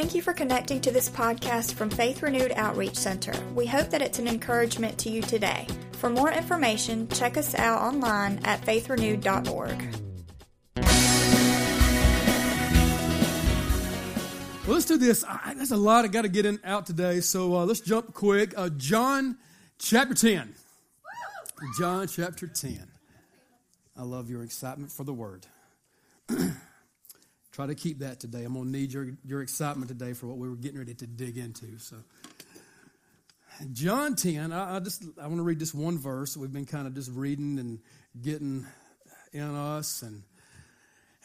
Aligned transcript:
Thank 0.00 0.14
you 0.14 0.22
for 0.22 0.32
connecting 0.32 0.80
to 0.80 0.90
this 0.90 1.10
podcast 1.10 1.74
from 1.74 1.90
Faith 1.90 2.22
Renewed 2.22 2.52
Outreach 2.56 2.96
Center. 2.96 3.34
We 3.54 3.66
hope 3.66 3.90
that 3.90 4.00
it's 4.00 4.18
an 4.18 4.28
encouragement 4.28 4.96
to 5.00 5.10
you 5.10 5.20
today. 5.20 5.66
For 5.92 6.08
more 6.08 6.32
information, 6.32 7.06
check 7.08 7.36
us 7.36 7.54
out 7.54 7.82
online 7.82 8.40
at 8.44 8.62
faithrenewed.org. 8.62 9.84
Well, 14.64 14.74
let's 14.74 14.86
do 14.86 14.96
this. 14.96 15.22
I, 15.22 15.52
there's 15.54 15.70
a 15.70 15.76
lot 15.76 16.06
I 16.06 16.08
got 16.08 16.22
to 16.22 16.30
get 16.30 16.46
in 16.46 16.60
out 16.64 16.86
today, 16.86 17.20
so 17.20 17.56
uh, 17.56 17.66
let's 17.66 17.80
jump 17.80 18.14
quick. 18.14 18.54
Uh, 18.56 18.70
John 18.70 19.36
chapter 19.78 20.14
10. 20.14 20.54
John 21.78 22.08
chapter 22.08 22.46
10. 22.46 22.88
I 23.98 24.02
love 24.02 24.30
your 24.30 24.44
excitement 24.44 24.92
for 24.92 25.04
the 25.04 25.12
word. 25.12 25.46
Try 27.52 27.66
to 27.66 27.74
keep 27.74 27.98
that 27.98 28.20
today. 28.20 28.44
I'm 28.44 28.54
going 28.54 28.66
to 28.66 28.70
need 28.70 28.92
your, 28.92 29.08
your 29.24 29.42
excitement 29.42 29.88
today 29.88 30.12
for 30.12 30.26
what 30.26 30.38
we 30.38 30.48
were 30.48 30.56
getting 30.56 30.78
ready 30.78 30.94
to 30.94 31.06
dig 31.06 31.36
into. 31.36 31.78
So, 31.78 31.96
John 33.72 34.14
10, 34.14 34.52
I, 34.52 34.76
I 34.76 34.80
just 34.80 35.04
I 35.20 35.26
want 35.26 35.38
to 35.38 35.42
read 35.42 35.58
this 35.58 35.74
one 35.74 35.98
verse. 35.98 36.36
We've 36.36 36.52
been 36.52 36.66
kind 36.66 36.86
of 36.86 36.94
just 36.94 37.10
reading 37.10 37.58
and 37.58 37.80
getting 38.20 38.66
in 39.32 39.54
us. 39.54 40.02
And 40.02 40.22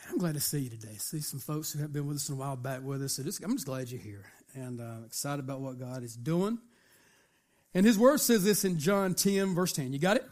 I'm 0.10 0.18
glad 0.18 0.34
to 0.34 0.40
see 0.40 0.60
you 0.60 0.70
today. 0.70 0.96
See 0.98 1.22
some 1.22 1.40
folks 1.40 1.72
who 1.72 1.80
have 1.80 1.94
been 1.94 2.08
with 2.08 2.18
us 2.18 2.30
a 2.30 2.36
while 2.36 2.56
back 2.56 2.82
with 2.82 3.04
us. 3.04 3.14
So 3.14 3.24
just, 3.24 3.44
I'm 3.44 3.54
just 3.54 3.68
glad 3.68 3.90
you're 3.90 4.02
here 4.02 4.26
and 4.56 4.82
uh, 4.82 5.06
excited 5.06 5.40
about 5.40 5.62
what 5.62 5.80
God 5.80 6.04
is 6.04 6.16
doing. 6.16 6.58
And 7.74 7.86
his 7.86 8.00
word 8.00 8.20
says 8.20 8.44
this 8.44 8.66
in 8.66 8.80
John 8.80 9.14
10, 9.14 9.54
verse 9.54 9.74
10. 9.74 9.94
You 9.94 10.00
got 10.00 10.18
it? 10.18 10.26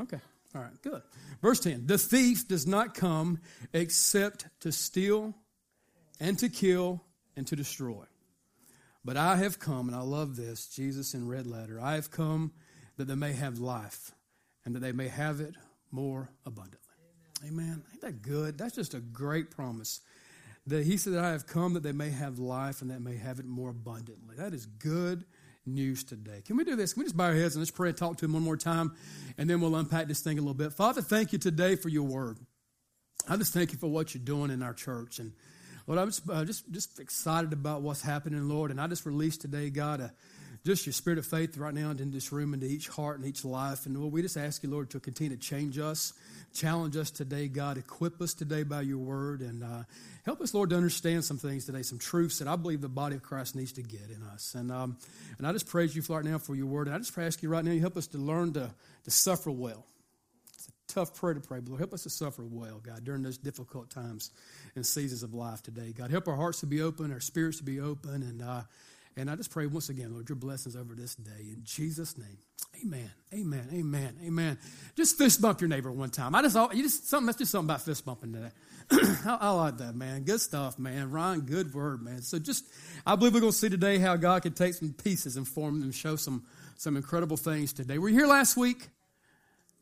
Okay. 0.00 0.20
All 0.56 0.62
right, 0.62 0.82
good. 0.82 1.02
Verse 1.42 1.60
10 1.60 1.86
The 1.86 1.98
thief 1.98 2.48
does 2.48 2.66
not 2.66 2.94
come 2.94 3.40
except 3.72 4.46
to 4.60 4.72
steal 4.72 5.34
and 6.18 6.38
to 6.38 6.48
kill 6.48 7.02
and 7.36 7.46
to 7.48 7.56
destroy. 7.56 8.04
But 9.04 9.16
I 9.16 9.36
have 9.36 9.58
come, 9.58 9.88
and 9.88 9.96
I 9.96 10.00
love 10.00 10.34
this, 10.36 10.66
Jesus 10.66 11.14
in 11.14 11.28
red 11.28 11.46
letter 11.46 11.78
I 11.80 11.94
have 11.94 12.10
come 12.10 12.52
that 12.96 13.06
they 13.06 13.14
may 13.14 13.34
have 13.34 13.58
life 13.58 14.12
and 14.64 14.74
that 14.74 14.80
they 14.80 14.92
may 14.92 15.08
have 15.08 15.40
it 15.40 15.54
more 15.90 16.30
abundantly. 16.46 16.80
Amen. 17.44 17.64
Amen. 17.66 17.82
Ain't 17.92 18.00
that 18.00 18.22
good? 18.22 18.56
That's 18.56 18.74
just 18.74 18.94
a 18.94 19.00
great 19.00 19.50
promise. 19.50 20.00
That 20.66 20.84
he 20.84 20.96
said 20.96 21.12
that 21.12 21.24
I 21.24 21.32
have 21.32 21.46
come 21.46 21.74
that 21.74 21.82
they 21.82 21.92
may 21.92 22.10
have 22.10 22.38
life 22.38 22.80
and 22.80 22.90
that 22.90 23.00
may 23.00 23.16
have 23.16 23.38
it 23.38 23.46
more 23.46 23.70
abundantly. 23.70 24.36
That 24.36 24.54
is 24.54 24.64
good 24.64 25.26
news 25.66 26.04
today. 26.04 26.42
Can 26.44 26.56
we 26.56 26.64
do 26.64 26.76
this? 26.76 26.92
Can 26.92 27.00
we 27.00 27.04
just 27.04 27.16
bow 27.16 27.24
our 27.24 27.34
heads 27.34 27.54
and 27.54 27.62
let's 27.62 27.70
pray 27.70 27.88
and 27.88 27.98
talk 27.98 28.16
to 28.18 28.24
him 28.24 28.32
one 28.32 28.42
more 28.42 28.56
time, 28.56 28.94
and 29.36 29.50
then 29.50 29.60
we'll 29.60 29.76
unpack 29.76 30.06
this 30.08 30.20
thing 30.20 30.38
a 30.38 30.40
little 30.40 30.54
bit. 30.54 30.72
Father, 30.72 31.02
thank 31.02 31.32
you 31.32 31.38
today 31.38 31.76
for 31.76 31.88
your 31.88 32.04
word. 32.04 32.38
I 33.28 33.36
just 33.36 33.52
thank 33.52 33.72
you 33.72 33.78
for 33.78 33.88
what 33.88 34.14
you're 34.14 34.24
doing 34.24 34.50
in 34.50 34.62
our 34.62 34.74
church. 34.74 35.18
And 35.18 35.32
Lord, 35.86 35.98
I'm 35.98 36.08
just, 36.08 36.28
uh, 36.30 36.44
just, 36.44 36.70
just 36.70 37.00
excited 37.00 37.52
about 37.52 37.82
what's 37.82 38.02
happening, 38.02 38.48
Lord. 38.48 38.70
And 38.70 38.80
I 38.80 38.86
just 38.86 39.04
release 39.06 39.36
today, 39.36 39.70
God, 39.70 40.00
uh, 40.00 40.08
just 40.66 40.84
your 40.84 40.92
spirit 40.92 41.16
of 41.18 41.24
faith 41.24 41.56
right 41.56 41.72
now 41.72 41.90
into 41.90 42.04
this 42.06 42.32
room, 42.32 42.52
into 42.52 42.66
each 42.66 42.88
heart 42.88 43.18
and 43.18 43.26
each 43.26 43.44
life. 43.44 43.86
And 43.86 43.96
Lord, 43.96 44.12
we 44.12 44.20
just 44.20 44.36
ask 44.36 44.64
you, 44.64 44.68
Lord, 44.68 44.90
to 44.90 45.00
continue 45.00 45.36
to 45.36 45.40
change 45.40 45.78
us, 45.78 46.12
challenge 46.52 46.96
us 46.96 47.12
today, 47.12 47.46
God. 47.46 47.78
Equip 47.78 48.20
us 48.20 48.34
today 48.34 48.64
by 48.64 48.80
your 48.80 48.98
word. 48.98 49.42
And 49.42 49.62
uh, 49.62 49.84
help 50.24 50.40
us, 50.40 50.52
Lord, 50.54 50.70
to 50.70 50.76
understand 50.76 51.24
some 51.24 51.38
things 51.38 51.66
today, 51.66 51.82
some 51.82 52.00
truths 52.00 52.40
that 52.40 52.48
I 52.48 52.56
believe 52.56 52.80
the 52.80 52.88
body 52.88 53.14
of 53.14 53.22
Christ 53.22 53.54
needs 53.54 53.72
to 53.74 53.82
get 53.82 54.10
in 54.12 54.24
us. 54.24 54.56
And, 54.56 54.72
um, 54.72 54.96
and 55.38 55.46
I 55.46 55.52
just 55.52 55.68
praise 55.68 55.94
you 55.94 56.02
right 56.08 56.24
now 56.24 56.38
for 56.38 56.56
your 56.56 56.66
word. 56.66 56.88
And 56.88 56.96
I 56.96 56.98
just 56.98 57.16
ask 57.16 57.44
you 57.44 57.48
right 57.48 57.64
now, 57.64 57.70
you 57.70 57.80
help 57.80 57.96
us 57.96 58.08
to 58.08 58.18
learn 58.18 58.52
to, 58.54 58.74
to 59.04 59.10
suffer 59.10 59.52
well. 59.52 59.86
It's 60.52 60.66
a 60.66 60.92
tough 60.92 61.14
prayer 61.14 61.34
to 61.34 61.40
pray, 61.40 61.60
but 61.60 61.68
Lord, 61.68 61.80
help 61.80 61.94
us 61.94 62.02
to 62.02 62.10
suffer 62.10 62.42
well, 62.44 62.80
God, 62.84 63.04
during 63.04 63.22
those 63.22 63.38
difficult 63.38 63.88
times 63.88 64.32
and 64.74 64.84
seasons 64.84 65.22
of 65.22 65.32
life 65.32 65.62
today. 65.62 65.94
God, 65.96 66.10
help 66.10 66.26
our 66.26 66.34
hearts 66.34 66.58
to 66.60 66.66
be 66.66 66.82
open, 66.82 67.12
our 67.12 67.20
spirits 67.20 67.58
to 67.58 67.64
be 67.64 67.78
open. 67.78 68.22
And, 68.24 68.42
uh, 68.42 68.62
and 69.16 69.30
I 69.30 69.36
just 69.36 69.50
pray 69.50 69.66
once 69.66 69.88
again, 69.88 70.12
Lord, 70.12 70.28
your 70.28 70.36
blessings 70.36 70.76
over 70.76 70.94
this 70.94 71.14
day. 71.14 71.40
In 71.40 71.62
Jesus' 71.64 72.18
name, 72.18 72.38
amen, 72.84 73.10
amen, 73.32 73.68
amen, 73.72 74.16
amen. 74.24 74.58
Just 74.94 75.16
fist 75.16 75.40
bump 75.40 75.60
your 75.60 75.68
neighbor 75.68 75.90
one 75.90 76.10
time. 76.10 76.34
I 76.34 76.42
just, 76.42 76.56
you 76.74 76.82
just 76.82 77.08
something, 77.08 77.26
that's 77.26 77.38
just 77.38 77.50
something 77.50 77.68
about 77.68 77.82
fist 77.82 78.04
bumping 78.04 78.34
today. 78.34 78.50
I, 78.90 79.38
I, 79.40 79.50
like 79.50 79.78
that, 79.78 79.94
man. 79.94 80.22
Good 80.22 80.40
stuff, 80.40 80.78
man. 80.78 81.10
Ryan, 81.10 81.40
good 81.40 81.74
word, 81.74 82.02
man. 82.02 82.20
So 82.22 82.38
just, 82.38 82.64
I 83.06 83.16
believe 83.16 83.34
we're 83.34 83.40
going 83.40 83.52
to 83.52 83.58
see 83.58 83.68
today 83.70 83.98
how 83.98 84.16
God 84.16 84.42
can 84.42 84.52
take 84.52 84.74
some 84.74 84.92
pieces 84.92 85.36
and 85.36 85.48
form 85.48 85.80
them 85.80 85.92
show 85.92 86.16
some, 86.16 86.44
some 86.76 86.96
incredible 86.96 87.36
things 87.36 87.72
today. 87.72 87.98
Were 87.98 88.08
you 88.08 88.18
here 88.18 88.28
last 88.28 88.56
week? 88.56 88.88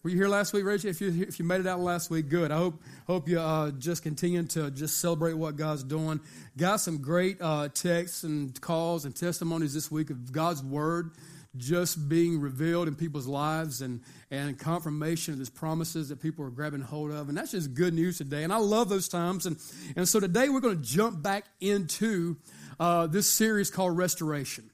Were 0.05 0.11
you 0.11 0.17
here 0.17 0.29
last 0.29 0.53
week, 0.53 0.67
Rachel? 0.67 0.91
If 0.91 1.01
you, 1.01 1.25
if 1.27 1.39
you 1.39 1.47
made 1.47 1.61
it 1.61 1.67
out 1.67 1.81
last 1.81 2.11
week, 2.11 2.29
good. 2.29 2.53
I 2.53 2.59
hope, 2.59 2.83
hope 3.07 3.27
you 3.27 3.41
uh, 3.41 3.71
just 3.71 4.03
continue 4.03 4.43
to 4.43 4.71
just 4.71 4.99
celebrate 4.99 5.33
what 5.33 5.57
God's 5.57 5.83
doing. 5.83 6.21
Got 6.59 6.81
some 6.81 6.99
great 6.99 7.39
uh, 7.41 7.69
texts 7.69 8.23
and 8.23 8.61
calls 8.61 9.07
and 9.07 9.17
testimonies 9.17 9.73
this 9.73 9.91
week 9.91 10.11
of 10.11 10.31
God's 10.31 10.63
Word 10.63 11.13
just 11.57 12.07
being 12.07 12.39
revealed 12.39 12.87
in 12.87 12.97
people's 12.97 13.27
lives 13.27 13.81
and, 13.81 14.03
and 14.31 14.59
confirmation 14.59 15.33
of 15.33 15.41
his 15.41 15.49
promises 15.49 16.11
that 16.11 16.21
people 16.21 16.45
are 16.45 16.51
grabbing 16.51 16.83
hold 16.83 17.11
of. 17.11 17.31
And 17.31 17.39
that's 17.39 17.53
just 17.53 17.73
good 17.73 17.95
news 17.95 18.19
today. 18.19 18.45
And 18.45 18.53
I 18.53 18.59
love 18.59 18.91
those 18.91 19.09
times. 19.09 19.47
And, 19.47 19.57
and 19.97 20.07
so 20.07 20.21
today 20.21 20.51
we're 20.51 20.61
going 20.61 20.77
to 20.77 20.87
jump 20.87 21.23
back 21.23 21.47
into 21.63 22.37
uh, 22.79 23.07
this 23.07 23.27
series 23.27 23.71
called 23.71 23.97
Restoration. 23.97 24.69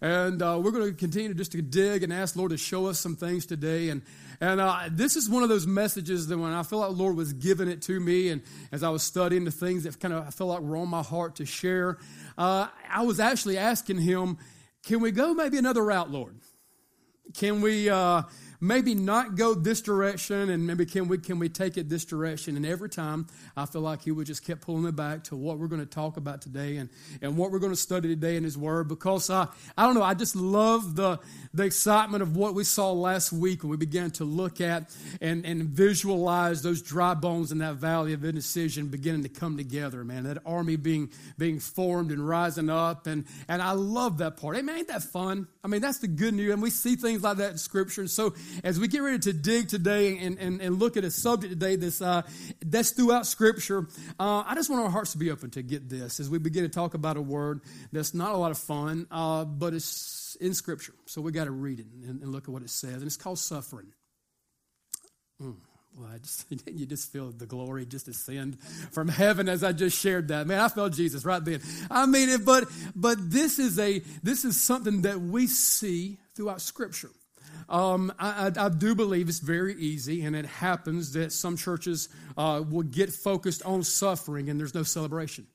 And 0.00 0.42
uh, 0.42 0.60
we're 0.62 0.72
going 0.72 0.90
to 0.90 0.92
continue 0.92 1.32
just 1.34 1.52
to 1.52 1.62
dig 1.62 2.02
and 2.02 2.12
ask 2.12 2.36
Lord 2.36 2.50
to 2.50 2.56
show 2.56 2.86
us 2.86 2.98
some 2.98 3.16
things 3.16 3.46
today. 3.46 3.88
And, 3.88 4.02
and 4.40 4.60
uh, 4.60 4.88
this 4.90 5.16
is 5.16 5.28
one 5.28 5.42
of 5.42 5.48
those 5.48 5.66
messages 5.66 6.26
that 6.28 6.38
when 6.38 6.52
I 6.52 6.62
feel 6.62 6.80
like 6.80 6.92
Lord 6.92 7.16
was 7.16 7.32
giving 7.32 7.68
it 7.68 7.82
to 7.82 7.98
me, 7.98 8.28
and 8.28 8.42
as 8.72 8.82
I 8.82 8.90
was 8.90 9.02
studying 9.02 9.44
the 9.44 9.50
things 9.50 9.84
that 9.84 9.98
kind 9.98 10.12
of 10.12 10.26
I 10.26 10.30
felt 10.30 10.50
like 10.50 10.60
were 10.60 10.76
on 10.76 10.88
my 10.88 11.02
heart 11.02 11.36
to 11.36 11.46
share, 11.46 11.98
uh, 12.36 12.68
I 12.90 13.02
was 13.02 13.20
actually 13.20 13.56
asking 13.56 13.98
Him, 13.98 14.38
can 14.84 15.00
we 15.00 15.10
go 15.10 15.34
maybe 15.34 15.56
another 15.56 15.84
route, 15.84 16.10
Lord? 16.10 16.36
Can 17.34 17.60
we 17.60 17.88
uh, 17.90 18.22
maybe 18.60 18.94
not 18.94 19.34
go 19.36 19.54
this 19.54 19.80
direction 19.80 20.50
and 20.50 20.66
maybe 20.66 20.86
can 20.86 21.08
we 21.08 21.18
can 21.18 21.38
we 21.38 21.48
take 21.48 21.76
it 21.76 21.88
this 21.88 22.04
direction? 22.04 22.56
And 22.56 22.64
every 22.64 22.88
time 22.88 23.26
i 23.56 23.66
feel 23.66 23.82
like 23.82 24.02
he 24.02 24.10
would 24.10 24.26
just 24.26 24.44
kept 24.44 24.62
pulling 24.62 24.84
me 24.84 24.90
back 24.90 25.24
to 25.24 25.36
what 25.36 25.58
we're 25.58 25.66
going 25.66 25.80
to 25.80 25.86
talk 25.86 26.16
about 26.16 26.40
today 26.42 26.76
and 26.76 26.88
and 27.22 27.36
what 27.36 27.50
we're 27.50 27.58
going 27.58 27.72
to 27.72 27.76
study 27.76 28.08
today 28.08 28.36
in 28.36 28.44
his 28.44 28.56
word 28.56 28.88
because 28.88 29.30
i 29.30 29.46
i 29.76 29.84
don't 29.84 29.94
know 29.94 30.02
i 30.02 30.14
just 30.14 30.36
love 30.36 30.96
the 30.96 31.18
the 31.54 31.64
excitement 31.64 32.22
of 32.22 32.36
what 32.36 32.54
we 32.54 32.64
saw 32.64 32.92
last 32.92 33.32
week 33.32 33.62
when 33.62 33.70
we 33.70 33.76
began 33.76 34.10
to 34.10 34.24
look 34.24 34.60
at 34.60 34.94
and 35.20 35.44
and 35.44 35.62
visualize 35.64 36.62
those 36.62 36.82
dry 36.82 37.14
bones 37.14 37.52
in 37.52 37.58
that 37.58 37.76
valley 37.76 38.12
of 38.12 38.24
indecision 38.24 38.88
beginning 38.88 39.22
to 39.22 39.28
come 39.28 39.56
together 39.56 40.04
man. 40.04 40.24
That 40.24 40.38
army 40.46 40.76
being 40.76 41.10
being 41.38 41.60
formed 41.60 42.10
and 42.10 42.26
rising 42.26 42.70
up 42.70 43.06
and 43.06 43.24
and 43.48 43.60
i 43.60 43.72
love 43.72 44.18
that 44.18 44.36
part. 44.36 44.56
Hey 44.56 44.62
man 44.62 44.78
ain't 44.78 44.88
that 44.88 45.02
fun? 45.02 45.48
I 45.64 45.68
mean 45.68 45.80
that's 45.80 45.98
the 45.98 46.08
good 46.08 46.34
news 46.34 46.52
and 46.52 46.62
we 46.62 46.70
see 46.70 46.96
things 46.96 47.22
like 47.22 47.38
that 47.38 47.52
in 47.52 47.58
scripture 47.58 48.00
and 48.00 48.10
so 48.10 48.34
as 48.64 48.78
we 48.78 48.88
get 48.88 49.00
ready 49.00 49.18
to 49.18 49.32
dig 49.32 49.68
today 49.68 50.18
and, 50.18 50.38
and, 50.38 50.60
and 50.60 50.78
look 50.78 50.96
at 50.96 51.04
a 51.04 51.10
subject 51.10 51.52
today 51.52 51.76
that's, 51.76 52.00
uh, 52.00 52.22
that's 52.64 52.90
throughout 52.90 53.26
Scripture, 53.26 53.88
uh, 54.18 54.44
I 54.46 54.54
just 54.54 54.70
want 54.70 54.82
our 54.82 54.90
hearts 54.90 55.12
to 55.12 55.18
be 55.18 55.30
open 55.30 55.50
to 55.50 55.62
get 55.62 55.88
this 55.88 56.20
as 56.20 56.30
we 56.30 56.38
begin 56.38 56.62
to 56.62 56.68
talk 56.68 56.94
about 56.94 57.16
a 57.16 57.22
word 57.22 57.60
that's 57.92 58.14
not 58.14 58.32
a 58.32 58.36
lot 58.36 58.50
of 58.50 58.58
fun, 58.58 59.06
uh, 59.10 59.44
but 59.44 59.74
it's 59.74 60.36
in 60.40 60.54
Scripture. 60.54 60.94
So 61.06 61.20
we 61.20 61.32
got 61.32 61.44
to 61.44 61.50
read 61.50 61.80
it 61.80 61.86
and, 62.06 62.22
and, 62.22 62.32
look 62.32 62.44
at 62.44 62.50
what 62.50 62.62
it 62.62 62.70
says. 62.70 62.94
And 62.94 63.04
it's 63.04 63.16
called 63.16 63.38
suffering. 63.38 63.92
Mm. 65.40 65.56
Well, 65.96 66.10
I 66.12 66.18
just, 66.18 66.46
you 66.66 66.86
just 66.86 67.12
feel 67.12 67.30
the 67.30 67.46
glory 67.46 67.86
just 67.86 68.08
ascend 68.08 68.60
from 68.92 69.08
heaven 69.08 69.48
as 69.48 69.64
I 69.64 69.72
just 69.72 69.98
shared 69.98 70.28
that. 70.28 70.46
Man, 70.46 70.60
I 70.60 70.68
felt 70.68 70.92
Jesus 70.92 71.24
right 71.24 71.44
then. 71.44 71.60
I 71.90 72.06
mean, 72.06 72.28
it, 72.28 72.44
but 72.44 72.64
but 72.94 73.30
this 73.30 73.58
is 73.58 73.78
a 73.78 74.00
this 74.22 74.44
is 74.44 74.60
something 74.60 75.02
that 75.02 75.20
we 75.20 75.46
see 75.46 76.18
throughout 76.34 76.60
Scripture. 76.60 77.10
Um, 77.68 78.12
I, 78.18 78.52
I, 78.56 78.68
do 78.68 78.94
believe 78.94 79.28
it's 79.28 79.40
very 79.40 79.74
easy, 79.74 80.22
and 80.22 80.36
it 80.36 80.46
happens 80.46 81.12
that 81.12 81.32
some 81.32 81.56
churches 81.56 82.08
uh, 82.36 82.62
will 82.68 82.84
get 82.84 83.12
focused 83.12 83.64
on 83.64 83.82
suffering 83.82 84.48
and 84.48 84.60
there's 84.60 84.74
no 84.74 84.84
celebration. 84.84 85.46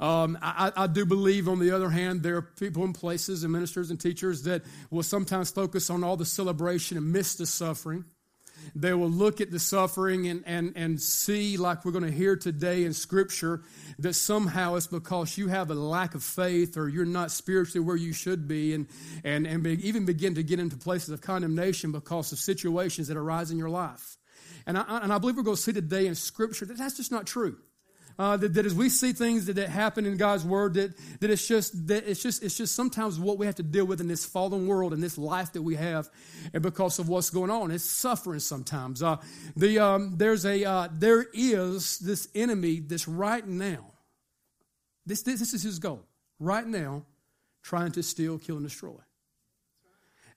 Um, 0.00 0.38
I, 0.42 0.72
I, 0.76 0.86
do 0.88 1.06
believe, 1.06 1.48
on 1.48 1.60
the 1.60 1.70
other 1.70 1.88
hand, 1.88 2.22
there 2.22 2.36
are 2.36 2.42
people 2.42 2.84
in 2.84 2.92
places 2.92 3.44
and 3.44 3.52
ministers 3.52 3.90
and 3.90 4.00
teachers 4.00 4.42
that 4.42 4.62
will 4.90 5.04
sometimes 5.04 5.50
focus 5.50 5.88
on 5.88 6.02
all 6.02 6.16
the 6.16 6.24
celebration 6.24 6.96
and 6.96 7.12
miss 7.12 7.36
the 7.36 7.46
suffering. 7.46 8.04
They 8.74 8.92
will 8.92 9.10
look 9.10 9.40
at 9.40 9.50
the 9.50 9.58
suffering 9.58 10.28
and, 10.28 10.42
and, 10.46 10.72
and 10.76 11.00
see, 11.00 11.56
like 11.56 11.84
we're 11.84 11.92
going 11.92 12.04
to 12.04 12.10
hear 12.10 12.36
today 12.36 12.84
in 12.84 12.92
Scripture, 12.92 13.62
that 13.98 14.14
somehow 14.14 14.74
it's 14.74 14.86
because 14.86 15.38
you 15.38 15.48
have 15.48 15.70
a 15.70 15.74
lack 15.74 16.14
of 16.14 16.22
faith 16.22 16.76
or 16.76 16.88
you're 16.88 17.04
not 17.04 17.30
spiritually 17.30 17.84
where 17.84 17.96
you 17.96 18.12
should 18.12 18.48
be, 18.48 18.74
and, 18.74 18.86
and, 19.24 19.46
and 19.46 19.62
be, 19.62 19.86
even 19.86 20.04
begin 20.04 20.34
to 20.34 20.42
get 20.42 20.58
into 20.58 20.76
places 20.76 21.10
of 21.10 21.20
condemnation 21.20 21.92
because 21.92 22.32
of 22.32 22.38
situations 22.38 23.08
that 23.08 23.16
arise 23.16 23.50
in 23.50 23.58
your 23.58 23.70
life. 23.70 24.16
And 24.66 24.78
I, 24.78 24.84
and 25.02 25.12
I 25.12 25.18
believe 25.18 25.36
we're 25.36 25.42
going 25.42 25.56
to 25.56 25.62
see 25.62 25.72
today 25.72 26.06
in 26.06 26.14
Scripture 26.14 26.64
that 26.66 26.78
that's 26.78 26.96
just 26.96 27.12
not 27.12 27.26
true. 27.26 27.56
Uh, 28.16 28.36
that, 28.36 28.54
that, 28.54 28.64
as 28.64 28.74
we 28.74 28.88
see 28.88 29.12
things 29.12 29.46
that, 29.46 29.54
that 29.54 29.68
happen 29.68 30.06
in 30.06 30.16
God's 30.16 30.44
word, 30.44 30.74
that, 30.74 30.94
that 31.20 31.30
it's 31.30 31.48
just 31.48 31.88
that 31.88 32.08
it's 32.08 32.22
just 32.22 32.44
it's 32.44 32.56
just 32.56 32.74
sometimes 32.74 33.18
what 33.18 33.38
we 33.38 33.46
have 33.46 33.56
to 33.56 33.62
deal 33.64 33.84
with 33.84 34.00
in 34.00 34.06
this 34.06 34.24
fallen 34.24 34.68
world 34.68 34.92
and 34.92 35.02
this 35.02 35.18
life 35.18 35.52
that 35.54 35.62
we 35.62 35.74
have, 35.74 36.08
and 36.52 36.62
because 36.62 37.00
of 37.00 37.08
what's 37.08 37.30
going 37.30 37.50
on, 37.50 37.72
it's 37.72 37.84
suffering 37.84 38.40
sometimes. 38.40 39.02
Uh, 39.02 39.16
the 39.56 39.80
um, 39.80 40.14
there's 40.16 40.44
a 40.46 40.64
uh, 40.64 40.88
there 40.92 41.26
is 41.34 41.98
this 41.98 42.28
enemy 42.34 42.80
that's 42.80 43.08
right 43.08 43.46
now 43.46 43.90
This, 45.06 45.22
this, 45.22 45.40
this 45.40 45.52
is 45.52 45.62
his 45.62 45.78
goal. 45.78 46.02
Right 46.40 46.66
now, 46.66 47.04
trying 47.62 47.92
to 47.92 48.02
steal, 48.02 48.38
kill, 48.38 48.56
and 48.56 48.64
destroy. 48.64 48.96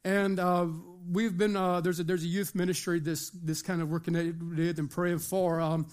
And 0.04 0.40
uh, 0.40 0.68
we've 1.10 1.38
been, 1.38 1.56
uh, 1.56 1.82
there's, 1.82 2.00
a, 2.00 2.04
there's 2.04 2.24
a 2.24 2.28
youth 2.28 2.54
ministry 2.56 3.00
this, 3.00 3.30
this 3.30 3.62
kind 3.62 3.82
of 3.82 3.90
working 3.90 4.14
with 4.14 4.80
and 4.80 4.90
praying 4.90 5.20
for. 5.20 5.60
Um, 5.60 5.88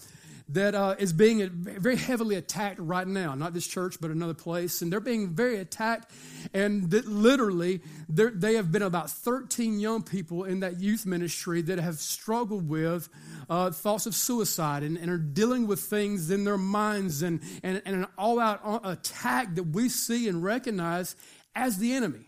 that 0.49 0.75
uh, 0.75 0.95
is 0.99 1.11
being 1.11 1.49
very 1.49 1.95
heavily 1.95 2.35
attacked 2.35 2.79
right 2.79 3.07
now. 3.07 3.33
Not 3.33 3.53
this 3.53 3.65
church, 3.65 3.97
but 3.99 4.11
another 4.11 4.35
place. 4.35 4.81
And 4.81 4.91
they're 4.91 4.99
being 4.99 5.33
very 5.33 5.57
attacked. 5.57 6.11
And 6.53 6.91
that 6.91 7.07
literally, 7.07 7.81
they 8.07 8.55
have 8.55 8.71
been 8.71 8.83
about 8.83 9.09
13 9.09 9.79
young 9.79 10.03
people 10.03 10.43
in 10.43 10.59
that 10.59 10.79
youth 10.79 11.05
ministry 11.05 11.61
that 11.63 11.79
have 11.79 11.95
struggled 11.95 12.69
with 12.69 13.09
uh, 13.49 13.71
thoughts 13.71 14.05
of 14.05 14.13
suicide 14.13 14.83
and, 14.83 14.97
and, 14.97 15.09
are 15.09 15.17
dealing 15.17 15.67
with 15.67 15.79
things 15.79 16.29
in 16.31 16.43
their 16.43 16.57
minds 16.57 17.21
and, 17.21 17.41
and, 17.63 17.81
and 17.85 17.95
an 17.95 18.07
all 18.17 18.39
out 18.39 18.61
uh, 18.63 18.79
attack 18.83 19.55
that 19.55 19.63
we 19.63 19.89
see 19.89 20.27
and 20.27 20.43
recognize 20.43 21.15
as 21.55 21.77
the 21.77 21.93
enemy. 21.93 22.25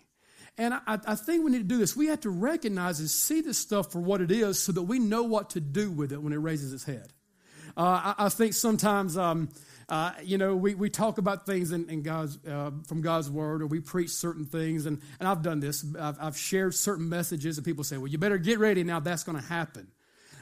And 0.58 0.74
I, 0.74 1.00
I, 1.06 1.16
think 1.16 1.44
we 1.44 1.52
need 1.52 1.60
to 1.60 1.63
do 1.63 1.78
this. 1.78 1.96
We 1.96 2.08
have 2.08 2.22
to 2.22 2.31
recognize 2.31 3.00
and 3.00 3.10
see 3.10 3.42
this 3.42 3.60
stuff 3.60 3.92
for 3.92 4.00
what 4.00 4.22
it 4.22 4.31
is 4.31 4.58
so 4.58 4.72
that 4.72 4.84
we 4.84 4.98
know 4.98 5.24
what 5.24 5.52
to 5.52 5.60
do 5.60 5.92
with 5.92 6.12
it 6.12 6.22
when 6.22 6.34
it 6.34 6.38
raises 6.38 6.74
its 6.74 6.84
head. 6.84 7.13
Uh, 7.77 8.13
I, 8.18 8.25
I, 8.25 8.29
think 8.29 8.53
sometimes, 8.53 9.18
um, 9.18 9.50
uh, 9.88 10.12
you 10.24 10.39
know, 10.39 10.56
we, 10.56 10.74
we 10.74 10.89
talk 10.89 11.19
about 11.19 11.45
things 11.45 11.71
in, 11.71 11.88
in 11.89 12.01
God's, 12.01 12.39
uh, 12.47 12.71
from 12.88 13.01
God's 13.01 13.29
word, 13.29 13.62
or 13.62 13.68
we 13.68 13.81
preach 13.81 14.09
certain 14.09 14.45
things, 14.45 14.88
and, 14.88 15.00
and 15.19 15.29
I've 15.29 15.44
done 15.44 15.59
this. 15.59 15.85
I've, 16.00 16.18
I've 16.19 16.38
shared 16.38 16.74
certain 16.74 17.07
messages, 17.07 17.59
and 17.59 17.63
people 17.63 17.83
say, 17.83 17.97
well, 17.97 18.07
you 18.07 18.18
better 18.18 18.39
get 18.39 18.57
ready 18.57 18.83
now, 18.83 19.00
that's 19.00 19.24
going 19.24 19.39
to 19.39 19.47
happen. 19.47 19.88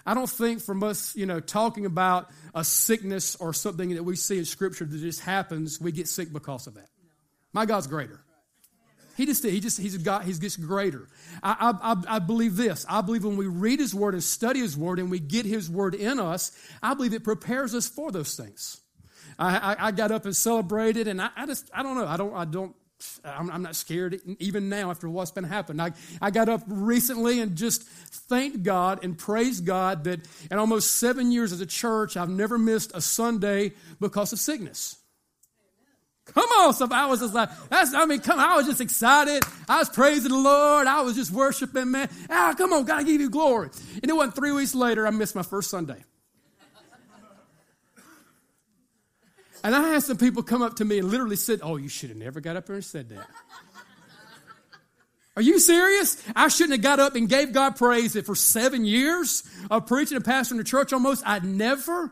I 0.05 0.13
don't 0.13 0.29
think 0.29 0.61
from 0.61 0.81
us, 0.81 1.13
you 1.17 1.25
know, 1.25 1.41
talking 1.41 1.85
about 1.85 2.29
a 2.53 2.63
sickness 2.63 3.35
or 3.35 3.53
something 3.53 3.95
that 3.95 4.03
we 4.03 4.15
see 4.15 4.37
in 4.37 4.45
Scripture 4.45 4.85
that 4.85 4.97
just 4.97 5.19
happens, 5.19 5.81
we 5.81 5.91
get 5.91 6.07
sick 6.07 6.31
because 6.31 6.67
of 6.67 6.75
that. 6.75 6.87
My 7.51 7.65
God's 7.65 7.87
greater. 7.87 8.21
He 9.15 9.25
just 9.25 9.43
he 9.43 9.59
just 9.59 9.79
he's 9.79 9.97
got 9.97 10.25
he's 10.25 10.39
just 10.39 10.61
greater. 10.61 11.07
I, 11.41 11.73
I, 11.81 12.15
I 12.15 12.19
believe 12.19 12.57
this. 12.57 12.85
I 12.89 13.01
believe 13.01 13.23
when 13.23 13.37
we 13.37 13.47
read 13.47 13.79
His 13.79 13.95
Word 13.95 14.13
and 14.13 14.23
study 14.23 14.59
His 14.59 14.75
Word 14.75 14.99
and 14.99 15.09
we 15.09 15.19
get 15.19 15.45
His 15.45 15.69
Word 15.69 15.95
in 15.95 16.19
us, 16.19 16.51
I 16.83 16.93
believe 16.93 17.13
it 17.13 17.23
prepares 17.23 17.73
us 17.73 17.87
for 17.87 18.11
those 18.11 18.35
things. 18.35 18.81
I, 19.39 19.57
I, 19.57 19.87
I 19.87 19.91
got 19.91 20.11
up 20.11 20.25
and 20.25 20.35
celebrated, 20.35 21.07
and 21.07 21.21
I, 21.21 21.29
I, 21.35 21.45
just 21.45 21.69
I 21.73 21.83
don't 21.83 21.95
know. 21.95 22.05
I 22.05 22.17
don't 22.17 22.33
I 22.33 22.45
don't. 22.45 22.75
I'm, 23.23 23.51
I'm 23.51 23.61
not 23.61 23.75
scared 23.75 24.19
even 24.39 24.69
now 24.69 24.89
after 24.89 25.09
what's 25.09 25.31
been 25.31 25.43
happening. 25.43 25.81
I, 25.81 25.91
I 26.21 26.31
got 26.31 26.49
up 26.49 26.61
recently 26.65 27.39
and 27.39 27.55
just 27.55 27.83
thanked 27.83 28.63
God 28.63 29.03
and 29.03 29.17
praised 29.17 29.65
God 29.65 30.05
that 30.05 30.21
in 30.49 30.57
almost 30.57 30.93
seven 30.93 31.31
years 31.31 31.51
as 31.51 31.59
a 31.59 31.65
church, 31.65 32.15
I've 32.15 32.29
never 32.29 32.57
missed 32.57 32.91
a 32.93 33.01
Sunday 33.01 33.73
because 33.99 34.31
of 34.31 34.39
sickness. 34.39 34.97
Come 36.33 36.49
on, 36.49 36.73
so 36.73 36.87
I 36.91 37.05
was 37.05 37.19
just 37.19 37.33
like, 37.33 37.49
that's, 37.69 37.93
I 37.93 38.05
mean, 38.05 38.19
come 38.19 38.39
on, 38.39 38.49
I 38.49 38.55
was 38.57 38.65
just 38.65 38.81
excited. 38.81 39.43
I 39.69 39.79
was 39.79 39.89
praising 39.89 40.31
the 40.31 40.37
Lord. 40.37 40.87
I 40.87 41.01
was 41.01 41.15
just 41.15 41.31
worshiping, 41.31 41.91
man. 41.91 42.09
Ah, 42.29 42.53
come 42.57 42.73
on, 42.73 42.83
God, 42.83 43.05
give 43.05 43.21
you 43.21 43.29
glory. 43.29 43.69
And 44.01 44.09
it 44.09 44.13
wasn't 44.13 44.35
three 44.35 44.51
weeks 44.51 44.73
later, 44.75 45.05
I 45.07 45.11
missed 45.11 45.35
my 45.35 45.43
first 45.43 45.69
Sunday. 45.69 46.03
And 49.63 49.73
I 49.73 49.89
had 49.89 50.03
some 50.03 50.17
people 50.17 50.43
come 50.43 50.61
up 50.61 50.75
to 50.75 50.85
me 50.85 50.99
and 50.99 51.09
literally 51.09 51.35
said, 51.35 51.61
Oh, 51.63 51.77
you 51.77 51.89
should 51.89 52.09
have 52.09 52.19
never 52.19 52.39
got 52.39 52.55
up 52.55 52.67
there 52.67 52.75
and 52.75 52.85
said 52.85 53.09
that. 53.09 53.27
Are 55.35 55.41
you 55.41 55.59
serious? 55.59 56.21
I 56.35 56.49
shouldn't 56.49 56.73
have 56.73 56.81
got 56.81 56.99
up 56.99 57.15
and 57.15 57.27
gave 57.27 57.51
God 57.51 57.75
praise 57.75 58.13
that 58.13 58.25
for 58.25 58.35
seven 58.35 58.85
years 58.85 59.43
of 59.71 59.87
preaching 59.87 60.17
and 60.17 60.23
pastoring 60.23 60.57
the 60.57 60.63
church 60.63 60.93
almost, 60.93 61.23
I'd 61.25 61.43
never, 61.43 62.11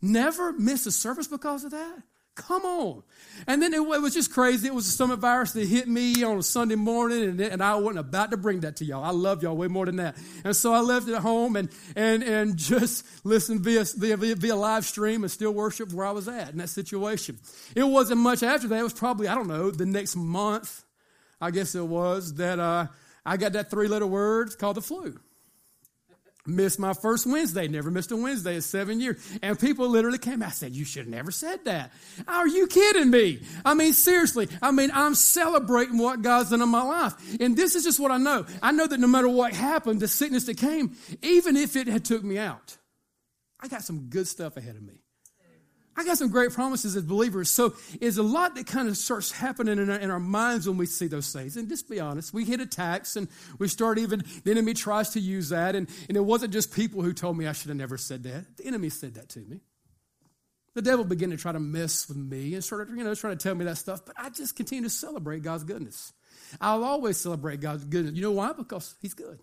never 0.00 0.52
miss 0.52 0.86
a 0.86 0.92
service 0.92 1.26
because 1.26 1.64
of 1.64 1.72
that. 1.72 2.02
Come 2.38 2.64
on. 2.64 3.02
And 3.48 3.60
then 3.60 3.74
it, 3.74 3.80
it, 3.80 4.00
was 4.00 4.14
just 4.14 4.32
crazy. 4.32 4.68
It 4.68 4.74
was 4.74 4.86
a 4.86 4.92
stomach 4.92 5.18
virus 5.18 5.52
that 5.52 5.66
hit 5.66 5.88
me 5.88 6.22
on 6.22 6.38
a 6.38 6.42
Sunday 6.42 6.76
morning, 6.76 7.24
and, 7.24 7.40
and 7.40 7.60
I 7.60 7.74
wasn't 7.74 7.98
about 7.98 8.30
to 8.30 8.36
bring 8.36 8.60
that 8.60 8.76
to 8.76 8.84
y'all. 8.84 9.02
I 9.02 9.10
love 9.10 9.42
y'all 9.42 9.56
way 9.56 9.66
more 9.66 9.86
than 9.86 9.96
that. 9.96 10.16
And 10.44 10.54
so 10.54 10.72
I 10.72 10.78
left 10.78 11.08
it 11.08 11.14
at 11.14 11.22
home 11.22 11.56
and, 11.56 11.68
and, 11.96 12.22
and 12.22 12.56
just 12.56 13.04
listened 13.26 13.60
via, 13.62 13.84
via, 13.96 14.36
via 14.36 14.54
live 14.54 14.84
stream 14.84 15.24
and 15.24 15.30
still 15.30 15.52
worship 15.52 15.92
where 15.92 16.06
I 16.06 16.12
was 16.12 16.28
at 16.28 16.50
in 16.50 16.58
that 16.58 16.68
situation. 16.68 17.38
It 17.74 17.82
wasn't 17.82 18.20
much 18.20 18.44
after 18.44 18.68
that. 18.68 18.78
It 18.78 18.84
was 18.84 18.94
probably, 18.94 19.26
I 19.26 19.34
don't 19.34 19.48
know, 19.48 19.72
the 19.72 19.86
next 19.86 20.14
month, 20.14 20.84
I 21.40 21.50
guess 21.50 21.74
it 21.74 21.86
was, 21.86 22.34
that 22.34 22.60
uh, 22.60 22.86
I 23.26 23.36
got 23.36 23.52
that 23.54 23.68
three 23.68 23.88
letter 23.88 24.06
word 24.06 24.56
called 24.58 24.76
the 24.76 24.82
flu 24.82 25.18
missed 26.48 26.78
my 26.78 26.92
first 26.92 27.26
Wednesday, 27.26 27.68
never 27.68 27.90
missed 27.90 28.10
a 28.10 28.16
Wednesday 28.16 28.56
in 28.56 28.62
seven 28.62 29.00
years. 29.00 29.18
And 29.42 29.58
people 29.58 29.88
literally 29.88 30.18
came. 30.18 30.42
I 30.42 30.50
said, 30.50 30.74
You 30.74 30.84
should 30.84 31.04
have 31.04 31.08
never 31.08 31.30
said 31.30 31.64
that. 31.64 31.92
Are 32.26 32.48
you 32.48 32.66
kidding 32.66 33.10
me? 33.10 33.40
I 33.64 33.74
mean, 33.74 33.92
seriously. 33.92 34.48
I 34.62 34.70
mean, 34.70 34.90
I'm 34.92 35.14
celebrating 35.14 35.98
what 35.98 36.22
God's 36.22 36.50
done 36.50 36.62
in 36.62 36.68
my 36.68 36.82
life. 36.82 37.14
And 37.40 37.56
this 37.56 37.74
is 37.74 37.84
just 37.84 38.00
what 38.00 38.10
I 38.10 38.18
know. 38.18 38.46
I 38.62 38.72
know 38.72 38.86
that 38.86 39.00
no 39.00 39.06
matter 39.06 39.28
what 39.28 39.52
happened, 39.52 40.00
the 40.00 40.08
sickness 40.08 40.44
that 40.44 40.56
came, 40.56 40.96
even 41.22 41.56
if 41.56 41.76
it 41.76 41.86
had 41.86 42.04
took 42.04 42.22
me 42.24 42.38
out, 42.38 42.76
I 43.60 43.68
got 43.68 43.82
some 43.82 44.08
good 44.08 44.26
stuff 44.26 44.56
ahead 44.56 44.76
of 44.76 44.82
me. 44.82 45.02
I 45.98 46.04
got 46.04 46.16
some 46.16 46.28
great 46.28 46.52
promises 46.52 46.94
as 46.94 47.02
believers. 47.02 47.50
So 47.50 47.74
it's 48.00 48.18
a 48.18 48.22
lot 48.22 48.54
that 48.54 48.68
kind 48.68 48.88
of 48.88 48.96
starts 48.96 49.32
happening 49.32 49.78
in 49.78 49.90
our, 49.90 49.96
in 49.98 50.12
our, 50.12 50.20
minds 50.20 50.68
when 50.68 50.76
we 50.78 50.86
see 50.86 51.08
those 51.08 51.32
things. 51.32 51.56
And 51.56 51.68
just 51.68 51.90
be 51.90 51.98
honest, 51.98 52.32
we 52.32 52.44
hit 52.44 52.60
attacks 52.60 53.16
and 53.16 53.26
we 53.58 53.66
start 53.66 53.98
even, 53.98 54.22
the 54.44 54.52
enemy 54.52 54.74
tries 54.74 55.10
to 55.10 55.20
use 55.20 55.48
that. 55.48 55.74
And, 55.74 55.88
and 56.06 56.16
it 56.16 56.20
wasn't 56.20 56.52
just 56.52 56.72
people 56.72 57.02
who 57.02 57.12
told 57.12 57.36
me 57.36 57.48
I 57.48 57.52
should 57.52 57.66
have 57.70 57.76
never 57.76 57.98
said 57.98 58.22
that. 58.22 58.58
The 58.58 58.66
enemy 58.66 58.90
said 58.90 59.14
that 59.14 59.28
to 59.30 59.40
me. 59.40 59.58
The 60.74 60.82
devil 60.82 61.04
began 61.04 61.30
to 61.30 61.36
try 61.36 61.50
to 61.50 61.58
mess 61.58 62.06
with 62.06 62.16
me 62.16 62.54
and 62.54 62.62
started, 62.62 62.96
you 62.96 63.02
know, 63.02 63.12
trying 63.16 63.36
to 63.36 63.42
tell 63.42 63.56
me 63.56 63.64
that 63.64 63.78
stuff. 63.78 64.06
But 64.06 64.14
I 64.16 64.30
just 64.30 64.54
continue 64.54 64.84
to 64.84 64.90
celebrate 64.90 65.42
God's 65.42 65.64
goodness. 65.64 66.12
I'll 66.60 66.84
always 66.84 67.16
celebrate 67.16 67.60
God's 67.60 67.84
goodness. 67.84 68.14
You 68.14 68.22
know 68.22 68.30
why? 68.30 68.52
Because 68.52 68.94
He's 69.02 69.14
good. 69.14 69.40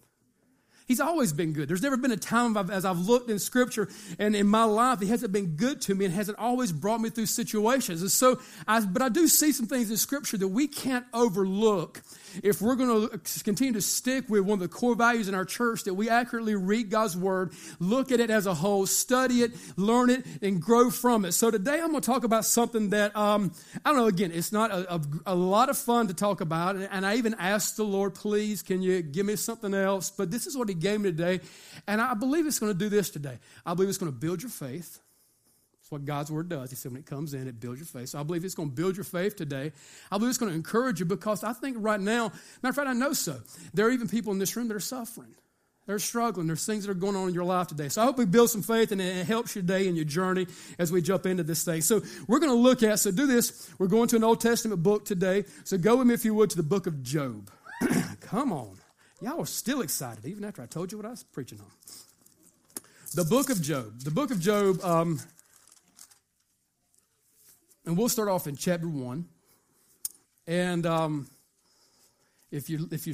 He's 0.85 0.99
always 0.99 1.33
been 1.33 1.53
good. 1.53 1.67
There's 1.67 1.81
never 1.81 1.97
been 1.97 2.11
a 2.11 2.17
time 2.17 2.55
I've, 2.55 2.69
as 2.69 2.85
I've 2.85 2.99
looked 2.99 3.29
in 3.29 3.39
Scripture 3.39 3.89
and 4.19 4.35
in 4.35 4.47
my 4.47 4.65
life, 4.65 4.99
He 4.99 5.07
hasn't 5.07 5.33
been 5.33 5.55
good 5.55 5.81
to 5.81 5.95
me 5.95 6.05
and 6.05 6.13
hasn't 6.13 6.37
always 6.37 6.71
brought 6.71 7.01
me 7.01 7.09
through 7.09 7.25
situations. 7.25 8.01
And 8.01 8.11
so, 8.11 8.39
I, 8.67 8.79
but 8.81 9.01
I 9.01 9.09
do 9.09 9.27
see 9.27 9.51
some 9.51 9.65
things 9.65 9.89
in 9.89 9.97
Scripture 9.97 10.37
that 10.37 10.47
we 10.47 10.67
can't 10.67 11.05
overlook 11.13 12.01
if 12.43 12.61
we're 12.61 12.75
going 12.75 13.09
to 13.09 13.43
continue 13.43 13.73
to 13.73 13.81
stick 13.81 14.29
with 14.29 14.41
one 14.41 14.53
of 14.53 14.59
the 14.59 14.67
core 14.67 14.95
values 14.95 15.27
in 15.27 15.35
our 15.35 15.45
church 15.45 15.83
that 15.83 15.93
we 15.93 16.09
accurately 16.09 16.55
read 16.55 16.89
God's 16.89 17.15
word, 17.15 17.53
look 17.79 18.11
at 18.11 18.19
it 18.19 18.29
as 18.29 18.45
a 18.45 18.53
whole, 18.53 18.85
study 18.85 19.41
it, 19.41 19.51
learn 19.77 20.09
it, 20.09 20.25
and 20.41 20.61
grow 20.61 20.89
from 20.89 21.25
it. 21.25 21.33
So 21.33 21.51
today 21.51 21.79
I'm 21.81 21.91
going 21.91 22.01
to 22.01 22.05
talk 22.05 22.23
about 22.23 22.45
something 22.45 22.89
that, 22.89 23.15
um, 23.15 23.53
I 23.83 23.89
don't 23.89 23.99
know, 23.99 24.07
again, 24.07 24.31
it's 24.33 24.51
not 24.51 24.71
a, 24.71 24.95
a, 24.95 25.01
a 25.27 25.35
lot 25.35 25.69
of 25.69 25.77
fun 25.77 26.07
to 26.07 26.13
talk 26.13 26.41
about. 26.41 26.75
And, 26.75 26.87
and 26.91 27.05
I 27.05 27.15
even 27.15 27.33
asked 27.35 27.77
the 27.77 27.85
Lord, 27.85 28.15
please, 28.15 28.61
can 28.61 28.81
you 28.81 29.01
give 29.01 29.25
me 29.25 29.35
something 29.35 29.73
else? 29.73 30.09
But 30.09 30.31
this 30.31 30.47
is 30.47 30.57
what 30.57 30.69
He 30.69 30.75
gave 30.75 31.01
me 31.01 31.11
today. 31.11 31.41
And 31.87 32.01
I 32.01 32.13
believe 32.13 32.47
it's 32.47 32.59
going 32.59 32.73
to 32.73 32.77
do 32.77 32.89
this 32.89 33.09
today. 33.09 33.39
I 33.65 33.73
believe 33.73 33.89
it's 33.89 33.97
going 33.97 34.11
to 34.11 34.17
build 34.17 34.41
your 34.41 34.51
faith. 34.51 34.99
That's 35.85 35.91
what 35.91 36.05
God's 36.05 36.31
word 36.31 36.49
does. 36.49 36.71
He 36.71 36.75
said 36.75 36.93
when 36.93 36.99
it 36.99 37.05
comes 37.05 37.35
in, 37.35 37.47
it 37.47 37.59
builds 37.59 37.77
your 37.79 37.85
faith. 37.85 38.09
So 38.09 38.19
I 38.19 38.23
believe 38.23 38.43
it's 38.43 38.55
going 38.55 38.69
to 38.69 38.75
build 38.75 38.97
your 38.97 39.03
faith 39.03 39.35
today. 39.35 39.71
I 40.11 40.17
believe 40.17 40.29
it's 40.29 40.39
going 40.39 40.51
to 40.51 40.55
encourage 40.55 40.99
you 40.99 41.05
because 41.05 41.43
I 41.43 41.53
think 41.53 41.77
right 41.79 41.99
now, 41.99 42.31
matter 42.63 42.69
of 42.71 42.75
fact, 42.75 42.87
I 42.87 42.93
know 42.93 43.13
so. 43.13 43.37
There 43.71 43.85
are 43.85 43.91
even 43.91 44.07
people 44.07 44.33
in 44.33 44.39
this 44.39 44.55
room 44.55 44.67
that 44.69 44.73
are 44.73 44.79
suffering. 44.79 45.35
They're 45.85 45.99
struggling. 45.99 46.47
There's 46.47 46.65
things 46.65 46.85
that 46.85 46.91
are 46.91 46.95
going 46.95 47.15
on 47.15 47.27
in 47.27 47.35
your 47.35 47.43
life 47.43 47.67
today. 47.67 47.89
So 47.89 48.01
I 48.01 48.05
hope 48.05 48.17
we 48.17 48.25
build 48.25 48.49
some 48.49 48.63
faith 48.63 48.91
and 48.91 48.99
it 48.99 49.27
helps 49.27 49.53
your 49.53 49.61
day 49.61 49.87
and 49.87 49.95
your 49.95 50.05
journey 50.05 50.47
as 50.79 50.91
we 50.91 51.03
jump 51.03 51.27
into 51.27 51.43
this 51.43 51.63
thing. 51.63 51.81
So 51.81 52.01
we're 52.27 52.39
going 52.39 52.51
to 52.51 52.57
look 52.57 52.81
at, 52.81 52.97
so 52.97 53.11
do 53.11 53.27
this. 53.27 53.69
We're 53.77 53.85
going 53.85 54.07
to 54.07 54.15
an 54.15 54.23
Old 54.23 54.41
Testament 54.41 54.81
book 54.81 55.05
today. 55.05 55.43
So 55.65 55.77
go 55.77 55.97
with 55.97 56.07
me, 56.07 56.15
if 56.15 56.25
you 56.25 56.33
would, 56.33 56.49
to 56.49 56.57
the 56.57 56.63
book 56.63 56.87
of 56.87 57.03
Job. 57.03 57.51
Come 58.21 58.51
on. 58.51 58.79
Y'all 59.21 59.39
are 59.39 59.45
still 59.45 59.81
excited, 59.81 60.25
even 60.25 60.45
after 60.45 60.63
I 60.63 60.65
told 60.65 60.91
you 60.91 60.97
what 60.97 61.05
I 61.05 61.11
was 61.11 61.21
preaching 61.21 61.59
on. 61.59 61.67
The 63.13 63.23
book 63.23 63.51
of 63.51 63.61
Job. 63.61 64.01
The 64.01 64.11
book 64.11 64.31
of 64.31 64.39
Job, 64.39 64.83
um, 64.83 65.19
and 67.85 67.97
we'll 67.97 68.09
start 68.09 68.29
off 68.29 68.47
in 68.47 68.55
chapter 68.55 68.87
1. 68.87 69.25
And 70.47 70.85
um, 70.85 71.27
if 72.51 72.69
you 72.69 72.87
if 72.91 73.07
you 73.07 73.13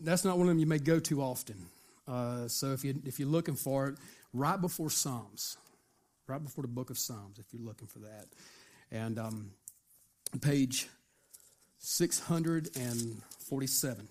that's 0.00 0.24
not 0.24 0.36
one 0.36 0.46
of 0.46 0.48
them 0.48 0.58
you 0.58 0.66
may 0.66 0.78
go 0.78 0.98
to 0.98 1.22
often. 1.22 1.66
Uh, 2.08 2.48
so 2.48 2.72
if 2.72 2.84
you 2.84 3.00
if 3.04 3.18
you're 3.20 3.28
looking 3.28 3.54
for 3.54 3.88
it, 3.88 3.96
right 4.32 4.60
before 4.60 4.90
Psalms, 4.90 5.56
right 6.26 6.42
before 6.42 6.62
the 6.62 6.68
book 6.68 6.90
of 6.90 6.98
Psalms, 6.98 7.38
if 7.38 7.46
you're 7.52 7.62
looking 7.62 7.86
for 7.86 8.00
that, 8.00 8.26
and 8.90 9.18
um, 9.18 9.50
page 10.40 10.88
six 11.78 12.18
hundred 12.18 12.70
and 12.76 13.22
forty-seven. 13.38 14.08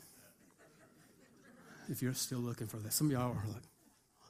If 1.89 2.01
you're 2.01 2.13
still 2.13 2.39
looking 2.39 2.67
for 2.67 2.77
that, 2.77 2.93
some 2.93 3.08
of 3.08 3.13
y'all 3.13 3.31
are 3.31 3.48
like, 3.51 3.63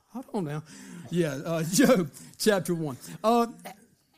hold 0.07 0.25
on 0.33 0.45
now, 0.45 0.63
yeah, 1.11 1.33
uh, 1.45 1.63
Job 1.71 2.09
chapter 2.39 2.73
one. 2.73 2.97
Uh, 3.23 3.47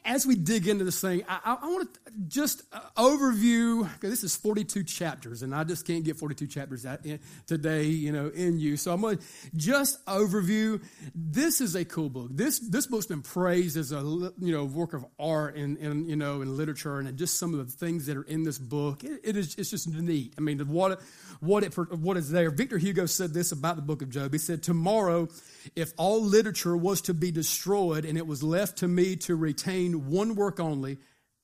as 0.05 0.25
we 0.25 0.35
dig 0.35 0.67
into 0.67 0.83
this 0.83 0.99
thing, 0.99 1.23
I, 1.27 1.57
I, 1.61 1.67
want 1.67 1.93
to 1.93 2.11
just 2.27 2.63
uh, 2.73 2.79
overview, 2.97 3.89
this 4.01 4.23
is 4.23 4.35
42 4.35 4.83
chapters, 4.83 5.43
and 5.43 5.55
I 5.55 5.63
just 5.63 5.87
can't 5.87 6.03
get 6.03 6.17
42 6.17 6.47
chapters 6.47 6.85
in, 6.85 7.19
today, 7.47 7.83
you 7.83 8.11
know, 8.11 8.27
in 8.27 8.59
you. 8.59 8.75
So 8.75 8.93
I'm 8.93 9.01
going 9.01 9.17
to 9.17 9.23
just 9.55 10.05
overview. 10.05 10.83
This 11.15 11.61
is 11.61 11.75
a 11.75 11.85
cool 11.85 12.09
book. 12.09 12.29
This 12.31 12.59
this 12.59 12.85
book's 12.85 13.05
been 13.05 13.21
praised 13.21 13.77
as 13.77 13.91
a 13.91 14.01
you 14.01 14.51
know 14.51 14.65
work 14.65 14.93
of 14.93 15.05
art 15.17 15.55
and, 15.55 15.77
and 15.77 16.07
you 16.09 16.15
know 16.15 16.41
in 16.41 16.57
literature, 16.57 16.99
and 16.99 17.17
just 17.17 17.39
some 17.39 17.53
of 17.53 17.65
the 17.65 17.71
things 17.71 18.05
that 18.07 18.17
are 18.17 18.23
in 18.23 18.43
this 18.43 18.59
book. 18.59 19.03
it, 19.03 19.21
it 19.23 19.37
is 19.37 19.55
it's 19.55 19.69
just 19.69 19.87
neat. 19.87 20.33
I 20.37 20.41
mean, 20.41 20.59
what 20.67 21.01
what 21.39 21.63
it 21.63 21.73
what 21.77 22.17
is 22.17 22.29
there. 22.29 22.49
Victor 22.49 22.77
Hugo 22.77 23.05
said 23.05 23.33
this 23.33 23.51
about 23.51 23.77
the 23.77 23.81
book 23.81 24.01
of 24.01 24.09
Job. 24.09 24.33
He 24.33 24.39
said, 24.39 24.63
"Tomorrow." 24.63 25.29
If 25.77 25.93
all 25.95 26.21
literature 26.21 26.75
was 26.75 26.99
to 27.03 27.13
be 27.13 27.31
destroyed 27.31 28.03
and 28.03 28.17
it 28.17 28.27
was 28.27 28.43
left 28.43 28.79
to 28.79 28.87
me 28.87 29.15
to 29.15 29.35
retain 29.35 29.92
one 29.99 30.35
work 30.35 30.59
only, 30.59 30.97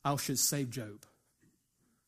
I 0.04 0.16
should 0.16 0.40
save 0.40 0.70
Job. 0.70 1.06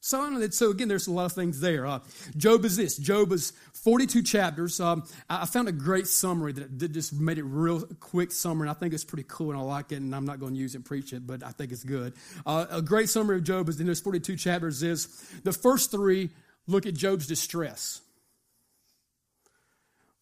So, 0.03 0.49
so 0.49 0.71
again, 0.71 0.87
there's 0.87 1.05
a 1.05 1.11
lot 1.11 1.25
of 1.25 1.33
things 1.33 1.61
there. 1.61 1.85
Uh, 1.85 1.99
Job 2.35 2.65
is 2.65 2.75
this. 2.75 2.97
Job 2.97 3.31
is 3.31 3.53
42 3.73 4.23
chapters. 4.23 4.79
Um, 4.79 5.03
I, 5.29 5.45
found 5.45 5.67
a 5.67 5.71
great 5.71 6.07
summary 6.07 6.53
that, 6.53 6.79
that 6.79 6.91
just 6.91 7.13
made 7.13 7.37
it 7.37 7.43
real 7.43 7.81
quick 7.99 8.31
summary, 8.31 8.67
and 8.67 8.75
I 8.75 8.79
think 8.79 8.95
it's 8.95 9.03
pretty 9.03 9.25
cool, 9.27 9.51
and 9.51 9.59
I 9.59 9.61
like 9.61 9.91
it, 9.91 9.97
and 9.97 10.15
I'm 10.15 10.25
not 10.25 10.39
going 10.39 10.55
to 10.55 10.59
use 10.59 10.73
it 10.73 10.79
and 10.79 10.85
preach 10.85 11.13
it, 11.13 11.27
but 11.27 11.43
I 11.43 11.51
think 11.51 11.71
it's 11.71 11.83
good. 11.83 12.13
Uh, 12.47 12.65
a 12.71 12.81
great 12.81 13.09
summary 13.09 13.35
of 13.35 13.43
Job 13.43 13.69
is 13.69 13.79
in 13.79 13.85
those 13.85 13.99
42 13.99 14.35
chapters 14.37 14.81
is 14.81 15.05
the 15.43 15.53
first 15.53 15.91
three 15.91 16.31
look 16.65 16.87
at 16.87 16.95
Job's 16.95 17.27
distress. 17.27 18.01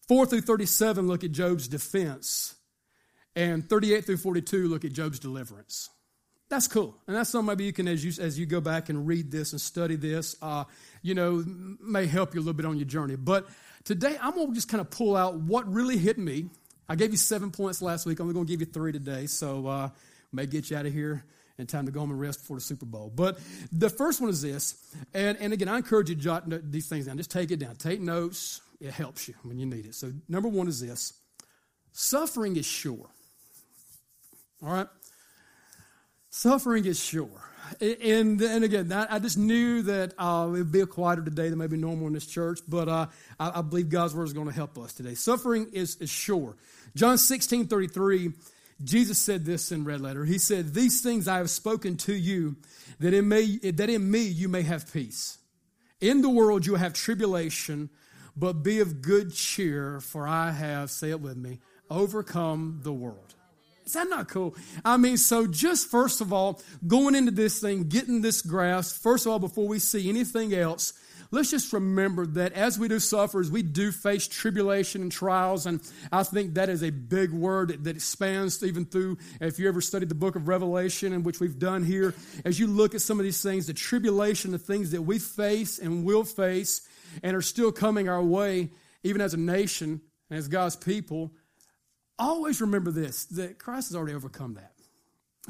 4 0.08 0.26
through 0.26 0.42
37 0.42 1.08
look 1.08 1.24
at 1.24 1.32
Job's 1.32 1.68
defense, 1.68 2.54
and 3.34 3.66
38 3.66 4.04
through 4.04 4.18
42 4.18 4.68
look 4.68 4.84
at 4.84 4.92
Job's 4.92 5.18
deliverance. 5.18 5.88
That's 6.50 6.66
cool, 6.66 6.96
and 7.06 7.16
that's 7.16 7.30
something 7.30 7.46
maybe 7.46 7.62
you 7.62 7.72
can, 7.72 7.86
as 7.86 8.04
you 8.04 8.12
as 8.22 8.36
you 8.36 8.44
go 8.44 8.60
back 8.60 8.88
and 8.88 9.06
read 9.06 9.30
this 9.30 9.52
and 9.52 9.60
study 9.60 9.94
this, 9.94 10.34
uh, 10.42 10.64
you 11.00 11.14
know, 11.14 11.44
may 11.46 12.06
help 12.06 12.34
you 12.34 12.40
a 12.40 12.42
little 12.42 12.54
bit 12.54 12.66
on 12.66 12.76
your 12.76 12.88
journey. 12.88 13.14
But 13.14 13.46
today, 13.84 14.16
I'm 14.20 14.34
gonna 14.34 14.52
just 14.52 14.68
kind 14.68 14.80
of 14.80 14.90
pull 14.90 15.16
out 15.16 15.36
what 15.36 15.72
really 15.72 15.96
hit 15.96 16.18
me. 16.18 16.50
I 16.88 16.96
gave 16.96 17.12
you 17.12 17.18
seven 17.18 17.52
points 17.52 17.80
last 17.80 18.04
week. 18.04 18.18
I'm 18.18 18.24
only 18.24 18.34
gonna 18.34 18.46
give 18.46 18.58
you 18.58 18.66
three 18.66 18.90
today, 18.90 19.26
so 19.26 19.68
uh, 19.68 19.88
may 20.32 20.46
get 20.46 20.70
you 20.70 20.76
out 20.76 20.86
of 20.86 20.92
here 20.92 21.24
in 21.56 21.68
time 21.68 21.86
to 21.86 21.92
go 21.92 22.00
home 22.00 22.10
and 22.10 22.20
rest 22.20 22.40
before 22.40 22.56
the 22.56 22.62
Super 22.62 22.84
Bowl. 22.84 23.12
But 23.14 23.38
the 23.70 23.88
first 23.88 24.20
one 24.20 24.28
is 24.28 24.42
this, 24.42 24.74
and, 25.14 25.38
and 25.38 25.52
again, 25.52 25.68
I 25.68 25.76
encourage 25.76 26.08
you 26.08 26.16
to 26.16 26.20
jot 26.20 26.44
these 26.72 26.88
things 26.88 27.06
down. 27.06 27.16
Just 27.16 27.30
take 27.30 27.52
it 27.52 27.60
down. 27.60 27.76
Take 27.76 28.00
notes. 28.00 28.60
It 28.80 28.90
helps 28.90 29.28
you 29.28 29.34
when 29.44 29.60
you 29.60 29.66
need 29.66 29.86
it. 29.86 29.94
So, 29.94 30.10
number 30.28 30.48
one 30.48 30.66
is 30.66 30.80
this 30.80 31.12
suffering 31.92 32.56
is 32.56 32.66
sure. 32.66 33.08
All 34.64 34.72
right? 34.72 34.88
Suffering 36.30 36.84
is 36.84 36.98
sure. 36.98 37.28
And, 37.80 38.40
and 38.40 38.64
again, 38.64 38.92
I 38.92 39.18
just 39.18 39.36
knew 39.36 39.82
that 39.82 40.14
uh, 40.18 40.46
it 40.48 40.50
would 40.52 40.72
be 40.72 40.80
a 40.80 40.86
quieter 40.86 41.22
today 41.22 41.48
than 41.48 41.58
maybe 41.58 41.76
normal 41.76 42.06
in 42.06 42.12
this 42.12 42.26
church, 42.26 42.60
but 42.66 42.88
uh, 42.88 43.06
I, 43.38 43.58
I, 43.58 43.62
believe 43.62 43.90
God's 43.90 44.14
word 44.14 44.24
is 44.24 44.32
going 44.32 44.48
to 44.48 44.52
help 44.52 44.78
us 44.78 44.92
today. 44.92 45.14
Suffering 45.14 45.68
is, 45.72 45.96
is 45.96 46.10
sure. 46.10 46.56
John 46.96 47.18
16 47.18 47.66
33, 47.66 48.32
Jesus 48.82 49.18
said 49.18 49.44
this 49.44 49.70
in 49.70 49.84
red 49.84 50.00
letter. 50.00 50.24
He 50.24 50.38
said, 50.38 50.74
These 50.74 51.00
things 51.00 51.28
I 51.28 51.38
have 51.38 51.50
spoken 51.50 51.96
to 51.98 52.14
you, 52.14 52.56
that 52.98 53.14
in, 53.14 53.28
may, 53.28 53.58
that 53.58 53.90
in 53.90 54.10
me 54.10 54.22
you 54.22 54.48
may 54.48 54.62
have 54.62 54.92
peace. 54.92 55.38
In 56.00 56.22
the 56.22 56.30
world 56.30 56.66
you 56.66 56.76
have 56.76 56.92
tribulation, 56.92 57.90
but 58.36 58.62
be 58.64 58.80
of 58.80 59.02
good 59.02 59.32
cheer, 59.32 60.00
for 60.00 60.26
I 60.26 60.50
have, 60.52 60.90
say 60.90 61.10
it 61.10 61.20
with 61.20 61.36
me, 61.36 61.58
overcome 61.88 62.80
the 62.82 62.92
world. 62.92 63.34
Is 63.86 63.94
that 63.94 64.08
not 64.08 64.28
cool? 64.28 64.54
I 64.84 64.96
mean, 64.96 65.16
so 65.16 65.46
just 65.46 65.88
first 65.88 66.20
of 66.20 66.32
all, 66.32 66.62
going 66.86 67.14
into 67.14 67.32
this 67.32 67.60
thing, 67.60 67.88
getting 67.88 68.22
this 68.22 68.42
grasp, 68.42 69.02
first 69.02 69.26
of 69.26 69.32
all, 69.32 69.38
before 69.38 69.66
we 69.66 69.78
see 69.78 70.08
anything 70.08 70.54
else, 70.54 70.92
let's 71.30 71.50
just 71.50 71.72
remember 71.72 72.26
that 72.26 72.52
as 72.52 72.78
we 72.78 72.88
do 72.88 72.98
suffer, 72.98 73.40
as 73.40 73.50
we 73.50 73.62
do 73.62 73.92
face 73.92 74.28
tribulation 74.28 75.02
and 75.02 75.12
trials, 75.12 75.66
and 75.66 75.80
I 76.12 76.22
think 76.22 76.54
that 76.54 76.68
is 76.68 76.82
a 76.82 76.90
big 76.90 77.32
word 77.32 77.84
that 77.84 77.96
expands 77.96 78.62
even 78.62 78.84
through, 78.84 79.18
if 79.40 79.58
you 79.58 79.68
ever 79.68 79.80
studied 79.80 80.08
the 80.08 80.14
book 80.14 80.36
of 80.36 80.48
Revelation, 80.48 81.12
and 81.12 81.24
which 81.24 81.40
we've 81.40 81.58
done 81.58 81.84
here, 81.84 82.14
as 82.44 82.58
you 82.58 82.66
look 82.66 82.94
at 82.94 83.00
some 83.00 83.18
of 83.18 83.24
these 83.24 83.42
things, 83.42 83.66
the 83.66 83.74
tribulation, 83.74 84.52
the 84.52 84.58
things 84.58 84.90
that 84.90 85.02
we 85.02 85.18
face 85.18 85.78
and 85.78 86.04
will 86.04 86.24
face, 86.24 86.82
and 87.22 87.36
are 87.36 87.42
still 87.42 87.72
coming 87.72 88.08
our 88.08 88.22
way, 88.22 88.70
even 89.02 89.20
as 89.20 89.34
a 89.34 89.38
nation 89.38 90.00
and 90.28 90.38
as 90.38 90.48
God's 90.48 90.76
people, 90.76 91.32
always 92.20 92.60
remember 92.60 92.90
this 92.90 93.24
that 93.26 93.58
Christ 93.58 93.88
has 93.88 93.96
already 93.96 94.14
overcome 94.14 94.54
that. 94.54 94.72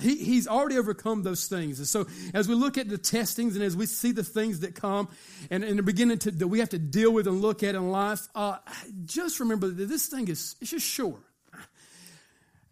He, 0.00 0.16
he's 0.16 0.46
already 0.46 0.78
overcome 0.78 1.24
those 1.24 1.46
things. 1.48 1.78
And 1.78 1.86
so, 1.86 2.06
as 2.32 2.48
we 2.48 2.54
look 2.54 2.78
at 2.78 2.88
the 2.88 2.96
testings 2.96 3.56
and 3.56 3.64
as 3.64 3.76
we 3.76 3.86
see 3.86 4.12
the 4.12 4.22
things 4.22 4.60
that 4.60 4.74
come 4.74 5.08
and, 5.50 5.64
and 5.64 5.78
the 5.78 5.82
beginning 5.82 6.18
to, 6.18 6.30
that 6.30 6.46
we 6.46 6.60
have 6.60 6.70
to 6.70 6.78
deal 6.78 7.12
with 7.12 7.26
and 7.26 7.42
look 7.42 7.62
at 7.62 7.74
in 7.74 7.90
life, 7.90 8.28
uh, 8.34 8.58
just 9.04 9.40
remember 9.40 9.68
that 9.68 9.86
this 9.86 10.06
thing 10.06 10.28
is 10.28 10.54
it's 10.60 10.70
just 10.70 10.86
sure. 10.86 11.18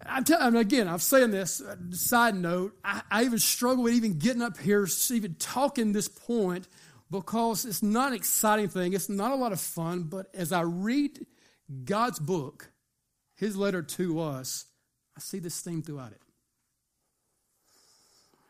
I'm 0.06 0.22
telling 0.22 0.54
again, 0.56 0.86
I'm 0.86 1.00
saying 1.00 1.32
this, 1.32 1.60
uh, 1.60 1.74
side 1.90 2.36
note, 2.36 2.78
I, 2.84 3.02
I 3.10 3.24
even 3.24 3.40
struggle 3.40 3.82
with 3.82 3.94
even 3.94 4.18
getting 4.18 4.42
up 4.42 4.56
here, 4.56 4.86
even 5.10 5.34
talking 5.34 5.92
this 5.92 6.08
point 6.08 6.68
because 7.10 7.64
it's 7.64 7.82
not 7.82 8.08
an 8.08 8.14
exciting 8.14 8.68
thing. 8.68 8.92
It's 8.92 9.08
not 9.08 9.32
a 9.32 9.34
lot 9.34 9.52
of 9.52 9.60
fun. 9.60 10.04
But 10.04 10.28
as 10.34 10.52
I 10.52 10.60
read 10.60 11.26
God's 11.84 12.20
book, 12.20 12.70
His 13.38 13.56
letter 13.56 13.82
to 13.82 14.20
us, 14.20 14.66
I 15.16 15.20
see 15.20 15.38
this 15.38 15.60
theme 15.60 15.80
throughout 15.80 16.10
it. 16.12 16.20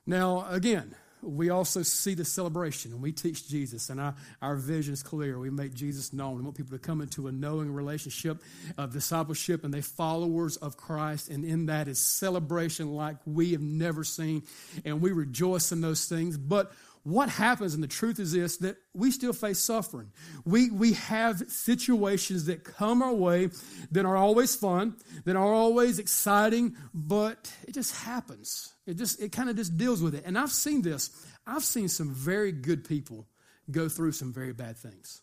Now, 0.07 0.47
again, 0.49 0.95
we 1.21 1.51
also 1.51 1.83
see 1.83 2.15
the 2.15 2.25
celebration 2.25 2.93
and 2.93 3.03
we 3.03 3.13
teach 3.13 3.49
Jesus, 3.49 3.91
and 3.91 4.01
our, 4.01 4.15
our 4.41 4.57
vision 4.57 4.95
is 4.95 5.03
clear. 5.03 5.39
We 5.39 5.51
make 5.51 5.75
Jesus 5.75 6.13
known. 6.13 6.37
We 6.37 6.43
want 6.43 6.57
people 6.57 6.79
to 6.79 6.83
come 6.83 7.03
into 7.03 7.27
a 7.27 7.33
knowing 7.33 7.73
relationship 7.73 8.39
of 8.79 8.93
discipleship 8.93 9.65
and 9.65 9.75
they 9.75 9.83
followers 9.83 10.57
of 10.57 10.79
Christ, 10.79 11.29
and 11.29 11.45
in 11.45 11.67
that 11.67 11.87
is 11.87 11.99
celebration 11.99 12.95
like 12.95 13.17
we 13.27 13.53
have 13.53 13.61
never 13.61 14.05
seen, 14.05 14.45
and 14.87 15.03
we 15.03 15.13
rejoice 15.13 15.71
in 15.71 15.83
those 15.83 16.07
things. 16.07 16.39
But 16.39 16.73
what 17.03 17.29
happens, 17.29 17.75
and 17.75 17.83
the 17.83 17.89
truth 17.89 18.19
is 18.19 18.33
this, 18.33 18.59
that 18.59 18.77
we 18.95 19.11
still 19.11 19.33
face 19.33 19.59
suffering. 19.59 20.13
We, 20.45 20.71
we 20.71 20.93
have 20.95 21.43
situations 21.49 22.47
that 22.47 22.65
come 22.65 23.03
our 23.03 23.15
way 23.15 23.51
that 23.93 24.05
are 24.05 24.17
always 24.17 24.55
fun, 24.57 24.97
that 25.25 25.37
are 25.37 25.53
always 25.55 25.99
exciting, 25.99 26.77
but 26.93 27.53
it 27.67 27.75
just 27.75 27.95
happens. 28.05 28.75
It 28.87 28.95
just, 28.95 29.21
it 29.23 29.33
kind 29.33 29.51
of 29.51 29.57
just 29.57 29.77
deals 29.77 30.03
with 30.03 30.15
it. 30.15 30.25
And 30.27 30.39
I've 30.39 30.51
seen 30.51 30.83
this. 30.83 31.11
I've 31.47 31.65
seen 31.65 31.89
some 31.89 32.13
very 32.13 32.53
good 32.53 32.85
people 32.87 33.27
go 33.71 33.89
through 33.89 34.13
some 34.13 34.33
very 34.33 34.53
bad 34.53 34.77
things. 34.77 35.23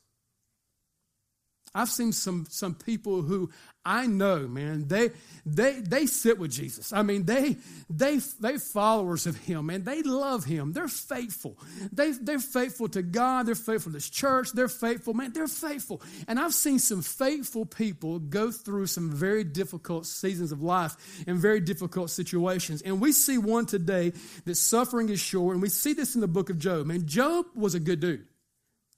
I've 1.75 1.89
seen 1.89 2.13
some 2.13 2.47
some 2.49 2.73
people 2.73 3.21
who 3.21 3.51
I 3.87 4.07
know, 4.07 4.47
man, 4.47 4.87
they 4.87 5.11
they 5.45 5.73
they 5.73 6.07
sit 6.07 6.39
with 6.39 6.51
Jesus. 6.51 6.91
I 6.91 7.03
mean, 7.03 7.25
they 7.25 7.57
they 7.87 8.17
they 8.39 8.57
followers 8.57 9.27
of 9.27 9.37
him, 9.37 9.69
and 9.69 9.85
they 9.85 10.01
love 10.01 10.43
him. 10.43 10.73
They're 10.73 10.87
faithful. 10.87 11.59
They 11.91 12.13
they're 12.13 12.39
faithful 12.39 12.87
to 12.89 13.03
God. 13.03 13.45
They're 13.45 13.53
faithful 13.53 13.91
to 13.91 13.97
this 13.97 14.09
church. 14.09 14.53
They're 14.53 14.67
faithful, 14.67 15.13
man. 15.13 15.33
They're 15.33 15.47
faithful. 15.47 16.01
And 16.27 16.39
I've 16.39 16.55
seen 16.55 16.79
some 16.79 17.03
faithful 17.03 17.65
people 17.67 18.17
go 18.17 18.49
through 18.49 18.87
some 18.87 19.11
very 19.11 19.43
difficult 19.43 20.07
seasons 20.07 20.51
of 20.51 20.63
life 20.63 20.95
and 21.27 21.37
very 21.37 21.59
difficult 21.59 22.09
situations. 22.09 22.81
And 22.81 22.99
we 22.99 23.11
see 23.11 23.37
one 23.37 23.67
today 23.67 24.13
that 24.45 24.55
suffering 24.55 25.09
is 25.09 25.19
sure, 25.19 25.53
and 25.53 25.61
we 25.61 25.69
see 25.69 25.93
this 25.93 26.15
in 26.15 26.21
the 26.21 26.27
book 26.27 26.49
of 26.49 26.57
Job. 26.57 26.87
Man, 26.87 27.05
Job 27.05 27.45
was 27.53 27.75
a 27.75 27.79
good 27.79 27.99
dude. 27.99 28.25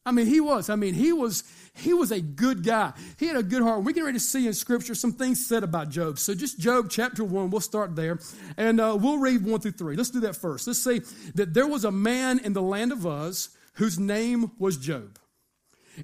I 0.07 0.11
mean, 0.11 0.25
he 0.25 0.39
was. 0.39 0.69
I 0.69 0.75
mean, 0.75 0.93
he 0.93 1.11
was 1.11 1.43
he 1.77 1.93
was 1.93 2.11
a 2.11 2.21
good 2.21 2.63
guy. 2.63 2.93
He 3.19 3.27
had 3.27 3.35
a 3.35 3.43
good 3.43 3.61
heart. 3.61 3.83
We 3.83 3.93
get 3.93 4.03
ready 4.03 4.17
to 4.17 4.23
see 4.23 4.47
in 4.47 4.53
Scripture 4.53 4.95
some 4.95 5.13
things 5.13 5.45
said 5.45 5.63
about 5.63 5.89
Job. 5.89 6.17
So 6.17 6.33
just 6.33 6.59
Job 6.59 6.87
chapter 6.89 7.23
1, 7.23 7.51
we'll 7.51 7.61
start 7.61 7.95
there. 7.95 8.19
And 8.57 8.79
uh, 8.79 8.97
we'll 8.99 9.19
read 9.19 9.45
1 9.45 9.59
through 9.59 9.71
3. 9.71 9.95
Let's 9.95 10.09
do 10.09 10.21
that 10.21 10.35
first. 10.35 10.65
Let's 10.65 10.79
say 10.79 11.01
that 11.35 11.53
there 11.53 11.67
was 11.67 11.85
a 11.85 11.91
man 11.91 12.39
in 12.39 12.53
the 12.53 12.61
land 12.61 12.91
of 12.91 13.05
Uz 13.05 13.49
whose 13.73 13.99
name 13.99 14.51
was 14.57 14.77
Job. 14.77 15.19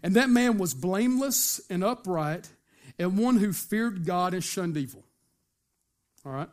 And 0.03 0.15
that 0.15 0.29
man 0.29 0.57
was 0.57 0.73
blameless 0.73 1.61
and 1.69 1.83
upright 1.83 2.49
and 2.99 3.17
one 3.17 3.37
who 3.37 3.53
feared 3.53 4.05
God 4.05 4.33
and 4.33 4.43
shunned 4.43 4.77
evil. 4.77 5.03
All 6.25 6.33
right. 6.33 6.49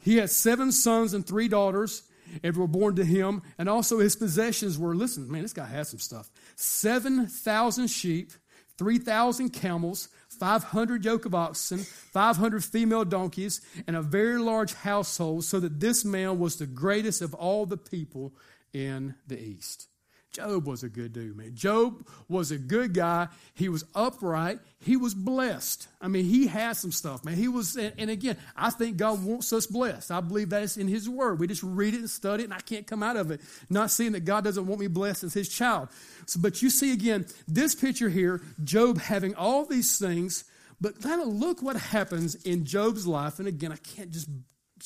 He 0.00 0.16
had 0.16 0.30
seven 0.30 0.72
sons 0.72 1.14
and 1.14 1.24
three 1.24 1.48
daughters 1.48 2.02
and 2.42 2.56
were 2.56 2.66
born 2.66 2.96
to 2.96 3.04
him. 3.04 3.42
And 3.56 3.68
also 3.68 3.98
his 3.98 4.16
possessions 4.16 4.78
were, 4.78 4.94
listen, 4.94 5.30
man, 5.30 5.42
this 5.42 5.52
guy 5.52 5.66
had 5.66 5.86
some 5.86 6.00
stuff 6.00 6.30
7,000 6.60 7.86
sheep, 7.86 8.32
3,000 8.78 9.50
camels, 9.50 10.08
500 10.28 11.04
yoke 11.04 11.24
of 11.24 11.34
oxen, 11.34 11.78
500 11.78 12.64
female 12.64 13.04
donkeys, 13.04 13.60
and 13.86 13.94
a 13.94 14.02
very 14.02 14.38
large 14.38 14.74
household, 14.74 15.44
so 15.44 15.60
that 15.60 15.78
this 15.78 16.04
man 16.04 16.38
was 16.40 16.56
the 16.56 16.66
greatest 16.66 17.22
of 17.22 17.32
all 17.34 17.64
the 17.64 17.76
people 17.76 18.34
in 18.72 19.14
the 19.26 19.40
east. 19.40 19.86
Job 20.30 20.66
was 20.66 20.82
a 20.82 20.88
good 20.88 21.14
dude, 21.14 21.36
man. 21.36 21.54
Job 21.54 22.06
was 22.28 22.50
a 22.50 22.58
good 22.58 22.92
guy. 22.92 23.28
He 23.54 23.68
was 23.68 23.84
upright. 23.94 24.60
He 24.78 24.96
was 24.96 25.14
blessed. 25.14 25.88
I 26.00 26.08
mean, 26.08 26.26
he 26.26 26.46
had 26.46 26.76
some 26.76 26.92
stuff, 26.92 27.24
man. 27.24 27.34
He 27.34 27.48
was, 27.48 27.76
and, 27.76 28.10
again, 28.10 28.36
I 28.54 28.70
think 28.70 28.98
God 28.98 29.24
wants 29.24 29.52
us 29.52 29.66
blessed. 29.66 30.10
I 30.10 30.20
believe 30.20 30.50
that 30.50 30.62
is 30.62 30.76
in 30.76 30.86
His 30.86 31.08
Word. 31.08 31.40
We 31.40 31.46
just 31.46 31.62
read 31.62 31.94
it 31.94 32.00
and 32.00 32.10
study 32.10 32.42
it, 32.42 32.46
and 32.46 32.54
I 32.54 32.60
can't 32.60 32.86
come 32.86 33.02
out 33.02 33.16
of 33.16 33.30
it 33.30 33.40
not 33.70 33.90
seeing 33.90 34.12
that 34.12 34.26
God 34.26 34.44
doesn't 34.44 34.66
want 34.66 34.80
me 34.80 34.86
blessed 34.86 35.24
as 35.24 35.34
His 35.34 35.48
child. 35.48 35.88
So, 36.26 36.40
but 36.40 36.60
you 36.60 36.68
see 36.68 36.92
again, 36.92 37.26
this 37.46 37.74
picture 37.74 38.10
here, 38.10 38.42
Job 38.62 38.98
having 38.98 39.34
all 39.34 39.64
these 39.64 39.98
things, 39.98 40.44
but 40.80 41.00
kind 41.02 41.22
of 41.22 41.28
look 41.28 41.62
what 41.62 41.76
happens 41.76 42.34
in 42.34 42.64
Job's 42.64 43.06
life. 43.06 43.38
And 43.38 43.48
again, 43.48 43.72
I 43.72 43.76
can't 43.76 44.10
just 44.10 44.28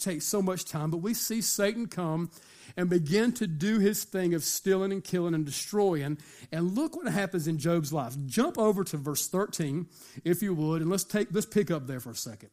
take 0.01 0.23
so 0.23 0.41
much 0.41 0.65
time, 0.65 0.91
but 0.91 0.99
we 0.99 1.15
see 1.15 1.41
Satan 1.43 1.87
come 1.87 2.31
and 2.77 2.89
begin 2.89 3.33
to 3.33 3.47
do 3.47 3.79
his 3.79 4.05
thing 4.05 4.35
of 4.35 4.45
stealing 4.45 4.93
and 4.93 5.05
killing 5.05 5.35
and 5.35 5.45
destroying. 5.45 6.19
And 6.51 6.75
look 6.75 6.97
what 6.97 7.07
happens 7.13 7.47
in 7.47 7.59
Job's 7.59 7.93
life. 7.93 8.15
Jump 8.27 8.59
over 8.59 8.85
to 8.85 8.97
verse 8.97 9.29
13, 9.29 9.87
if 10.25 10.43
you 10.43 10.55
would, 10.55 10.83
and 10.83 10.91
let's 10.91 11.05
take 11.05 11.29
let's 11.33 11.47
pick 11.47 11.71
up 11.71 11.87
there 11.87 12.01
for 12.01 12.11
a 12.11 12.17
second. 12.17 12.51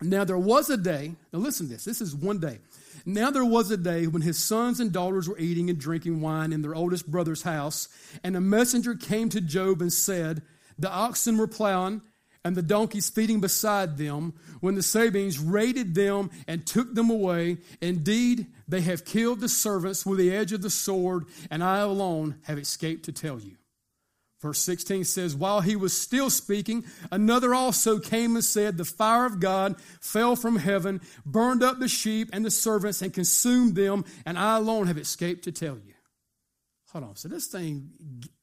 Now 0.00 0.24
there 0.24 0.38
was 0.38 0.68
a 0.68 0.76
day, 0.76 1.14
now 1.32 1.38
listen 1.38 1.66
to 1.66 1.72
this, 1.74 1.84
this 1.84 2.00
is 2.00 2.14
one 2.14 2.38
day. 2.38 2.58
Now 3.06 3.30
there 3.30 3.44
was 3.44 3.70
a 3.70 3.76
day 3.76 4.06
when 4.06 4.22
his 4.22 4.42
sons 4.42 4.80
and 4.80 4.92
daughters 4.92 5.28
were 5.28 5.38
eating 5.38 5.70
and 5.70 5.78
drinking 5.78 6.20
wine 6.20 6.52
in 6.52 6.62
their 6.62 6.74
oldest 6.74 7.10
brother's 7.10 7.42
house, 7.42 7.88
and 8.24 8.36
a 8.36 8.40
messenger 8.40 8.94
came 8.94 9.28
to 9.30 9.40
Job 9.40 9.80
and 9.80 9.92
said, 9.92 10.42
The 10.78 10.90
oxen 10.90 11.36
were 11.36 11.46
plowing 11.46 12.02
and 12.44 12.56
the 12.56 12.62
donkeys 12.62 13.08
feeding 13.08 13.40
beside 13.40 13.96
them 13.96 14.34
when 14.60 14.74
the 14.74 14.82
Sabeans 14.82 15.38
raided 15.38 15.94
them 15.94 16.30
and 16.48 16.66
took 16.66 16.94
them 16.94 17.10
away. 17.10 17.58
Indeed, 17.80 18.46
they 18.66 18.80
have 18.82 19.04
killed 19.04 19.40
the 19.40 19.48
servants 19.48 20.04
with 20.04 20.18
the 20.18 20.34
edge 20.34 20.52
of 20.52 20.62
the 20.62 20.70
sword, 20.70 21.24
and 21.50 21.62
I 21.62 21.78
alone 21.78 22.36
have 22.44 22.58
escaped 22.58 23.04
to 23.04 23.12
tell 23.12 23.38
you. 23.38 23.56
Verse 24.40 24.58
16 24.58 25.04
says, 25.04 25.36
While 25.36 25.60
he 25.60 25.76
was 25.76 25.96
still 25.96 26.28
speaking, 26.28 26.84
another 27.12 27.54
also 27.54 28.00
came 28.00 28.34
and 28.34 28.44
said, 28.44 28.76
The 28.76 28.84
fire 28.84 29.24
of 29.24 29.38
God 29.38 29.76
fell 30.00 30.34
from 30.34 30.56
heaven, 30.56 31.00
burned 31.24 31.62
up 31.62 31.78
the 31.78 31.86
sheep 31.86 32.28
and 32.32 32.44
the 32.44 32.50
servants, 32.50 33.02
and 33.02 33.14
consumed 33.14 33.76
them, 33.76 34.04
and 34.26 34.36
I 34.36 34.56
alone 34.56 34.88
have 34.88 34.98
escaped 34.98 35.44
to 35.44 35.52
tell 35.52 35.76
you. 35.76 35.94
Hold 36.90 37.04
on. 37.04 37.16
So 37.16 37.28
this 37.28 37.46
thing 37.46 37.92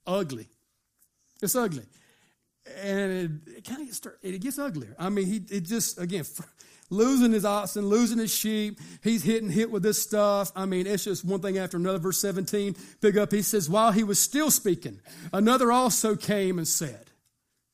ugly. 0.07 0.47
It's 1.41 1.55
ugly 1.55 1.83
and 2.81 3.11
it, 3.11 3.57
it 3.57 3.63
kind 3.65 3.81
of 3.81 3.87
gets, 3.87 4.01
it 4.21 4.41
gets 4.41 4.59
uglier. 4.59 4.95
I 4.97 5.09
mean, 5.09 5.25
he 5.25 5.37
it 5.55 5.61
just 5.61 5.99
again 5.99 6.25
losing 6.89 7.31
his 7.31 7.45
oxen, 7.45 7.85
losing 7.85 8.17
his 8.17 8.33
sheep. 8.33 8.79
He's 9.03 9.23
hitting 9.23 9.49
hit 9.49 9.71
with 9.71 9.83
this 9.83 10.01
stuff. 10.01 10.51
I 10.55 10.65
mean, 10.65 10.87
it's 10.87 11.03
just 11.03 11.23
one 11.23 11.41
thing 11.41 11.57
after 11.57 11.77
another. 11.77 11.99
Verse 11.99 12.19
17, 12.19 12.75
pick 13.01 13.17
up. 13.17 13.31
He 13.31 13.41
says, 13.41 13.69
while 13.69 13.91
he 13.91 14.03
was 14.03 14.19
still 14.19 14.51
speaking, 14.51 14.99
another 15.31 15.71
also 15.71 16.15
came 16.15 16.57
and 16.57 16.67
said. 16.67 17.11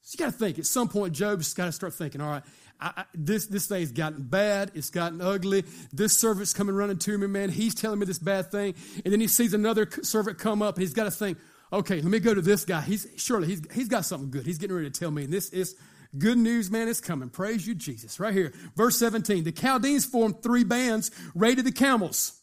So 0.01 0.18
you 0.18 0.25
got 0.25 0.34
to 0.34 0.38
think. 0.38 0.60
At 0.60 0.65
some 0.65 0.88
point, 0.88 1.13
Job's 1.13 1.54
got 1.54 1.65
to 1.65 1.72
start 1.72 1.94
thinking. 1.94 2.22
All 2.22 2.30
right. 2.30 2.44
I, 2.80 2.92
I, 2.98 3.06
this 3.13 3.48
this 3.48 3.68
thing's 3.68 3.94
gotten 3.94 4.24
bad. 4.24 4.72
It's 4.75 4.89
gotten 4.89 5.22
ugly. 5.22 5.63
This 5.94 6.20
servant's 6.20 6.54
coming 6.54 6.75
running 6.75 6.98
to 7.00 7.18
me, 7.18 7.25
man. 7.27 7.50
He's 7.50 7.74
telling 7.74 8.00
me 8.00 8.06
this 8.06 8.20
bad 8.20 8.51
thing, 8.51 8.75
and 9.04 9.13
then 9.13 9.22
he 9.22 9.27
sees 9.27 9.54
another 9.54 9.89
servant 10.01 10.38
come 10.38 10.62
up, 10.62 10.77
he's 10.77 10.94
got 10.94 11.06
to 11.06 11.12
think, 11.12 11.38
okay, 11.72 11.95
let 11.95 12.05
me 12.05 12.19
go 12.19 12.34
to 12.34 12.41
this 12.41 12.65
guy. 12.65 12.81
He's 12.81 13.07
surely 13.17 13.48
he's 13.48 13.62
he's 13.74 13.88
got 13.88 14.05
something 14.05 14.31
good. 14.31 14.45
He's 14.45 14.57
getting 14.57 14.75
ready 14.75 14.89
to 14.89 15.00
tell 15.00 15.12
me. 15.12 15.24
And 15.24 15.34
this 15.34 15.50
is 15.50 15.75
good 16.17 16.38
news, 16.38 16.72
man. 16.72 16.88
It's 16.88 17.01
coming. 17.01 17.29
Praise 17.29 17.65
you, 17.67 17.75
Jesus. 17.75 18.19
Right 18.19 18.34
here, 18.34 18.53
verse 18.75 18.98
17. 18.98 19.43
The 19.43 19.51
Chaldeans 19.51 20.05
formed 20.05 20.41
three 20.41 20.63
bands, 20.63 21.12
raided 21.34 21.65
the 21.65 21.72
camels. 21.72 22.41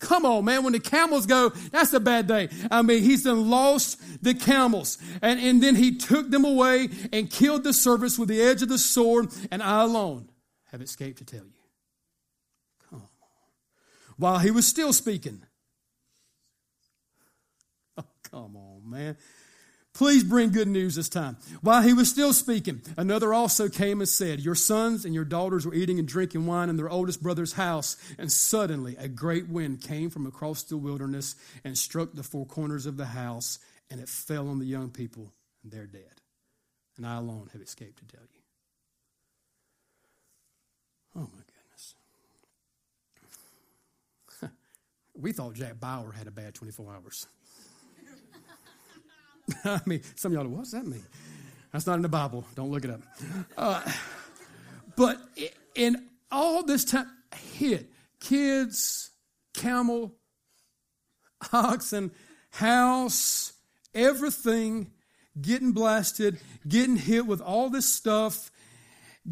Come 0.00 0.24
on, 0.24 0.44
man. 0.44 0.62
When 0.62 0.72
the 0.72 0.80
camels 0.80 1.26
go, 1.26 1.48
that's 1.48 1.92
a 1.92 1.98
bad 1.98 2.28
day. 2.28 2.48
I 2.70 2.82
mean, 2.82 3.02
he's 3.02 3.24
then 3.24 3.50
lost 3.50 4.00
the 4.22 4.32
camels. 4.32 4.96
And, 5.20 5.40
and 5.40 5.60
then 5.60 5.74
he 5.74 5.96
took 5.96 6.30
them 6.30 6.44
away 6.44 6.88
and 7.12 7.28
killed 7.28 7.64
the 7.64 7.72
servants 7.72 8.16
with 8.16 8.28
the 8.28 8.40
edge 8.40 8.62
of 8.62 8.68
the 8.68 8.78
sword, 8.78 9.32
and 9.50 9.60
I 9.60 9.82
alone 9.82 10.28
have 10.70 10.80
escaped 10.80 11.18
to 11.18 11.24
tell 11.24 11.44
you. 11.44 11.52
Come 12.88 13.00
on. 13.00 13.08
While 14.16 14.38
he 14.38 14.52
was 14.52 14.68
still 14.68 14.92
speaking, 14.92 15.42
Come 18.30 18.56
on, 18.56 18.88
man. 18.88 19.16
Please 19.94 20.22
bring 20.22 20.50
good 20.50 20.68
news 20.68 20.94
this 20.94 21.08
time. 21.08 21.36
While 21.60 21.82
he 21.82 21.92
was 21.92 22.08
still 22.08 22.32
speaking, 22.32 22.82
another 22.96 23.34
also 23.34 23.68
came 23.68 24.00
and 24.00 24.08
said, 24.08 24.38
Your 24.38 24.54
sons 24.54 25.04
and 25.04 25.12
your 25.12 25.24
daughters 25.24 25.66
were 25.66 25.74
eating 25.74 25.98
and 25.98 26.06
drinking 26.06 26.46
wine 26.46 26.68
in 26.68 26.76
their 26.76 26.88
oldest 26.88 27.20
brother's 27.20 27.54
house. 27.54 27.96
And 28.16 28.30
suddenly 28.30 28.94
a 28.96 29.08
great 29.08 29.48
wind 29.48 29.80
came 29.80 30.08
from 30.08 30.24
across 30.24 30.62
the 30.62 30.76
wilderness 30.76 31.34
and 31.64 31.76
struck 31.76 32.12
the 32.12 32.22
four 32.22 32.46
corners 32.46 32.86
of 32.86 32.96
the 32.96 33.06
house, 33.06 33.58
and 33.90 34.00
it 34.00 34.08
fell 34.08 34.48
on 34.48 34.60
the 34.60 34.66
young 34.66 34.90
people, 34.90 35.32
and 35.64 35.72
they're 35.72 35.86
dead. 35.86 36.20
And 36.96 37.04
I 37.04 37.16
alone 37.16 37.50
have 37.52 37.62
escaped 37.62 37.98
to 37.98 38.16
tell 38.16 38.24
you. 38.32 38.40
Oh, 41.16 41.28
my 41.32 41.42
goodness. 44.40 44.52
we 45.16 45.32
thought 45.32 45.54
Jack 45.54 45.80
Bauer 45.80 46.12
had 46.12 46.28
a 46.28 46.30
bad 46.30 46.54
24 46.54 46.94
hours. 46.94 47.26
I 49.64 49.80
mean, 49.86 50.02
some 50.14 50.32
y'all, 50.32 50.46
what 50.46 50.64
does 50.64 50.72
that 50.72 50.86
mean? 50.86 51.04
That's 51.72 51.86
not 51.86 51.96
in 51.96 52.02
the 52.02 52.08
Bible. 52.08 52.44
Don't 52.54 52.70
look 52.70 52.84
it 52.84 52.90
up. 52.90 53.00
Uh, 53.56 53.82
but 54.96 55.20
in 55.74 56.08
all 56.30 56.62
this 56.62 56.84
time, 56.84 57.06
hit 57.54 57.90
kids, 58.20 59.10
camel, 59.54 60.14
oxen, 61.52 62.10
house, 62.50 63.52
everything 63.94 64.90
getting 65.40 65.72
blasted, 65.72 66.40
getting 66.66 66.96
hit 66.96 67.26
with 67.26 67.40
all 67.40 67.70
this 67.70 67.86
stuff, 67.86 68.50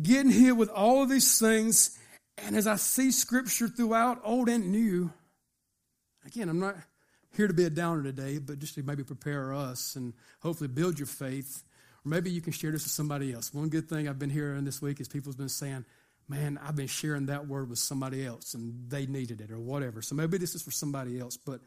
getting 0.01 0.31
hit 0.31 0.57
with 0.57 0.69
all 0.71 1.03
of 1.03 1.09
these 1.09 1.39
things. 1.39 1.99
And 2.39 2.55
as 2.57 2.67
I 2.67 2.77
see 2.77 3.11
scripture 3.11 3.69
throughout, 3.69 4.21
old 4.23 4.49
and 4.49 4.71
new, 4.71 5.13
again, 6.25 6.49
I'm 6.49 6.61
not 6.61 6.77
here 7.37 7.49
to 7.49 7.55
be 7.55 7.65
a 7.65 7.71
downer 7.71 8.03
today, 8.03 8.39
but 8.39 8.59
just 8.59 8.75
to 8.75 8.83
maybe 8.83 9.05
prepare 9.05 9.53
us 9.53 9.97
and 9.97 10.15
hopefully 10.41 10.69
build 10.69 10.99
your 10.99 11.07
faith. 11.07 11.63
Or 12.05 12.09
maybe 12.09 12.31
you 12.31 12.41
can 12.41 12.53
share 12.53 12.71
this 12.71 12.85
with 12.85 12.93
somebody 12.93 13.33
else. 13.33 13.53
One 13.53 13.69
good 13.69 13.89
thing 13.89 14.09
I've 14.09 14.19
been 14.19 14.31
hearing 14.31 14.65
this 14.65 14.81
week 14.81 15.01
is 15.01 15.09
people's 15.09 15.37
been 15.37 15.49
saying, 15.49 15.85
man, 16.29 16.59
I've 16.63 16.77
been 16.77 16.87
sharing 16.87 17.27
that 17.27 17.47
word 17.47 17.71
with 17.71 17.79
somebody 17.79 18.25
else 18.25 18.55
and 18.55 18.91
they 18.91 19.07
needed 19.07 19.41
it 19.41 19.51
or 19.51 19.59
whatever. 19.59 20.03
So 20.03 20.15
maybe 20.15 20.39
this 20.39 20.55
is 20.55 20.63
for 20.63 20.71
somebody 20.71 21.21
else. 21.21 21.37
But 21.37 21.61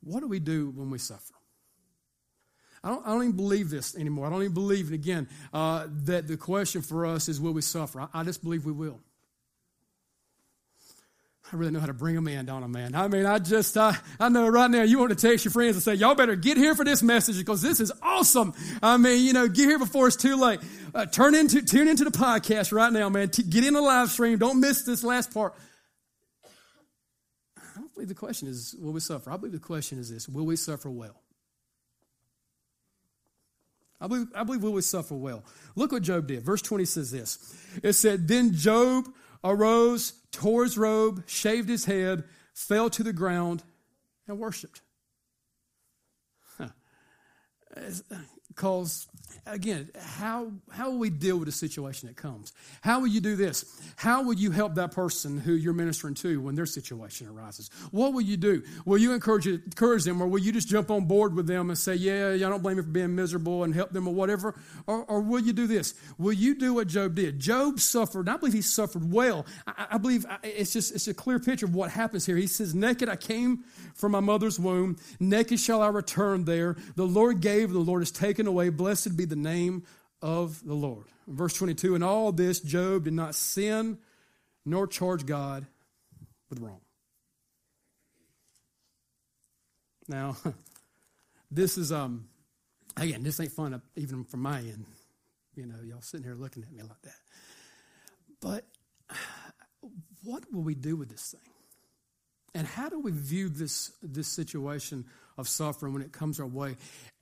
what 0.00 0.20
do 0.20 0.26
we 0.26 0.40
do 0.40 0.70
when 0.70 0.90
we 0.90 0.98
suffer? 0.98 1.34
I 2.82 2.88
don't, 2.88 3.06
I 3.06 3.10
don't 3.10 3.22
even 3.22 3.36
believe 3.36 3.70
this 3.70 3.96
anymore. 3.96 4.26
I 4.26 4.30
don't 4.30 4.42
even 4.42 4.52
believe, 4.52 4.92
it 4.92 4.94
again, 4.94 5.28
uh, 5.54 5.86
that 6.04 6.28
the 6.28 6.36
question 6.36 6.82
for 6.82 7.06
us 7.06 7.28
is 7.28 7.40
will 7.40 7.52
we 7.52 7.62
suffer? 7.62 8.02
I, 8.02 8.08
I 8.12 8.24
just 8.24 8.42
believe 8.42 8.66
we 8.66 8.72
will. 8.72 9.00
I 11.52 11.56
really 11.56 11.72
know 11.72 11.80
how 11.80 11.86
to 11.86 11.92
bring 11.92 12.14
them 12.14 12.26
in, 12.26 12.46
don't 12.46 12.64
I, 12.64 12.66
man? 12.66 12.94
I 12.94 13.06
mean, 13.06 13.26
I 13.26 13.38
just, 13.38 13.76
I, 13.76 13.96
I 14.18 14.30
know 14.30 14.48
right 14.48 14.70
now 14.70 14.82
you 14.82 14.98
want 14.98 15.10
to 15.10 15.28
text 15.28 15.44
your 15.44 15.52
friends 15.52 15.76
and 15.76 15.82
say, 15.82 15.94
y'all 15.94 16.14
better 16.14 16.36
get 16.36 16.56
here 16.56 16.74
for 16.74 16.84
this 16.84 17.02
message 17.02 17.36
because 17.36 17.60
this 17.60 17.80
is 17.80 17.92
awesome. 18.02 18.54
I 18.82 18.96
mean, 18.96 19.24
you 19.24 19.34
know, 19.34 19.46
get 19.46 19.68
here 19.68 19.78
before 19.78 20.06
it's 20.06 20.16
too 20.16 20.36
late. 20.36 20.60
Uh, 20.94 21.04
turn 21.04 21.34
into, 21.34 21.60
tune 21.60 21.86
into 21.86 22.04
the 22.04 22.10
podcast 22.10 22.72
right 22.72 22.90
now, 22.90 23.10
man. 23.10 23.28
T- 23.28 23.42
get 23.42 23.62
in 23.64 23.74
the 23.74 23.82
live 23.82 24.08
stream. 24.10 24.38
Don't 24.38 24.58
miss 24.58 24.82
this 24.82 25.04
last 25.04 25.34
part. 25.34 25.54
I 27.58 27.76
don't 27.76 27.92
believe 27.92 28.08
the 28.08 28.14
question 28.14 28.48
is, 28.48 28.74
will 28.80 28.92
we 28.92 29.00
suffer? 29.00 29.30
I 29.30 29.36
believe 29.36 29.52
the 29.52 29.58
question 29.58 29.98
is 29.98 30.10
this, 30.10 30.26
will 30.26 30.46
we 30.46 30.56
suffer 30.56 30.90
well? 30.90 31.20
I 34.00 34.06
believe, 34.06 34.28
I 34.34 34.44
believe 34.44 34.62
will 34.62 34.72
we 34.72 34.82
suffer 34.82 35.14
well. 35.14 35.44
Look 35.76 35.92
what 35.92 36.02
Job 36.02 36.26
did. 36.26 36.42
Verse 36.42 36.62
20 36.62 36.86
says 36.86 37.10
this. 37.10 37.54
It 37.82 37.92
said, 37.92 38.28
then 38.28 38.54
Job 38.54 39.08
arose, 39.44 40.14
tore 40.32 40.64
his 40.64 40.78
robe, 40.78 41.22
shaved 41.26 41.68
his 41.68 41.84
head, 41.84 42.24
fell 42.54 42.88
to 42.90 43.02
the 43.02 43.12
ground, 43.12 43.62
and 44.26 44.38
worshiped. 44.38 44.80
Because 48.48 49.06
again, 49.46 49.90
how, 49.98 50.52
how 50.70 50.90
will 50.90 50.98
we 50.98 51.10
deal 51.10 51.38
with 51.38 51.48
a 51.48 51.52
situation 51.52 52.08
that 52.08 52.16
comes? 52.16 52.52
How 52.80 53.00
will 53.00 53.08
you 53.08 53.20
do 53.20 53.36
this? 53.36 53.80
How 53.96 54.22
will 54.22 54.34
you 54.34 54.50
help 54.50 54.74
that 54.76 54.92
person 54.92 55.38
who 55.38 55.52
you're 55.54 55.72
ministering 55.72 56.14
to 56.16 56.40
when 56.40 56.54
their 56.54 56.66
situation 56.66 57.28
arises? 57.28 57.70
What 57.90 58.12
will 58.12 58.22
you 58.22 58.36
do? 58.36 58.62
Will 58.84 58.98
you 58.98 59.12
encourage, 59.12 59.46
encourage 59.46 60.04
them, 60.04 60.20
or 60.22 60.26
will 60.26 60.38
you 60.38 60.52
just 60.52 60.68
jump 60.68 60.90
on 60.90 61.06
board 61.06 61.34
with 61.34 61.46
them 61.46 61.70
and 61.70 61.78
say, 61.78 61.94
Yeah, 61.94 62.32
I 62.32 62.38
don't 62.38 62.62
blame 62.62 62.76
you 62.76 62.82
for 62.82 62.88
being 62.88 63.14
miserable 63.14 63.64
and 63.64 63.74
help 63.74 63.92
them, 63.92 64.08
or 64.08 64.14
whatever? 64.14 64.54
Or, 64.86 65.04
or 65.04 65.20
will 65.20 65.40
you 65.40 65.52
do 65.52 65.66
this? 65.66 65.94
Will 66.18 66.32
you 66.32 66.54
do 66.54 66.74
what 66.74 66.88
Job 66.88 67.14
did? 67.14 67.40
Job 67.40 67.80
suffered, 67.80 68.28
I 68.28 68.36
believe 68.36 68.54
he 68.54 68.62
suffered 68.62 69.12
well. 69.12 69.46
I, 69.66 69.86
I 69.92 69.98
believe 69.98 70.26
it's 70.42 70.72
just 70.72 70.94
it's 70.94 71.08
a 71.08 71.14
clear 71.14 71.38
picture 71.38 71.66
of 71.66 71.74
what 71.74 71.90
happens 71.90 72.26
here. 72.26 72.36
He 72.36 72.46
says, 72.46 72.74
Naked 72.74 73.08
I 73.08 73.16
came 73.16 73.64
from 73.94 74.12
my 74.12 74.20
mother's 74.20 74.58
womb, 74.58 74.96
naked 75.20 75.60
shall 75.60 75.82
I 75.82 75.88
return 75.88 76.44
there. 76.44 76.76
The 76.96 77.06
Lord 77.06 77.40
gave, 77.40 77.72
the 77.72 77.78
Lord 77.78 78.02
has 78.02 78.10
taken 78.10 78.46
away. 78.46 78.68
Blessed 78.70 79.16
be 79.16 79.23
the 79.24 79.36
name 79.36 79.84
of 80.22 80.64
the 80.64 80.74
Lord. 80.74 81.06
Verse 81.26 81.54
22 81.54 81.94
In 81.94 82.02
all 82.02 82.32
this, 82.32 82.60
Job 82.60 83.04
did 83.04 83.12
not 83.12 83.34
sin 83.34 83.98
nor 84.64 84.86
charge 84.86 85.26
God 85.26 85.66
with 86.50 86.60
wrong. 86.60 86.80
Now, 90.08 90.36
this 91.50 91.78
is 91.78 91.92
um 91.92 92.28
again, 92.96 93.22
this 93.22 93.40
ain't 93.40 93.52
fun 93.52 93.80
even 93.96 94.24
from 94.24 94.40
my 94.40 94.58
end. 94.58 94.86
You 95.56 95.66
know, 95.66 95.76
y'all 95.84 96.00
sitting 96.00 96.24
here 96.24 96.34
looking 96.34 96.62
at 96.62 96.72
me 96.72 96.82
like 96.82 97.02
that. 97.02 97.14
But 98.40 98.64
what 100.24 100.44
will 100.52 100.62
we 100.62 100.74
do 100.74 100.96
with 100.96 101.10
this 101.10 101.32
thing? 101.32 101.52
And 102.54 102.66
how 102.66 102.88
do 102.88 103.00
we 103.00 103.10
view 103.10 103.48
this, 103.48 103.90
this 104.02 104.28
situation 104.28 105.06
of 105.36 105.48
suffering 105.48 105.92
when 105.92 106.02
it 106.02 106.12
comes 106.12 106.38
our 106.38 106.46
way? 106.46 106.76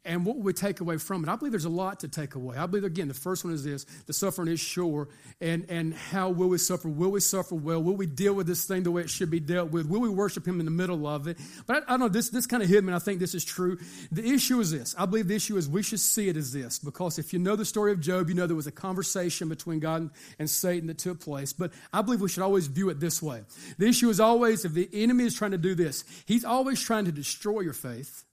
And 0.05 0.27
what 0.27 0.39
we 0.39 0.53
take 0.53 0.81
away 0.81 0.97
from 0.97 1.23
it? 1.23 1.29
I 1.31 1.37
believe 1.37 1.53
there's 1.53 1.65
a 1.65 1.69
lot 1.69 2.01
to 2.01 2.09
take 2.09 2.35
away. 2.35 2.57
I 2.57 2.67
believe, 2.67 2.83
again, 2.83 3.07
the 3.07 3.15
first 3.15 3.45
one 3.45 3.55
is 3.55 3.63
this 3.63 3.85
the 4.07 4.13
suffering 4.13 4.49
is 4.49 4.59
sure. 4.59 5.09
And, 5.41 5.65
and 5.69 5.95
how 5.95 6.31
will 6.31 6.49
we 6.49 6.59
suffer? 6.59 6.89
Will 6.89 7.11
we 7.11 7.21
suffer 7.21 7.55
well? 7.55 7.81
Will 7.81 7.95
we 7.95 8.07
deal 8.07 8.35
with 8.35 8.49
this 8.49 8.65
thing 8.65 8.83
the 8.83 8.91
way 8.91 9.03
it 9.03 9.11
should 9.11 9.31
be 9.31 9.39
dealt 9.39 9.71
with? 9.71 9.87
Will 9.87 10.01
we 10.01 10.09
worship 10.09 10.47
Him 10.47 10.59
in 10.59 10.65
the 10.65 10.73
middle 10.73 11.07
of 11.07 11.29
it? 11.29 11.39
But 11.67 11.77
I, 11.77 11.79
I 11.87 11.91
don't 11.91 12.01
know, 12.01 12.09
this, 12.09 12.31
this 12.31 12.47
kind 12.47 12.65
of 12.65 12.69
hit 12.69 12.83
me, 12.83 12.89
and 12.89 12.97
I 12.97 12.99
think 12.99 13.21
this 13.21 13.33
is 13.33 13.45
true. 13.45 13.79
The 14.11 14.27
issue 14.27 14.59
is 14.59 14.73
this 14.73 14.97
I 14.99 15.07
believe 15.07 15.29
the 15.29 15.37
issue 15.37 15.57
is 15.57 15.69
we 15.69 15.85
should 15.85 16.01
see 16.01 16.29
it 16.29 16.37
as 16.37 16.53
this, 16.53 16.81
because 16.81 17.21
if 17.21 17.33
you 17.33 17.39
know 17.39 17.55
the 17.55 17.65
story 17.65 17.93
of 17.93 18.01
Job, 18.01 18.29
you 18.29 18.35
know 18.35 18.49
there 18.49 18.57
was 18.57 18.67
a 18.67 18.73
conversation 18.73 19.49
between 19.49 19.79
God 19.79 20.11
and 20.41 20.51
Satan 20.51 20.89
that 20.89 20.99
took 20.99 21.21
place. 21.21 21.53
But 21.53 21.73
I 21.93 22.03
believe 22.03 22.21
we 22.21 22.29
should 22.29 22.43
always 22.43 22.67
view 22.67 22.91
it 22.91 22.99
this 22.99 23.23
way. 23.23 23.43
The 23.79 23.87
issue 23.87 24.09
is 24.09 24.19
always 24.19 24.65
if 24.65 24.73
the 24.73 24.89
enemy 24.93 25.25
is 25.25 25.37
trying 25.37 25.53
to 25.53 25.59
do 25.59 25.77
this, 25.77 26.05
he's 26.27 26.45
always 26.45 26.81
trying 26.83 27.05
to 27.05 27.13
destroy 27.13 27.61
your 27.61 27.73
faith. 27.73 28.25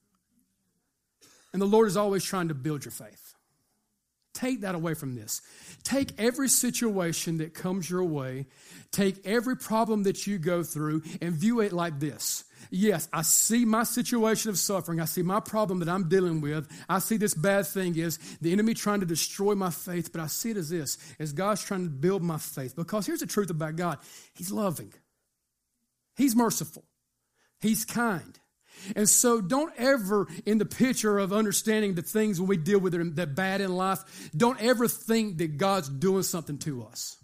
And 1.52 1.60
the 1.60 1.66
Lord 1.66 1.88
is 1.88 1.96
always 1.96 2.24
trying 2.24 2.48
to 2.48 2.54
build 2.54 2.84
your 2.84 2.92
faith. 2.92 3.30
Take 4.32 4.62
that 4.62 4.74
away 4.74 4.94
from 4.94 5.16
this. 5.16 5.42
Take 5.82 6.12
every 6.18 6.48
situation 6.48 7.38
that 7.38 7.52
comes 7.52 7.90
your 7.90 8.04
way, 8.04 8.46
take 8.90 9.26
every 9.26 9.54
problem 9.54 10.04
that 10.04 10.26
you 10.26 10.38
go 10.38 10.62
through, 10.62 11.02
and 11.20 11.34
view 11.34 11.60
it 11.60 11.74
like 11.74 12.00
this. 12.00 12.44
Yes, 12.70 13.06
I 13.12 13.20
see 13.20 13.66
my 13.66 13.82
situation 13.82 14.48
of 14.48 14.58
suffering. 14.58 14.98
I 14.98 15.04
see 15.04 15.20
my 15.20 15.40
problem 15.40 15.80
that 15.80 15.90
I'm 15.90 16.08
dealing 16.08 16.40
with. 16.40 16.68
I 16.88 17.00
see 17.00 17.18
this 17.18 17.34
bad 17.34 17.66
thing 17.66 17.96
is 17.96 18.18
the 18.40 18.52
enemy 18.52 18.72
trying 18.72 19.00
to 19.00 19.06
destroy 19.06 19.54
my 19.54 19.70
faith, 19.70 20.10
but 20.10 20.22
I 20.22 20.26
see 20.28 20.52
it 20.52 20.56
as 20.56 20.70
this, 20.70 20.96
as 21.18 21.34
God's 21.34 21.62
trying 21.62 21.84
to 21.84 21.90
build 21.90 22.22
my 22.22 22.38
faith. 22.38 22.74
Because 22.74 23.06
here's 23.06 23.20
the 23.20 23.26
truth 23.26 23.50
about 23.50 23.76
God 23.76 23.98
He's 24.32 24.50
loving, 24.50 24.94
He's 26.16 26.34
merciful, 26.34 26.84
He's 27.60 27.84
kind. 27.84 28.39
And 28.96 29.08
so 29.08 29.40
don't 29.40 29.72
ever, 29.76 30.26
in 30.46 30.58
the 30.58 30.66
picture 30.66 31.18
of 31.18 31.32
understanding 31.32 31.94
the 31.94 32.02
things 32.02 32.40
when 32.40 32.48
we 32.48 32.56
deal 32.56 32.78
with 32.78 32.94
it 32.94 33.16
that 33.16 33.34
bad 33.34 33.60
in 33.60 33.74
life, 33.74 34.30
don't 34.36 34.60
ever 34.60 34.88
think 34.88 35.38
that 35.38 35.56
God's 35.56 35.88
doing 35.88 36.22
something 36.22 36.58
to 36.58 36.84
us. 36.84 37.16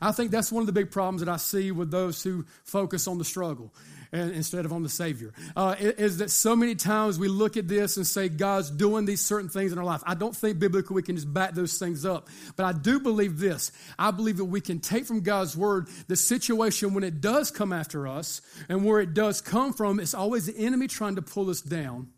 I 0.00 0.12
think 0.12 0.30
that's 0.30 0.52
one 0.52 0.62
of 0.62 0.66
the 0.66 0.72
big 0.72 0.90
problems 0.90 1.20
that 1.20 1.28
I 1.28 1.38
see 1.38 1.72
with 1.72 1.90
those 1.90 2.22
who 2.22 2.44
focus 2.64 3.08
on 3.08 3.18
the 3.18 3.24
struggle 3.24 3.72
instead 4.12 4.64
of 4.64 4.72
on 4.72 4.82
the 4.82 4.88
Savior. 4.88 5.32
Uh, 5.56 5.74
is 5.78 6.18
that 6.18 6.30
so 6.30 6.56
many 6.56 6.74
times 6.74 7.18
we 7.18 7.28
look 7.28 7.56
at 7.56 7.68
this 7.68 7.96
and 7.96 8.06
say 8.06 8.28
God's 8.28 8.70
doing 8.70 9.04
these 9.04 9.24
certain 9.24 9.48
things 9.48 9.72
in 9.72 9.78
our 9.78 9.84
life. 9.84 10.02
I 10.06 10.14
don't 10.14 10.34
think 10.34 10.58
biblically 10.58 10.94
we 10.94 11.02
can 11.02 11.16
just 11.16 11.32
back 11.32 11.54
those 11.54 11.78
things 11.78 12.04
up. 12.04 12.28
But 12.56 12.64
I 12.64 12.72
do 12.72 13.00
believe 13.00 13.38
this. 13.38 13.72
I 13.98 14.10
believe 14.10 14.38
that 14.38 14.46
we 14.46 14.60
can 14.60 14.80
take 14.80 15.06
from 15.06 15.20
God's 15.20 15.56
Word 15.56 15.88
the 16.06 16.16
situation 16.16 16.94
when 16.94 17.04
it 17.04 17.20
does 17.20 17.50
come 17.50 17.72
after 17.72 18.06
us 18.06 18.40
and 18.68 18.84
where 18.84 19.00
it 19.00 19.14
does 19.14 19.40
come 19.40 19.72
from, 19.72 20.00
it's 20.00 20.14
always 20.14 20.46
the 20.46 20.56
enemy 20.56 20.86
trying 20.88 21.16
to 21.16 21.22
pull 21.22 21.50
us 21.50 21.60
down. 21.60 22.08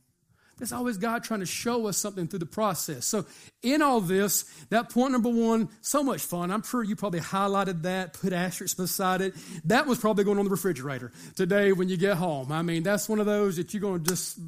There's 0.61 0.73
always 0.73 0.99
God 0.99 1.25
trying 1.25 1.41
to 1.41 1.47
show 1.47 1.87
us 1.87 1.97
something 1.97 2.29
through 2.29 2.41
the 2.41 2.47
process. 2.47 3.07
So, 3.07 3.25
in 3.63 3.81
all 3.81 4.03
this, 4.03 4.43
that 4.69 4.91
point 4.91 5.13
number 5.13 5.31
one, 5.31 5.71
so 5.81 6.03
much 6.03 6.21
fun. 6.21 6.51
I'm 6.51 6.63
sure 6.63 6.83
you 6.83 6.97
probably 6.97 7.21
highlighted 7.21 7.81
that, 7.83 8.13
put 8.13 8.35
asterisks 8.35 8.77
beside 8.77 9.23
it. 9.23 9.35
That 9.65 9.87
was 9.87 9.99
probably 9.99 10.25
going 10.25 10.39
on 10.39 10.45
the 10.45 10.51
refrigerator 10.51 11.13
today 11.35 11.73
when 11.73 11.89
you 11.89 11.97
get 11.97 12.19
home. 12.19 12.53
I 12.53 12.61
mean, 12.61 12.83
that's 12.83 13.09
one 13.09 13.21
of 13.21 13.27
those 13.27 13.57
that 13.57 13.73
you're 13.73 13.81
going 13.81 14.05
to 14.05 14.11
just 14.11 14.39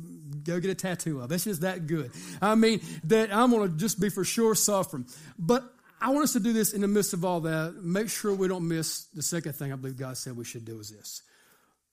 go 0.44 0.60
get 0.60 0.70
a 0.70 0.74
tattoo 0.74 1.22
of. 1.22 1.30
That's 1.30 1.44
just 1.44 1.62
that 1.62 1.86
good. 1.86 2.10
I 2.42 2.56
mean, 2.56 2.82
that 3.04 3.34
I'm 3.34 3.50
going 3.50 3.70
to 3.70 3.76
just 3.78 3.98
be 3.98 4.10
for 4.10 4.22
sure 4.22 4.54
suffering. 4.54 5.06
But 5.38 5.64
I 5.98 6.10
want 6.10 6.24
us 6.24 6.34
to 6.34 6.40
do 6.40 6.52
this 6.52 6.74
in 6.74 6.82
the 6.82 6.88
midst 6.88 7.14
of 7.14 7.24
all 7.24 7.40
that. 7.40 7.76
Make 7.82 8.10
sure 8.10 8.34
we 8.34 8.48
don't 8.48 8.68
miss 8.68 9.04
the 9.14 9.22
second 9.22 9.54
thing 9.54 9.72
I 9.72 9.76
believe 9.76 9.96
God 9.96 10.18
said 10.18 10.36
we 10.36 10.44
should 10.44 10.66
do 10.66 10.78
is 10.78 10.90
this 10.90 11.22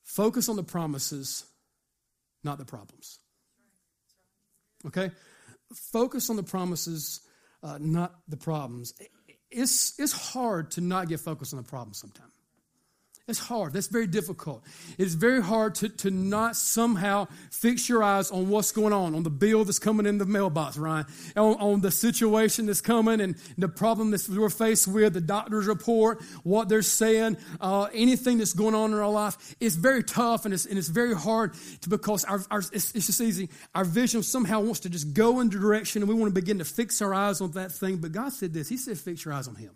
focus 0.04 0.50
on 0.50 0.58
the 0.58 0.64
promises, 0.64 1.46
not 2.44 2.58
the 2.58 2.66
problems. 2.66 3.20
Okay? 4.86 5.12
Focus 5.74 6.30
on 6.30 6.36
the 6.36 6.44
promises, 6.44 7.22
uh, 7.64 7.78
not 7.80 8.16
the 8.28 8.38
problems. 8.38 8.94
It's, 9.52 10.00
it's 10.00 10.14
hard 10.14 10.72
to 10.72 10.82
not 10.82 11.10
get 11.10 11.20
focused 11.20 11.54
on 11.54 11.58
the 11.58 11.68
problems 11.68 12.00
sometimes. 12.00 12.34
It's 13.30 13.38
hard. 13.40 13.74
That's 13.74 13.88
very 13.88 14.08
difficult. 14.08 14.64
It's 14.98 15.14
very 15.14 15.42
hard 15.42 15.76
to, 15.76 15.90
to 15.90 16.10
not 16.10 16.56
somehow 16.56 17.28
fix 17.52 17.88
your 17.88 18.02
eyes 18.02 18.32
on 18.32 18.50
what's 18.50 18.72
going 18.72 18.92
on, 18.92 19.14
on 19.14 19.22
the 19.22 19.30
bill 19.30 19.64
that's 19.66 19.78
coming 19.78 20.08
in 20.08 20.18
the 20.18 20.26
mailbox, 20.26 20.78
Ryan, 20.78 21.06
on, 21.36 21.54
on 21.60 21.82
the 21.82 21.92
situation 21.92 22.66
that's 22.66 22.82
coming 22.82 23.22
and 23.22 23.36
the 23.58 23.68
problem 23.68 24.10
that 24.12 24.28
we're 24.30 24.50
faced 24.50 24.88
with, 24.88 25.14
the 25.14 25.22
doctor's 25.22 25.68
report, 25.68 26.22
what 26.44 26.70
they're 26.70 26.82
saying, 26.82 27.38
uh, 27.62 27.88
anything 27.94 28.40
that's 28.40 28.54
going 28.54 28.74
on 28.74 28.94
in 28.94 28.98
our 28.98 29.10
life. 29.12 29.56
It's 29.60 29.76
very 29.76 30.04
tough 30.04 30.46
and 30.46 30.54
it's, 30.54 30.66
and 30.66 30.80
it's 30.80 30.88
very 30.88 31.16
hard 31.16 31.54
to, 31.82 31.90
because 31.90 32.24
our, 32.26 32.42
our, 32.50 32.60
it's, 32.60 32.92
it's 32.96 33.06
just 33.06 33.22
easy. 33.22 33.50
Our 33.76 33.86
vision 33.86 34.24
somehow 34.24 34.62
wants 34.62 34.80
to 34.82 34.90
just 34.90 35.14
go 35.14 35.40
in 35.40 35.50
the 35.50 35.60
direction 35.60 36.02
and 36.02 36.10
we 36.10 36.16
want 36.16 36.34
to 36.34 36.42
begin 36.42 36.58
to 36.58 36.66
fix 36.66 37.00
our 37.02 37.14
eyes 37.14 37.42
on 37.42 37.52
that 37.52 37.72
thing. 37.72 37.98
But 37.98 38.12
God 38.12 38.34
said 38.34 38.54
this 38.54 38.70
He 38.70 38.78
said, 38.78 38.98
fix 38.98 39.24
your 39.24 39.36
eyes 39.36 39.48
on 39.48 39.54
Him. 39.56 39.76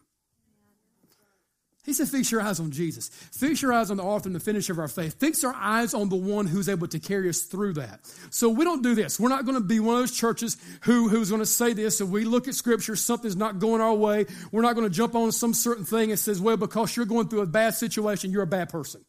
He 1.84 1.92
said, 1.92 2.08
Fix 2.08 2.32
your 2.32 2.42
eyes 2.42 2.60
on 2.60 2.72
Jesus. 2.72 3.10
Fix 3.10 3.62
your 3.62 3.74
eyes 3.74 3.92
on 3.92 3.98
the 3.98 4.04
author 4.04 4.30
and 4.30 4.36
the 4.36 4.40
finisher 4.40 4.72
of 4.72 4.80
our 4.80 4.88
faith. 4.88 5.20
Fix 5.20 5.44
our 5.44 5.54
eyes 5.54 5.94
on 5.94 6.08
the 6.10 6.16
one 6.16 6.48
who's 6.48 6.70
able 6.70 6.88
to 6.88 7.00
carry 7.00 7.28
us 7.28 7.42
through 7.42 7.74
that. 7.74 8.00
So 8.30 8.50
we 8.50 8.64
don't 8.64 8.82
do 8.82 8.96
this. 8.96 9.20
We're 9.20 9.30
not 9.30 9.46
going 9.46 9.58
to 9.58 9.64
be 9.64 9.82
one 9.82 9.96
of 9.96 10.02
those 10.02 10.16
churches 10.16 10.58
who, 10.84 11.10
who's 11.10 11.30
going 11.30 11.42
to 11.42 11.46
say 11.46 11.74
this. 11.74 12.00
If 12.00 12.08
we 12.08 12.24
look 12.24 12.48
at 12.48 12.56
Scripture, 12.56 12.96
something's 12.96 13.36
not 13.36 13.60
going 13.60 13.82
our 13.82 13.94
way, 13.94 14.26
we're 14.52 14.62
not 14.62 14.76
going 14.76 14.88
to 14.88 14.96
jump 14.96 15.14
on 15.14 15.32
some 15.34 15.54
certain 15.54 15.84
thing 15.84 16.12
and 16.12 16.20
says, 16.20 16.40
Well, 16.40 16.58
because 16.58 16.96
you're 16.96 17.06
going 17.06 17.28
through 17.28 17.42
a 17.42 17.48
bad 17.48 17.74
situation, 17.74 18.32
you're 18.32 18.44
a 18.44 18.48
bad 18.48 18.70
person. 18.70 19.04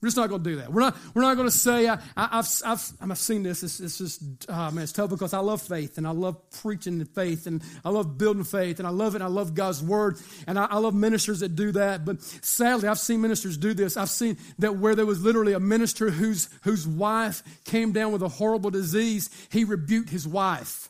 We're 0.00 0.06
just 0.06 0.16
not 0.16 0.30
going 0.30 0.42
to 0.42 0.50
do 0.50 0.56
that. 0.56 0.72
We're 0.72 0.80
not, 0.80 0.96
we're 1.12 1.20
not 1.20 1.34
going 1.34 1.48
to 1.48 1.54
say, 1.54 1.86
I, 1.86 1.98
have 2.16 2.48
I've, 2.64 2.92
I've 3.02 3.18
seen 3.18 3.42
this. 3.42 3.62
It's, 3.62 3.80
it's 3.80 3.98
just, 3.98 4.22
uh, 4.48 4.68
oh 4.68 4.70
man, 4.70 4.84
it's 4.84 4.92
tough 4.92 5.10
because 5.10 5.34
I 5.34 5.40
love 5.40 5.60
faith 5.60 5.98
and 5.98 6.06
I 6.06 6.12
love 6.12 6.38
preaching 6.62 7.04
faith 7.04 7.46
and 7.46 7.62
I 7.84 7.90
love 7.90 8.16
building 8.16 8.44
faith 8.44 8.78
and 8.78 8.88
I 8.88 8.92
love 8.92 9.14
it. 9.14 9.16
And 9.16 9.24
I 9.24 9.26
love 9.26 9.54
God's 9.54 9.82
word 9.82 10.16
and 10.46 10.58
I, 10.58 10.64
I 10.64 10.78
love 10.78 10.94
ministers 10.94 11.40
that 11.40 11.54
do 11.54 11.72
that. 11.72 12.06
But 12.06 12.22
sadly, 12.22 12.88
I've 12.88 12.98
seen 12.98 13.20
ministers 13.20 13.58
do 13.58 13.74
this. 13.74 13.98
I've 13.98 14.08
seen 14.08 14.38
that 14.58 14.76
where 14.76 14.94
there 14.94 15.04
was 15.04 15.22
literally 15.22 15.52
a 15.52 15.60
minister 15.60 16.08
whose, 16.08 16.48
whose 16.62 16.88
wife 16.88 17.42
came 17.64 17.92
down 17.92 18.10
with 18.10 18.22
a 18.22 18.28
horrible 18.28 18.70
disease, 18.70 19.28
he 19.50 19.64
rebuked 19.64 20.08
his 20.08 20.26
wife. 20.26 20.88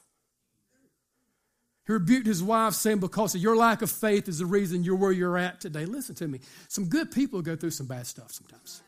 He 1.85 1.93
rebuked 1.95 2.29
his 2.29 2.45
wife, 2.45 2.75
saying, 2.75 3.01
Because 3.01 3.35
of 3.35 3.41
your 3.41 3.57
lack 3.57 3.83
of 3.83 3.91
faith 3.91 4.29
is 4.29 4.39
the 4.39 4.47
reason 4.47 4.85
you're 4.85 4.95
where 4.95 5.11
you're 5.11 5.37
at 5.37 5.61
today. 5.61 5.85
Listen 5.85 6.15
to 6.15 6.29
me. 6.29 6.39
Some 6.69 6.85
good 6.85 7.11
people 7.11 7.43
go 7.43 7.57
through 7.57 7.73
some 7.73 7.87
bad 7.87 8.07
stuff 8.07 8.31
sometimes 8.31 8.83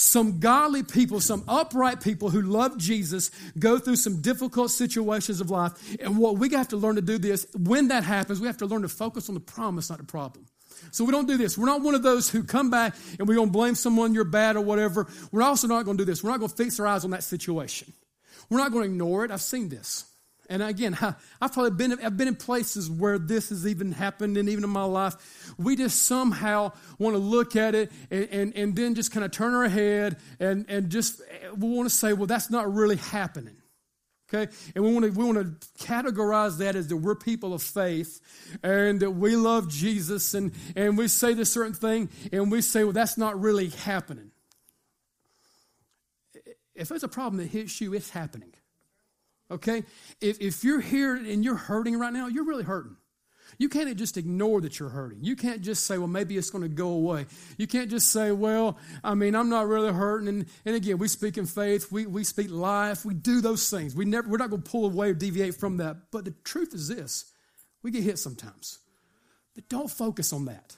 some 0.00 0.40
godly 0.40 0.82
people, 0.82 1.20
some 1.20 1.44
upright 1.46 2.00
people 2.00 2.30
who 2.30 2.40
love 2.40 2.78
Jesus 2.78 3.30
go 3.58 3.78
through 3.78 3.96
some 3.96 4.22
difficult 4.22 4.70
situations 4.70 5.40
of 5.40 5.50
life. 5.50 5.72
And 6.00 6.16
what 6.16 6.38
we 6.38 6.48
have 6.50 6.68
to 6.68 6.76
learn 6.76 6.96
to 6.96 7.02
do 7.02 7.18
this, 7.18 7.46
when 7.54 7.88
that 7.88 8.02
happens, 8.02 8.40
we 8.40 8.46
have 8.46 8.56
to 8.58 8.66
learn 8.66 8.82
to 8.82 8.88
focus 8.88 9.28
on 9.28 9.34
the 9.34 9.40
promise, 9.40 9.90
not 9.90 9.98
the 9.98 10.04
problem. 10.04 10.46
So 10.90 11.04
we 11.04 11.12
don't 11.12 11.28
do 11.28 11.36
this. 11.36 11.58
We're 11.58 11.66
not 11.66 11.82
one 11.82 11.94
of 11.94 12.02
those 12.02 12.30
who 12.30 12.42
come 12.42 12.70
back 12.70 12.96
and 13.18 13.28
we're 13.28 13.34
going 13.34 13.48
to 13.48 13.52
blame 13.52 13.74
someone 13.74 14.14
you're 14.14 14.24
bad 14.24 14.56
or 14.56 14.62
whatever. 14.62 15.06
We're 15.30 15.42
also 15.42 15.66
not 15.66 15.84
going 15.84 15.98
to 15.98 16.04
do 16.04 16.10
this. 16.10 16.24
We're 16.24 16.30
not 16.30 16.38
going 16.38 16.50
to 16.50 16.56
fix 16.56 16.80
our 16.80 16.86
eyes 16.86 17.04
on 17.04 17.10
that 17.10 17.22
situation. 17.22 17.92
We're 18.48 18.58
not 18.58 18.72
going 18.72 18.84
to 18.84 18.90
ignore 18.90 19.26
it. 19.26 19.30
I've 19.30 19.42
seen 19.42 19.68
this. 19.68 20.09
And 20.50 20.64
again, 20.64 20.98
I've 21.40 21.52
probably 21.52 21.70
been, 21.70 22.04
I've 22.04 22.16
been 22.16 22.28
in 22.28 22.36
places 22.36 22.90
where 22.90 23.18
this 23.18 23.48
has 23.48 23.66
even 23.66 23.92
happened, 23.92 24.36
and 24.36 24.48
even 24.48 24.64
in 24.64 24.70
my 24.70 24.84
life, 24.84 25.54
we 25.56 25.76
just 25.76 26.02
somehow 26.02 26.72
want 26.98 27.14
to 27.14 27.18
look 27.18 27.56
at 27.56 27.74
it 27.74 27.90
and, 28.10 28.28
and, 28.30 28.56
and 28.56 28.76
then 28.76 28.94
just 28.94 29.12
kind 29.12 29.24
of 29.24 29.30
turn 29.30 29.54
our 29.54 29.68
head 29.68 30.18
and, 30.40 30.66
and 30.68 30.90
just 30.90 31.22
we 31.56 31.68
want 31.68 31.88
to 31.88 31.94
say, 31.94 32.12
well, 32.12 32.26
that's 32.26 32.50
not 32.50 32.72
really 32.74 32.96
happening. 32.96 33.56
Okay? 34.32 34.52
And 34.74 34.84
we 34.84 34.92
want 34.92 35.06
to 35.06 35.10
we 35.12 35.24
want 35.24 35.38
to 35.38 35.68
categorize 35.84 36.58
that 36.58 36.76
as 36.76 36.88
that 36.88 36.96
we're 36.96 37.16
people 37.16 37.52
of 37.52 37.62
faith 37.62 38.20
and 38.62 39.00
that 39.00 39.10
we 39.10 39.34
love 39.34 39.68
Jesus 39.68 40.34
and, 40.34 40.52
and 40.76 40.96
we 40.96 41.08
say 41.08 41.34
this 41.34 41.52
certain 41.52 41.74
thing 41.74 42.08
and 42.32 42.50
we 42.50 42.60
say, 42.60 42.84
well, 42.84 42.92
that's 42.92 43.18
not 43.18 43.40
really 43.40 43.70
happening. 43.70 44.30
If 46.74 46.88
there's 46.88 47.02
a 47.02 47.08
problem 47.08 47.38
that 47.38 47.48
hits 47.48 47.80
you, 47.80 47.92
it's 47.92 48.10
happening. 48.10 48.52
Okay? 49.50 49.84
If, 50.20 50.40
if 50.40 50.64
you're 50.64 50.80
here 50.80 51.16
and 51.16 51.44
you're 51.44 51.56
hurting 51.56 51.98
right 51.98 52.12
now, 52.12 52.28
you're 52.28 52.44
really 52.44 52.64
hurting. 52.64 52.96
You 53.58 53.68
can't 53.68 53.94
just 53.96 54.16
ignore 54.16 54.60
that 54.62 54.78
you're 54.78 54.88
hurting. 54.88 55.18
You 55.22 55.36
can't 55.36 55.60
just 55.60 55.84
say, 55.84 55.98
well, 55.98 56.08
maybe 56.08 56.36
it's 56.36 56.50
going 56.50 56.62
to 56.62 56.68
go 56.68 56.88
away. 56.88 57.26
You 57.58 57.66
can't 57.66 57.90
just 57.90 58.10
say, 58.10 58.32
well, 58.32 58.78
I 59.04 59.14
mean, 59.14 59.34
I'm 59.34 59.50
not 59.50 59.66
really 59.68 59.92
hurting. 59.92 60.28
And, 60.28 60.46
and 60.64 60.76
again, 60.76 60.98
we 60.98 61.08
speak 61.08 61.36
in 61.36 61.46
faith, 61.46 61.90
we, 61.90 62.06
we 62.06 62.24
speak 62.24 62.50
life, 62.50 63.04
we 63.04 63.12
do 63.12 63.40
those 63.40 63.68
things. 63.68 63.94
We 63.94 64.04
never, 64.04 64.28
we're 64.28 64.38
not 64.38 64.50
going 64.50 64.62
to 64.62 64.70
pull 64.70 64.86
away 64.86 65.10
or 65.10 65.14
deviate 65.14 65.56
from 65.56 65.78
that. 65.78 66.10
But 66.10 66.24
the 66.24 66.34
truth 66.44 66.72
is 66.74 66.88
this 66.88 67.32
we 67.82 67.90
get 67.90 68.02
hit 68.02 68.18
sometimes. 68.18 68.78
But 69.54 69.68
don't 69.68 69.90
focus 69.90 70.32
on 70.32 70.46
that. 70.46 70.76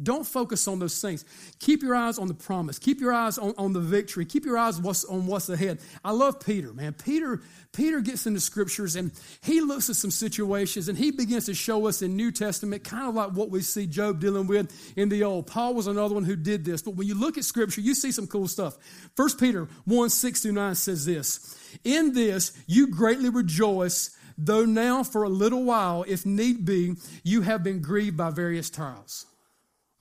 Don't 0.00 0.24
focus 0.24 0.68
on 0.68 0.78
those 0.78 1.00
things. 1.00 1.24
Keep 1.58 1.82
your 1.82 1.96
eyes 1.96 2.18
on 2.18 2.28
the 2.28 2.34
promise. 2.34 2.78
Keep 2.78 3.00
your 3.00 3.12
eyes 3.12 3.36
on, 3.36 3.52
on 3.58 3.72
the 3.72 3.80
victory. 3.80 4.24
Keep 4.24 4.44
your 4.44 4.56
eyes 4.56 4.80
what's, 4.80 5.04
on 5.04 5.26
what's 5.26 5.48
ahead. 5.48 5.80
I 6.04 6.12
love 6.12 6.38
Peter, 6.38 6.72
man. 6.72 6.92
Peter, 6.92 7.40
Peter 7.72 8.00
gets 8.00 8.24
into 8.24 8.38
scriptures 8.38 8.94
and 8.94 9.10
he 9.42 9.60
looks 9.60 9.90
at 9.90 9.96
some 9.96 10.12
situations 10.12 10.88
and 10.88 10.96
he 10.96 11.10
begins 11.10 11.46
to 11.46 11.54
show 11.54 11.88
us 11.88 12.00
in 12.00 12.16
New 12.16 12.30
Testament 12.30 12.84
kind 12.84 13.08
of 13.08 13.16
like 13.16 13.32
what 13.32 13.50
we 13.50 13.60
see 13.60 13.88
Job 13.88 14.20
dealing 14.20 14.46
with 14.46 14.72
in 14.96 15.08
the 15.08 15.24
Old. 15.24 15.48
Paul 15.48 15.74
was 15.74 15.88
another 15.88 16.14
one 16.14 16.24
who 16.24 16.36
did 16.36 16.64
this. 16.64 16.80
But 16.80 16.94
when 16.94 17.08
you 17.08 17.14
look 17.14 17.36
at 17.36 17.44
scripture, 17.44 17.80
you 17.80 17.94
see 17.96 18.12
some 18.12 18.28
cool 18.28 18.46
stuff. 18.46 18.76
1 19.16 19.36
Peter 19.36 19.66
1 19.84 20.10
6 20.10 20.42
through 20.42 20.52
9 20.52 20.74
says 20.76 21.06
this 21.06 21.58
In 21.82 22.12
this 22.12 22.52
you 22.68 22.86
greatly 22.86 23.30
rejoice, 23.30 24.16
though 24.36 24.64
now 24.64 25.02
for 25.02 25.24
a 25.24 25.28
little 25.28 25.64
while, 25.64 26.04
if 26.06 26.24
need 26.24 26.64
be, 26.64 26.94
you 27.24 27.40
have 27.40 27.64
been 27.64 27.80
grieved 27.82 28.16
by 28.16 28.30
various 28.30 28.70
trials 28.70 29.26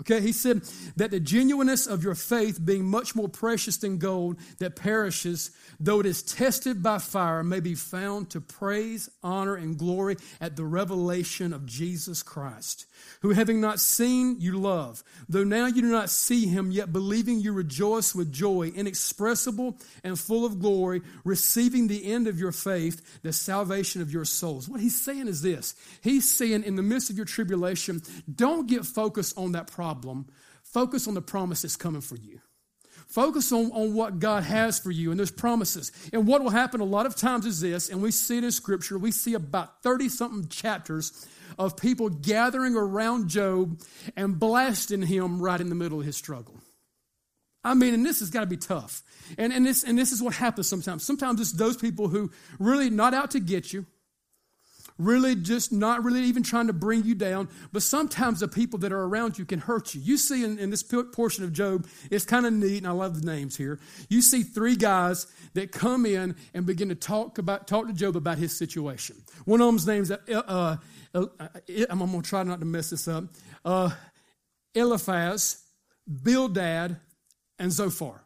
Okay, 0.09 0.21
he 0.21 0.31
said 0.31 0.61
that 0.95 1.11
the 1.11 1.19
genuineness 1.19 1.85
of 1.85 2.01
your 2.01 2.15
faith, 2.15 2.63
being 2.63 2.85
much 2.85 3.13
more 3.13 3.27
precious 3.27 3.75
than 3.75 3.97
gold 3.97 4.37
that 4.57 4.77
perishes, 4.77 5.51
though 5.81 5.99
it 5.99 6.05
is 6.05 6.23
tested 6.23 6.81
by 6.81 6.97
fire, 6.97 7.43
may 7.43 7.59
be 7.59 7.75
found 7.75 8.29
to 8.29 8.39
praise, 8.39 9.09
honor, 9.21 9.55
and 9.55 9.77
glory 9.77 10.15
at 10.39 10.55
the 10.55 10.63
revelation 10.63 11.51
of 11.51 11.65
Jesus 11.65 12.23
Christ, 12.23 12.85
who 13.21 13.31
having 13.31 13.61
not 13.61 13.79
seen, 13.79 14.37
you 14.39 14.57
love. 14.57 15.03
Though 15.27 15.43
now 15.43 15.65
you 15.65 15.81
do 15.81 15.91
not 15.91 16.09
see 16.09 16.45
him, 16.45 16.71
yet 16.71 16.93
believing 16.93 17.39
you 17.39 17.53
rejoice 17.53 18.13
with 18.13 18.31
joy 18.31 18.71
inexpressible 18.75 19.77
and 20.03 20.19
full 20.19 20.45
of 20.45 20.59
glory, 20.59 21.01
receiving 21.23 21.87
the 21.87 22.11
end 22.11 22.27
of 22.27 22.39
your 22.39 22.51
faith, 22.51 23.21
the 23.23 23.33
salvation 23.33 24.01
of 24.01 24.11
your 24.11 24.25
souls. 24.25 24.69
What 24.69 24.81
he's 24.81 24.99
saying 25.01 25.27
is 25.27 25.41
this 25.41 25.75
He's 26.01 26.29
saying, 26.29 26.63
in 26.63 26.75
the 26.75 26.83
midst 26.83 27.09
of 27.09 27.17
your 27.17 27.25
tribulation, 27.25 28.01
don't 28.33 28.67
get 28.67 28.85
focused 28.85 29.37
on 29.37 29.53
that 29.53 29.67
problem, 29.67 30.27
focus 30.63 31.07
on 31.07 31.13
the 31.13 31.21
promise 31.21 31.63
that's 31.63 31.75
coming 31.75 32.01
for 32.01 32.15
you. 32.15 32.39
Focus 33.07 33.51
on, 33.53 33.71
on 33.71 33.93
what 33.93 34.19
God 34.19 34.43
has 34.43 34.79
for 34.79 34.91
you 34.91 35.11
and 35.11 35.19
those 35.19 35.31
promises. 35.31 35.91
And 36.11 36.27
what 36.27 36.43
will 36.43 36.49
happen 36.49 36.81
a 36.81 36.85
lot 36.85 37.05
of 37.05 37.15
times 37.15 37.45
is 37.45 37.61
this, 37.61 37.89
and 37.89 38.01
we 38.01 38.11
see 38.11 38.37
it 38.37 38.43
in 38.43 38.51
Scripture, 38.51 38.97
we 38.97 39.11
see 39.11 39.33
about 39.33 39.81
30 39.81 40.09
something 40.09 40.49
chapters 40.49 41.25
of 41.57 41.77
people 41.77 42.09
gathering 42.09 42.75
around 42.75 43.29
Job 43.29 43.81
and 44.15 44.37
blasting 44.37 45.01
him 45.01 45.41
right 45.41 45.59
in 45.59 45.69
the 45.69 45.75
middle 45.75 46.01
of 46.01 46.05
his 46.05 46.17
struggle. 46.17 46.55
I 47.63 47.73
mean, 47.73 47.93
and 47.93 48.05
this 48.05 48.19
has 48.19 48.29
got 48.29 48.41
to 48.41 48.45
be 48.45 48.57
tough. 48.57 49.03
And, 49.37 49.51
and, 49.51 49.65
this, 49.65 49.83
and 49.83 49.97
this 49.97 50.11
is 50.11 50.21
what 50.21 50.35
happens 50.35 50.67
sometimes. 50.67 51.03
Sometimes 51.03 51.41
it's 51.41 51.51
those 51.53 51.75
people 51.75 52.07
who 52.07 52.31
really 52.59 52.89
not 52.89 53.13
out 53.13 53.31
to 53.31 53.39
get 53.39 53.73
you, 53.73 53.85
really 54.97 55.35
just 55.35 55.71
not 55.71 56.03
really 56.03 56.23
even 56.23 56.43
trying 56.43 56.67
to 56.67 56.73
bring 56.73 57.03
you 57.03 57.15
down, 57.15 57.49
but 57.71 57.83
sometimes 57.83 58.39
the 58.39 58.47
people 58.47 58.79
that 58.79 58.91
are 58.91 59.03
around 59.03 59.37
you 59.37 59.45
can 59.45 59.59
hurt 59.59 59.93
you. 59.93 60.01
You 60.01 60.17
see 60.17 60.43
in, 60.43 60.57
in 60.59 60.69
this 60.69 60.83
portion 60.83 61.43
of 61.43 61.53
Job, 61.53 61.87
it's 62.09 62.25
kind 62.25 62.45
of 62.45 62.53
neat, 62.53 62.79
and 62.79 62.87
I 62.87 62.91
love 62.91 63.21
the 63.21 63.25
names 63.25 63.55
here. 63.55 63.79
You 64.09 64.21
see 64.21 64.43
three 64.43 64.75
guys 64.75 65.27
that 65.53 65.71
come 65.71 66.05
in 66.05 66.35
and 66.53 66.65
begin 66.65 66.89
to 66.89 66.95
talk 66.95 67.37
about 67.37 67.67
talk 67.67 67.87
to 67.87 67.93
Job 67.93 68.15
about 68.15 68.37
his 68.37 68.57
situation. 68.57 69.17
One 69.45 69.61
of 69.61 69.67
them's 69.67 69.87
name's 69.87 70.11
uh, 70.11 70.17
uh, 70.29 70.77
uh, 71.13 71.27
I'm 71.89 71.99
going 71.99 72.21
to 72.21 72.27
try 72.27 72.43
not 72.43 72.59
to 72.59 72.65
mess 72.65 72.89
this 72.89 73.07
up. 73.07 73.25
Uh, 73.63 73.91
Eliphaz, 74.75 75.63
Bildad, 76.23 76.97
and 77.59 77.71
Zophar. 77.71 78.23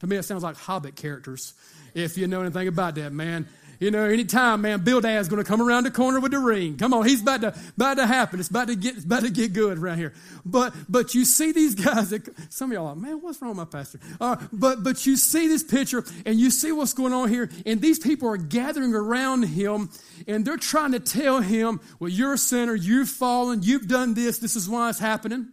To 0.00 0.06
me, 0.06 0.16
it 0.16 0.22
sounds 0.22 0.44
like 0.44 0.56
Hobbit 0.56 0.94
characters, 0.94 1.54
if 1.94 2.16
you 2.16 2.28
know 2.28 2.40
anything 2.40 2.68
about 2.68 2.94
that, 2.94 3.12
man. 3.12 3.48
You 3.80 3.92
know, 3.92 4.04
anytime, 4.04 4.62
man, 4.62 4.80
Bildad's 4.80 5.28
going 5.28 5.42
to 5.42 5.48
come 5.48 5.62
around 5.62 5.84
the 5.84 5.90
corner 5.92 6.18
with 6.18 6.32
the 6.32 6.38
ring. 6.40 6.76
Come 6.76 6.92
on, 6.92 7.06
he's 7.06 7.22
about 7.22 7.42
to 7.42 7.54
about 7.76 7.94
to 7.94 8.06
happen. 8.06 8.40
It's 8.40 8.48
about 8.48 8.68
to 8.68 8.74
get 8.74 8.96
it's 8.96 9.04
about 9.04 9.22
to 9.22 9.30
get 9.30 9.52
good 9.52 9.78
around 9.78 9.98
here. 9.98 10.14
But 10.44 10.74
but 10.88 11.14
you 11.14 11.24
see 11.24 11.52
these 11.52 11.74
guys. 11.74 12.10
That, 12.10 12.28
some 12.52 12.70
of 12.70 12.74
y'all 12.74 12.86
are 12.88 12.94
like, 12.94 13.02
man, 13.02 13.20
what's 13.20 13.40
wrong 13.40 13.56
with 13.56 13.58
my 13.58 13.78
pastor? 13.78 14.00
Uh, 14.20 14.36
but 14.52 14.82
but 14.82 15.06
you 15.06 15.16
see 15.16 15.46
this 15.46 15.62
picture 15.62 16.04
and 16.26 16.40
you 16.40 16.50
see 16.50 16.72
what's 16.72 16.92
going 16.92 17.12
on 17.12 17.28
here, 17.28 17.50
and 17.66 17.80
these 17.80 17.98
people 17.98 18.28
are 18.28 18.36
gathering 18.36 18.94
around 18.94 19.44
him, 19.44 19.90
and 20.26 20.44
they're 20.44 20.56
trying 20.56 20.92
to 20.92 21.00
tell 21.00 21.40
him, 21.40 21.80
well, 22.00 22.10
you're 22.10 22.34
a 22.34 22.38
sinner, 22.38 22.74
you've 22.74 23.08
fallen, 23.08 23.62
you've 23.62 23.86
done 23.86 24.14
this, 24.14 24.38
this 24.38 24.56
is 24.56 24.68
why 24.68 24.88
it's 24.88 24.98
happening. 24.98 25.48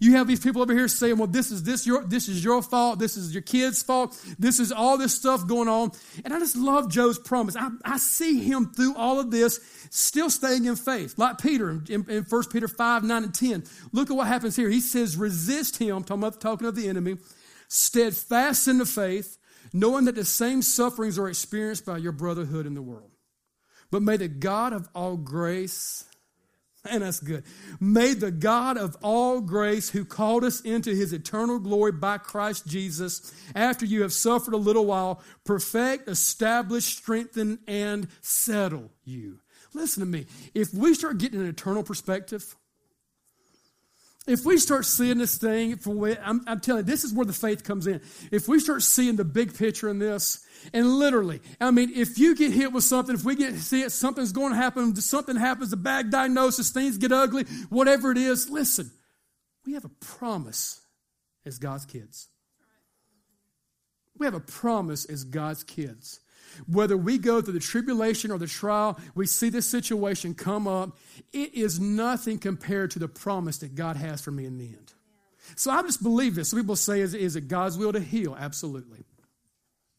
You 0.00 0.16
have 0.16 0.26
these 0.26 0.40
people 0.40 0.62
over 0.62 0.72
here 0.72 0.88
saying, 0.88 1.18
well, 1.18 1.26
this 1.26 1.50
is 1.50 1.62
this 1.62 1.86
your 1.86 2.04
this 2.04 2.28
is 2.28 2.42
your 2.42 2.62
fault, 2.62 2.98
this 2.98 3.16
is 3.16 3.32
your 3.32 3.42
kid's 3.42 3.82
fault, 3.82 4.20
this 4.38 4.58
is 4.60 4.72
all 4.72 4.98
this 4.98 5.14
stuff 5.14 5.46
going 5.46 5.68
on. 5.68 5.92
And 6.24 6.34
I 6.34 6.38
just 6.38 6.56
love 6.56 6.90
Job's 6.90 7.18
promise. 7.18 7.56
I, 7.56 7.68
I 7.84 7.96
see 7.98 8.40
him 8.40 8.72
through 8.72 8.96
all 8.96 9.20
of 9.20 9.30
this 9.30 9.60
still 9.90 10.30
staying 10.30 10.64
in 10.64 10.76
faith. 10.76 11.18
Like 11.18 11.38
Peter 11.38 11.70
in, 11.70 12.04
in 12.08 12.24
1 12.24 12.44
Peter 12.52 12.68
5, 12.68 13.04
9, 13.04 13.24
and 13.24 13.34
10. 13.34 13.64
Look 13.92 14.10
at 14.10 14.16
what 14.16 14.26
happens 14.26 14.56
here. 14.56 14.68
He 14.68 14.80
says, 14.80 15.16
resist 15.16 15.78
him, 15.78 16.02
talking 16.02 16.22
about 16.22 16.40
talking 16.40 16.66
of 16.66 16.74
the 16.74 16.88
enemy, 16.88 17.16
steadfast 17.68 18.68
in 18.68 18.78
the 18.78 18.86
faith, 18.86 19.38
knowing 19.72 20.04
that 20.06 20.14
the 20.14 20.24
same 20.24 20.62
sufferings 20.62 21.18
are 21.18 21.28
experienced 21.28 21.86
by 21.86 21.98
your 21.98 22.12
brotherhood 22.12 22.66
in 22.66 22.74
the 22.74 22.82
world. 22.82 23.10
But 23.90 24.02
may 24.02 24.16
the 24.16 24.28
God 24.28 24.72
of 24.72 24.88
all 24.94 25.16
grace 25.16 26.04
and 26.90 27.02
that's 27.02 27.20
good. 27.20 27.44
May 27.80 28.14
the 28.14 28.30
God 28.30 28.76
of 28.76 28.96
all 29.02 29.40
grace, 29.40 29.90
who 29.90 30.04
called 30.04 30.44
us 30.44 30.60
into 30.60 30.90
his 30.90 31.12
eternal 31.12 31.58
glory 31.58 31.92
by 31.92 32.18
Christ 32.18 32.66
Jesus, 32.66 33.34
after 33.54 33.84
you 33.84 34.02
have 34.02 34.12
suffered 34.12 34.54
a 34.54 34.58
little 34.58 34.86
while, 34.86 35.22
perfect, 35.44 36.08
establish, 36.08 36.84
strengthen, 36.84 37.58
and 37.66 38.08
settle 38.20 38.90
you. 39.04 39.40
Listen 39.74 40.00
to 40.00 40.06
me. 40.06 40.26
If 40.54 40.72
we 40.72 40.94
start 40.94 41.18
getting 41.18 41.40
an 41.40 41.46
eternal 41.46 41.82
perspective, 41.82 42.56
if 44.26 44.44
we 44.44 44.58
start 44.58 44.84
seeing 44.84 45.18
this 45.18 45.38
thing, 45.38 45.78
I'm, 46.22 46.42
I'm 46.46 46.60
telling 46.60 46.84
you, 46.84 46.90
this 46.90 47.04
is 47.04 47.12
where 47.12 47.26
the 47.26 47.32
faith 47.32 47.62
comes 47.62 47.86
in. 47.86 48.00
If 48.32 48.48
we 48.48 48.58
start 48.58 48.82
seeing 48.82 49.16
the 49.16 49.24
big 49.24 49.56
picture 49.56 49.88
in 49.88 49.98
this, 49.98 50.44
and 50.72 50.98
literally, 50.98 51.40
I 51.60 51.70
mean, 51.70 51.92
if 51.94 52.18
you 52.18 52.34
get 52.34 52.52
hit 52.52 52.72
with 52.72 52.84
something, 52.84 53.14
if 53.14 53.24
we 53.24 53.36
get 53.36 53.54
see 53.56 53.82
it, 53.82 53.92
something's 53.92 54.32
going 54.32 54.52
to 54.52 54.56
happen, 54.56 54.94
something 54.96 55.36
happens, 55.36 55.72
a 55.72 55.76
bad 55.76 56.10
diagnosis, 56.10 56.70
things 56.70 56.98
get 56.98 57.12
ugly, 57.12 57.44
whatever 57.68 58.10
it 58.10 58.18
is, 58.18 58.50
listen, 58.50 58.90
we 59.64 59.74
have 59.74 59.84
a 59.84 59.90
promise 60.00 60.80
as 61.44 61.58
God's 61.58 61.84
kids. 61.84 62.28
We 64.18 64.26
have 64.26 64.34
a 64.34 64.40
promise 64.40 65.04
as 65.04 65.24
God's 65.24 65.62
kids. 65.62 66.20
Whether 66.66 66.96
we 66.96 67.18
go 67.18 67.42
through 67.42 67.54
the 67.54 67.60
tribulation 67.60 68.30
or 68.30 68.38
the 68.38 68.46
trial, 68.46 68.98
we 69.14 69.26
see 69.26 69.50
this 69.50 69.66
situation 69.66 70.34
come 70.34 70.66
up, 70.66 70.96
it 71.32 71.54
is 71.54 71.78
nothing 71.78 72.38
compared 72.38 72.92
to 72.92 72.98
the 72.98 73.08
promise 73.08 73.58
that 73.58 73.74
God 73.74 73.96
has 73.96 74.20
for 74.20 74.30
me 74.30 74.46
in 74.46 74.56
the 74.56 74.66
end. 74.66 74.92
So 75.54 75.70
I 75.70 75.82
just 75.82 76.02
believe 76.02 76.34
this. 76.34 76.50
Some 76.50 76.60
people 76.60 76.76
say, 76.76 77.00
is, 77.00 77.14
is 77.14 77.36
it 77.36 77.48
God's 77.48 77.76
will 77.76 77.92
to 77.92 78.00
heal? 78.00 78.36
Absolutely. 78.38 79.04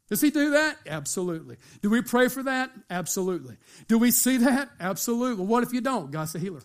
Does 0.10 0.22
he 0.22 0.30
do 0.30 0.52
that? 0.52 0.78
Absolutely. 0.88 1.58
Do 1.82 1.90
we 1.90 2.02
pray 2.02 2.30
for 2.30 2.44
that? 2.44 2.72
Absolutely. 2.90 3.58
Do 3.88 3.98
we 3.98 4.12
see 4.12 4.38
that? 4.38 4.70
Absolutely. 4.80 5.46
What 5.46 5.64
if 5.64 5.74
you 5.74 5.82
don't? 5.82 6.12
God's 6.12 6.34
a 6.36 6.40
healer. 6.40 6.62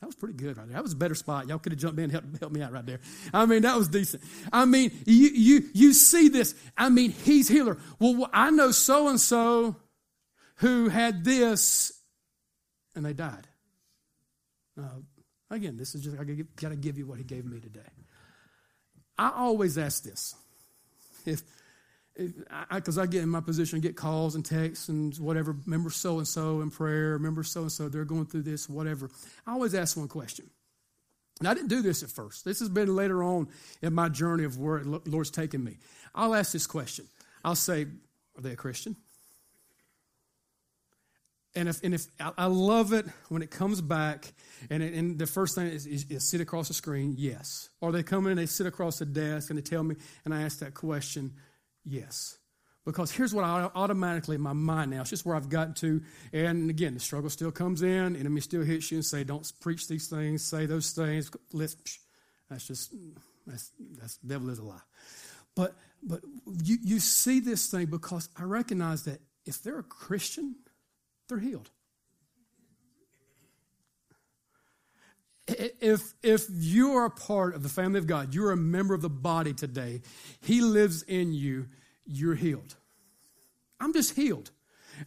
That 0.00 0.06
was 0.06 0.16
pretty 0.16 0.34
good 0.34 0.56
right 0.56 0.66
there. 0.66 0.74
That 0.74 0.82
was 0.82 0.94
a 0.94 0.96
better 0.96 1.14
spot. 1.14 1.48
Y'all 1.48 1.58
could 1.58 1.72
have 1.72 1.80
jumped 1.80 1.98
in 1.98 2.04
and 2.04 2.12
helped, 2.12 2.38
helped 2.40 2.54
me 2.54 2.60
out 2.60 2.72
right 2.72 2.84
there. 2.84 2.98
I 3.32 3.46
mean, 3.46 3.62
that 3.62 3.76
was 3.76 3.86
decent. 3.86 4.22
I 4.52 4.64
mean, 4.64 4.90
you 5.06 5.28
you 5.28 5.70
you 5.72 5.92
see 5.92 6.28
this. 6.28 6.56
I 6.76 6.88
mean, 6.88 7.12
he's 7.12 7.46
healer. 7.46 7.78
Well, 8.00 8.28
I 8.32 8.50
know 8.50 8.72
so 8.72 9.08
and 9.08 9.20
so 9.20 9.76
who 10.56 10.88
had 10.88 11.24
this 11.24 11.92
and 12.96 13.04
they 13.04 13.12
died. 13.12 13.46
Uh, 14.76 14.88
again, 15.50 15.76
this 15.76 15.94
is 15.94 16.02
just 16.02 16.18
I 16.18 16.24
got 16.24 16.70
to 16.70 16.76
give 16.76 16.98
you 16.98 17.06
what 17.06 17.18
he 17.18 17.24
gave 17.24 17.44
me 17.44 17.60
today. 17.60 17.80
I 19.18 19.32
always 19.36 19.78
ask 19.78 20.02
this. 20.02 20.34
If 21.24 21.42
because 22.70 22.98
I, 22.98 23.02
I, 23.02 23.06
get 23.06 23.22
in 23.22 23.28
my 23.28 23.40
position, 23.40 23.80
get 23.80 23.96
calls 23.96 24.34
and 24.34 24.44
texts 24.44 24.88
and 24.88 25.16
whatever, 25.16 25.56
remember 25.64 25.90
so 25.90 26.18
and 26.18 26.28
so 26.28 26.60
in 26.60 26.70
prayer, 26.70 27.12
remember 27.12 27.42
so 27.42 27.62
and 27.62 27.72
so, 27.72 27.88
they're 27.88 28.04
going 28.04 28.26
through 28.26 28.42
this, 28.42 28.68
whatever. 28.68 29.10
I 29.46 29.52
always 29.52 29.74
ask 29.74 29.96
one 29.96 30.08
question. 30.08 30.50
And 31.38 31.48
I 31.48 31.54
didn't 31.54 31.68
do 31.68 31.82
this 31.82 32.02
at 32.02 32.10
first. 32.10 32.44
This 32.44 32.60
has 32.60 32.68
been 32.68 32.94
later 32.94 33.22
on 33.22 33.48
in 33.80 33.94
my 33.94 34.08
journey 34.08 34.44
of 34.44 34.58
where 34.58 34.80
the 34.80 35.00
Lord's 35.06 35.30
taken 35.30 35.64
me. 35.64 35.78
I'll 36.14 36.34
ask 36.34 36.52
this 36.52 36.66
question. 36.66 37.06
I'll 37.44 37.54
say, 37.54 37.86
Are 38.36 38.42
they 38.42 38.52
a 38.52 38.56
Christian? 38.56 38.96
And 41.54 41.68
if, 41.68 41.82
and 41.84 41.94
if 41.94 42.06
I 42.38 42.46
love 42.46 42.94
it 42.94 43.04
when 43.28 43.42
it 43.42 43.50
comes 43.50 43.82
back, 43.82 44.32
and, 44.70 44.82
it, 44.82 44.94
and 44.94 45.18
the 45.18 45.26
first 45.26 45.54
thing 45.54 45.66
is, 45.66 45.86
is, 45.86 46.06
is, 46.08 46.30
sit 46.30 46.40
across 46.40 46.68
the 46.68 46.74
screen, 46.74 47.14
yes. 47.18 47.68
Or 47.82 47.92
they 47.92 48.02
come 48.02 48.24
in 48.24 48.32
and 48.32 48.40
they 48.40 48.46
sit 48.46 48.66
across 48.66 48.98
the 48.98 49.04
desk 49.04 49.50
and 49.50 49.58
they 49.58 49.62
tell 49.62 49.82
me, 49.82 49.96
and 50.24 50.32
I 50.32 50.42
ask 50.42 50.60
that 50.60 50.72
question, 50.72 51.34
yes. 51.84 52.38
Because 52.86 53.12
here's 53.12 53.34
what 53.34 53.44
I 53.44 53.70
automatically 53.74 54.36
in 54.36 54.40
my 54.40 54.54
mind 54.54 54.90
now, 54.90 55.02
it's 55.02 55.10
just 55.10 55.26
where 55.26 55.36
I've 55.36 55.50
gotten 55.50 55.74
to. 55.74 56.02
And 56.32 56.70
again, 56.70 56.94
the 56.94 57.00
struggle 57.00 57.28
still 57.28 57.52
comes 57.52 57.82
in, 57.82 58.16
enemy 58.16 58.40
still 58.40 58.62
hits 58.62 58.90
you 58.90 58.98
and 58.98 59.04
say, 59.04 59.22
don't 59.22 59.50
preach 59.60 59.88
these 59.88 60.08
things, 60.08 60.42
say 60.42 60.64
those 60.66 60.92
things. 60.92 61.30
Let's, 61.52 61.76
that's 62.48 62.66
just, 62.66 62.94
that's, 63.46 63.70
that's, 63.98 64.16
devil 64.16 64.48
is 64.48 64.58
a 64.58 64.64
lie. 64.64 64.80
But, 65.54 65.76
but 66.02 66.22
you, 66.64 66.78
you 66.82 66.98
see 66.98 67.40
this 67.40 67.70
thing 67.70 67.86
because 67.86 68.30
I 68.38 68.44
recognize 68.44 69.04
that 69.04 69.20
if 69.44 69.62
they're 69.62 69.78
a 69.78 69.84
Christian, 69.84 70.56
they're 71.32 71.40
healed. 71.40 71.70
if 75.48 76.14
if 76.22 76.46
you 76.50 76.92
are 76.92 77.06
a 77.06 77.10
part 77.10 77.54
of 77.54 77.62
the 77.62 77.68
family 77.68 77.98
of 77.98 78.06
God, 78.06 78.34
you're 78.34 78.52
a 78.52 78.56
member 78.56 78.94
of 78.94 79.02
the 79.02 79.10
body 79.10 79.52
today. 79.52 80.02
He 80.40 80.60
lives 80.60 81.02
in 81.02 81.32
you. 81.32 81.66
You're 82.06 82.34
healed. 82.34 82.76
I'm 83.80 83.92
just 83.92 84.14
healed. 84.14 84.50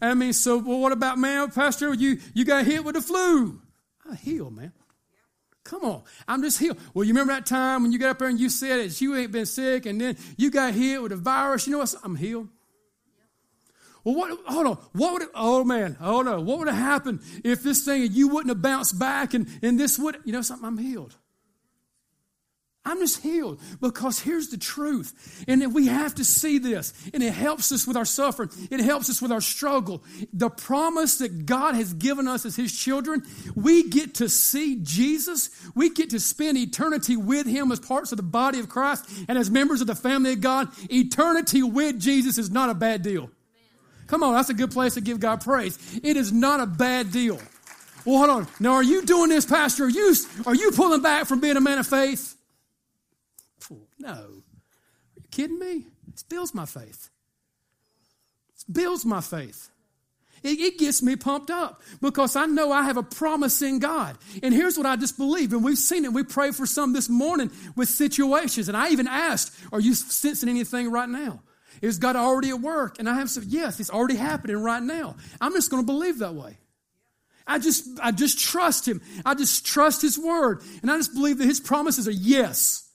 I 0.02 0.14
mean, 0.14 0.34
so 0.34 0.58
well, 0.58 0.80
what 0.80 0.92
about 0.92 1.18
man, 1.18 1.52
Pastor? 1.52 1.94
You 1.94 2.20
you 2.34 2.44
got 2.46 2.66
hit 2.66 2.84
with 2.84 2.96
the 2.96 3.02
flu. 3.02 3.62
I 4.10 4.16
healed, 4.16 4.56
man. 4.56 4.74
Come 5.64 5.84
on, 5.84 6.04
I'm 6.28 6.44
just 6.44 6.60
healed. 6.60 6.78
Well, 6.94 7.06
you 7.06 7.14
remember 7.14 7.34
that 7.34 7.46
time 7.46 7.82
when 7.82 7.92
you 7.92 7.98
got 7.98 8.12
up 8.12 8.20
there 8.20 8.28
and 8.28 8.40
you 8.40 8.50
said 8.50 8.80
that 8.80 9.02
you 9.02 9.16
ain't 9.16 9.32
been 9.32 9.48
sick, 9.48 9.86
and 9.86 10.00
then 10.00 10.18
you 10.38 10.52
got 10.52 10.74
hit 10.74 11.02
with 11.02 11.12
a 11.12 11.16
virus. 11.16 11.66
You 11.66 11.74
know 11.74 11.80
what? 11.80 11.96
I'm 12.04 12.16
healed. 12.16 12.50
Well, 14.06 14.16
what, 14.16 14.40
hold 14.46 14.68
on. 14.68 14.78
What 14.94 15.14
would, 15.14 15.28
oh 15.34 15.66
man, 15.66 15.98
oh 16.00 16.22
no. 16.22 16.40
What 16.40 16.60
would 16.60 16.68
have 16.68 16.78
happened 16.78 17.22
if 17.44 17.64
this 17.64 17.84
thing, 17.84 18.08
you 18.12 18.30
wouldn't 18.30 18.50
have 18.50 18.62
bounced 18.62 18.98
back 18.98 19.34
and, 19.34 19.48
and 19.62 19.80
this 19.80 20.00
would, 20.00 20.18
you 20.24 20.32
know 20.32 20.42
something, 20.42 20.66
I'm 20.66 20.78
healed. 20.78 21.16
I'm 22.88 23.00
just 23.00 23.24
healed 23.24 23.60
because 23.82 24.20
here's 24.20 24.50
the 24.50 24.58
truth. 24.58 25.44
And 25.48 25.74
we 25.74 25.88
have 25.88 26.14
to 26.16 26.24
see 26.24 26.60
this. 26.60 26.94
And 27.16 27.24
it 27.24 27.34
helps 27.34 27.72
us 27.72 27.88
with 27.88 27.98
our 27.98 28.06
suffering. 28.06 28.52
It 28.70 28.80
helps 28.80 29.10
us 29.10 29.24
with 29.24 29.32
our 29.32 29.42
struggle. 29.42 30.04
The 30.32 30.52
promise 30.52 31.18
that 31.18 31.48
God 31.48 31.74
has 31.74 31.94
given 31.94 32.28
us 32.28 32.46
as 32.46 32.56
His 32.56 32.78
children, 32.78 33.24
we 33.56 33.90
get 33.90 34.14
to 34.16 34.30
see 34.30 34.78
Jesus. 34.84 35.50
We 35.74 35.90
get 35.90 36.12
to 36.12 36.20
spend 36.20 36.60
eternity 36.60 37.18
with 37.18 37.48
Him 37.48 37.72
as 37.72 37.80
parts 37.80 38.12
of 38.12 38.18
the 38.18 38.24
body 38.24 38.60
of 38.60 38.70
Christ 38.70 39.10
and 39.28 39.36
as 39.36 39.50
members 39.50 39.82
of 39.82 39.88
the 39.88 39.96
family 39.96 40.34
of 40.34 40.42
God. 40.42 40.70
Eternity 40.92 41.64
with 41.64 42.00
Jesus 42.00 42.38
is 42.38 42.52
not 42.52 42.70
a 42.70 42.76
bad 42.76 43.02
deal. 43.02 43.32
Come 44.08 44.24
on, 44.24 44.34
that's 44.34 44.50
a 44.50 44.54
good 44.54 44.72
place 44.72 44.94
to 44.96 45.02
give 45.02 45.20
God 45.20 45.42
praise. 45.42 46.00
It 46.04 46.18
is 46.18 46.32
not 46.32 46.60
a 46.60 46.66
bad 46.66 47.12
deal. 47.12 47.40
Well, 48.06 48.18
hold 48.18 48.30
on. 48.30 48.48
Now, 48.60 48.74
are 48.74 48.84
you 48.84 49.04
doing 49.04 49.30
this, 49.30 49.46
Pastor? 49.46 49.86
Are 49.86 49.90
you, 49.90 50.16
are 50.46 50.54
you 50.54 50.72
pulling 50.72 51.02
back 51.02 51.26
from 51.26 51.40
being 51.40 51.58
a 51.58 51.62
man 51.62 51.80
of 51.80 51.88
faith? 51.88 52.36
No. 54.00 54.12
Are 54.12 55.22
you 55.22 55.28
kidding 55.32 55.58
me? 55.58 55.86
It 56.08 56.24
builds 56.30 56.54
my 56.54 56.66
faith. 56.66 57.10
It 58.56 58.74
builds 58.74 59.06
my 59.06 59.22
faith. 59.22 59.70
It, 60.44 60.60
it, 60.60 60.78
gets 60.78 61.02
me 61.02 61.16
pumped 61.16 61.50
up 61.50 61.82
because 62.02 62.36
I 62.36 62.46
know 62.46 62.72
I 62.72 62.84
have 62.84 62.98
a 62.98 63.04
promise 63.04 63.64
in 63.64 63.80
God. 63.80 64.16
And 64.44 64.54
here's 64.54 64.78
what 64.78 64.86
I 64.86 64.96
just 64.96 65.18
believe. 65.18 65.54
And 65.54 65.64
we've 65.64 65.78
seen 65.78 66.06
it. 66.06 66.14
We 66.14 66.24
prayed 66.24 66.56
for 66.56 66.68
some 66.68 66.94
this 66.94 67.10
morning 67.10 67.50
with 67.76 67.90
situations. 67.90 68.68
And 68.68 68.78
I 68.78 68.90
even 68.90 69.08
asked, 69.08 69.58
Are 69.72 69.80
you 69.80 69.96
sensing 69.96 70.48
anything 70.48 70.92
right 70.92 71.10
now? 71.10 71.42
Is 71.82 71.98
God 71.98 72.16
already 72.16 72.50
at 72.50 72.60
work? 72.60 72.98
And 73.00 73.10
I 73.10 73.16
have 73.16 73.30
said, 73.30 73.44
yes, 73.46 73.80
it's 73.80 73.90
already 73.90 74.16
happening 74.16 74.58
right 74.58 74.84
now. 74.84 75.16
I'm 75.42 75.54
just 75.54 75.70
going 75.72 75.84
to 75.84 75.86
believe 75.86 76.20
that 76.20 76.34
way. 76.34 76.58
I 77.48 77.60
just, 77.60 77.88
I 78.02 78.12
just 78.12 78.40
trust 78.40 78.88
him. 78.88 79.02
I 79.26 79.36
just 79.36 79.66
trust 79.66 80.02
his 80.02 80.18
word. 80.18 80.62
And 80.82 80.90
I 80.90 80.98
just 80.98 81.14
believe 81.14 81.38
that 81.38 81.46
his 81.46 81.60
promises 81.60 82.08
are 82.08 82.12
yes 82.12 82.90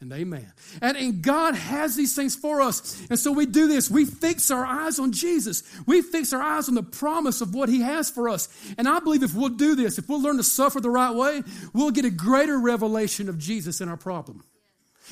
and 0.00 0.12
amen. 0.12 0.52
And, 0.80 0.96
and 0.96 1.22
God 1.22 1.56
has 1.56 1.96
these 1.96 2.14
things 2.14 2.36
for 2.36 2.60
us. 2.60 3.00
And 3.10 3.18
so 3.18 3.32
we 3.32 3.46
do 3.46 3.66
this. 3.66 3.90
We 3.90 4.04
fix 4.04 4.50
our 4.52 4.64
eyes 4.64 5.00
on 5.00 5.10
Jesus. 5.10 5.64
We 5.86 6.02
fix 6.02 6.32
our 6.32 6.40
eyes 6.40 6.68
on 6.68 6.76
the 6.76 6.84
promise 6.84 7.40
of 7.40 7.54
what 7.54 7.68
he 7.68 7.80
has 7.80 8.08
for 8.08 8.28
us. 8.28 8.48
And 8.78 8.88
I 8.88 9.00
believe 9.00 9.24
if 9.24 9.34
we'll 9.34 9.48
do 9.48 9.74
this, 9.74 9.98
if 9.98 10.08
we'll 10.08 10.22
learn 10.22 10.36
to 10.36 10.44
suffer 10.44 10.80
the 10.80 10.90
right 10.90 11.14
way, 11.14 11.42
we'll 11.72 11.90
get 11.90 12.04
a 12.04 12.10
greater 12.10 12.58
revelation 12.58 13.28
of 13.28 13.38
Jesus 13.38 13.80
in 13.80 13.88
our 13.88 13.96
problem. 13.96 14.44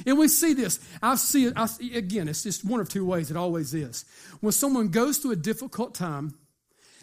And 0.05 0.19
we 0.19 0.29
see 0.29 0.53
this. 0.53 0.81
I 1.03 1.15
see 1.17 1.47
it, 1.47 1.55
I 1.57 1.69
again, 1.95 2.29
it's 2.29 2.43
just 2.43 2.65
one 2.65 2.81
of 2.81 2.89
two 2.89 3.05
ways. 3.05 3.31
It 3.31 3.37
always 3.37 3.73
is. 3.73 4.05
When 4.41 4.53
someone 4.53 4.89
goes 4.89 5.19
through 5.19 5.33
a 5.33 5.37
difficult 5.37 5.95
time, 5.95 6.35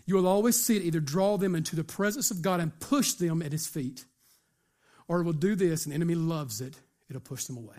you 0.05 0.15
will 0.15 0.27
always 0.27 0.61
see 0.61 0.77
it 0.77 0.83
either 0.83 0.99
draw 0.99 1.37
them 1.37 1.55
into 1.55 1.75
the 1.75 1.83
presence 1.83 2.29
of 2.29 2.41
God 2.41 2.59
and 2.59 2.77
push 2.79 3.13
them 3.13 3.41
at 3.41 3.51
his 3.51 3.67
feet, 3.67 4.05
or 5.07 5.21
it 5.21 5.23
will 5.23 5.33
do 5.33 5.55
this, 5.55 5.85
and 5.85 5.91
the 5.91 5.95
enemy 5.95 6.15
loves 6.15 6.61
it, 6.61 6.75
it'll 7.09 7.21
push 7.21 7.45
them 7.45 7.57
away. 7.57 7.77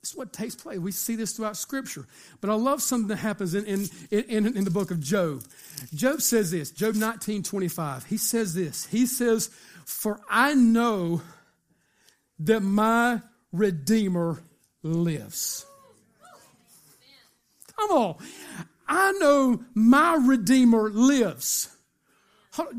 This 0.00 0.10
is 0.10 0.16
what 0.16 0.32
takes 0.32 0.54
place. 0.54 0.78
We 0.78 0.92
see 0.92 1.16
this 1.16 1.32
throughout 1.32 1.56
Scripture. 1.56 2.06
But 2.40 2.50
I 2.50 2.54
love 2.54 2.82
something 2.82 3.08
that 3.08 3.16
happens 3.16 3.54
in, 3.54 3.64
in, 3.64 3.88
in, 4.10 4.56
in 4.56 4.64
the 4.64 4.70
book 4.70 4.90
of 4.90 5.00
Job. 5.00 5.42
Job 5.92 6.22
says 6.22 6.52
this, 6.52 6.70
Job 6.70 6.94
19, 6.94 7.42
25. 7.42 8.04
He 8.04 8.16
says 8.16 8.54
this. 8.54 8.86
He 8.86 9.06
says, 9.06 9.50
For 9.84 10.20
I 10.30 10.54
know 10.54 11.22
that 12.38 12.60
my 12.60 13.20
Redeemer 13.52 14.42
lives. 14.82 15.66
Come 17.76 17.90
on. 17.90 18.16
I 18.86 19.12
know 19.12 19.64
my 19.74 20.16
Redeemer 20.16 20.90
lives. 20.90 21.68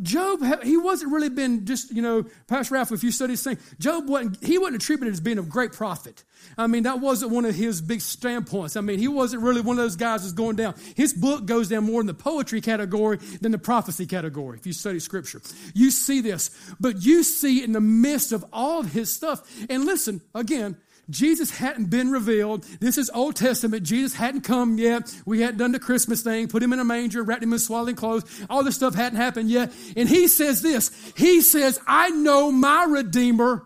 Job, 0.02 0.63
he 0.63 0.78
wasn't 0.78 1.12
really 1.12 1.30
been 1.30 1.65
just, 1.65 1.92
you 1.92 2.02
know, 2.02 2.26
Pastor 2.48 2.76
Ralph, 2.76 2.92
if 2.92 3.04
you 3.04 3.12
study 3.12 3.34
this 3.34 3.44
thing, 3.44 3.58
Job 3.80 4.08
wasn't, 4.08 4.44
he 4.44 4.58
wasn't 4.58 4.78
attributed 4.78 5.13
as 5.13 5.20
being 5.20 5.38
a 5.38 5.44
great 5.44 5.74
prophet. 5.74 6.24
I 6.58 6.68
mean, 6.68 6.84
that 6.84 7.00
wasn't 7.00 7.32
one 7.32 7.46
of 7.46 7.56
his 7.56 7.82
big 7.82 8.02
standpoints. 8.02 8.76
I 8.76 8.82
mean, 8.82 9.00
he 9.00 9.08
wasn't 9.08 9.44
really 9.44 9.62
one 9.62 9.78
of 9.78 9.84
those 9.84 9.96
guys 9.96 10.22
that's 10.22 10.34
going 10.34 10.56
down. 10.56 10.76
His 10.96 11.13
book 11.13 11.46
goes 11.46 11.70
down 11.70 11.84
more 11.84 12.02
in 12.02 12.08
the 12.08 12.13
poetry 12.13 12.62
category 12.62 13.18
than 13.42 13.52
the 13.52 13.58
prophecy 13.58 14.06
category, 14.06 14.58
if 14.58 14.65
you 14.65 14.74
study 14.74 15.00
scripture. 15.00 15.42
You 15.74 15.92
see 15.92 16.22
this, 16.22 16.52
but 16.80 17.04
you 17.04 17.24
see 17.24 17.63
in 17.63 17.74
the 17.74 17.82
midst 17.82 18.32
of 18.32 18.46
all 18.52 18.80
of 18.80 18.92
his 18.92 19.12
stuff, 19.13 19.42
and 19.70 19.86
listen, 19.86 20.22
again, 20.34 20.78
Jesus 21.10 21.50
hadn't 21.50 21.86
been 21.86 22.12
revealed. 22.12 22.63
This 22.80 22.98
is 22.98 23.10
Old 23.13 23.36
Testament. 23.36 23.84
Jesus 23.84 24.13
hadn't 24.13 24.41
come 24.41 24.78
yet. 24.78 25.13
We 25.26 25.41
hadn't 25.41 25.58
done 25.58 25.72
the 25.72 25.80
Christmas 25.80 26.22
thing, 26.22 26.48
put 26.48 26.62
him 26.62 26.74
in 26.74 26.80
a 26.80 26.86
manger, 26.86 27.24
wrapped 27.24 27.43
him 27.43 27.54
in 27.54 27.60
swaddling 27.60 27.95
clothes. 27.95 28.24
All 28.50 28.63
this 28.63 28.76
stuff 28.76 28.95
hadn't 28.95 29.17
happened 29.17 29.50
yet. 29.50 29.72
And 29.95 30.08
he 30.08 30.28
says 30.28 30.62
this 30.62 30.91
He 31.15 31.41
says, 31.41 31.80
I 31.88 32.10
know 32.10 32.52
my 32.52 32.86
Redeemer 32.86 33.65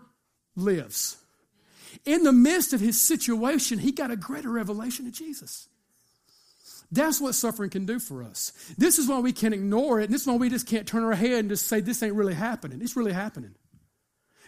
lives. 0.56 1.16
In 2.04 2.22
the 2.22 2.32
midst 2.32 2.72
of 2.72 2.80
his 2.80 3.00
situation, 3.00 3.78
he 3.78 3.92
got 3.92 4.10
a 4.10 4.16
greater 4.16 4.50
revelation 4.50 5.06
of 5.06 5.12
Jesus. 5.12 5.68
That's 6.92 7.20
what 7.20 7.34
suffering 7.34 7.70
can 7.70 7.86
do 7.86 7.98
for 7.98 8.22
us. 8.22 8.52
This 8.78 8.98
is 8.98 9.08
why 9.08 9.18
we 9.18 9.32
can't 9.32 9.54
ignore 9.54 10.00
it. 10.00 10.04
And 10.04 10.14
this 10.14 10.22
is 10.22 10.26
why 10.26 10.36
we 10.36 10.50
just 10.50 10.66
can't 10.66 10.86
turn 10.86 11.02
our 11.02 11.14
head 11.14 11.40
and 11.40 11.48
just 11.48 11.66
say, 11.66 11.80
This 11.80 12.02
ain't 12.02 12.14
really 12.14 12.34
happening. 12.34 12.80
It's 12.82 12.96
really 12.96 13.12
happening. 13.12 13.54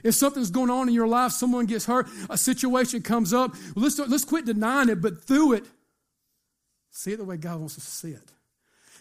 If 0.03 0.15
something's 0.15 0.51
going 0.51 0.71
on 0.71 0.89
in 0.89 0.95
your 0.95 1.09
life, 1.09 1.33
someone 1.33 1.67
gets 1.67 1.87
hurt, 1.87 2.09
a 2.29 2.37
situation 2.37 3.03
comes 3.03 3.33
up, 3.33 3.55
let's, 3.75 3.99
let's 3.99 4.25
quit 4.25 4.45
denying 4.45 4.89
it, 4.89 5.01
but 5.01 5.25
through 5.25 5.55
it, 5.55 5.65
see 6.91 7.13
it 7.13 7.19
the 7.19 7.25
way 7.25 7.37
God 7.37 7.59
wants 7.59 7.79
us 7.79 7.85
to 7.85 7.91
see 7.91 8.11
it. 8.11 8.33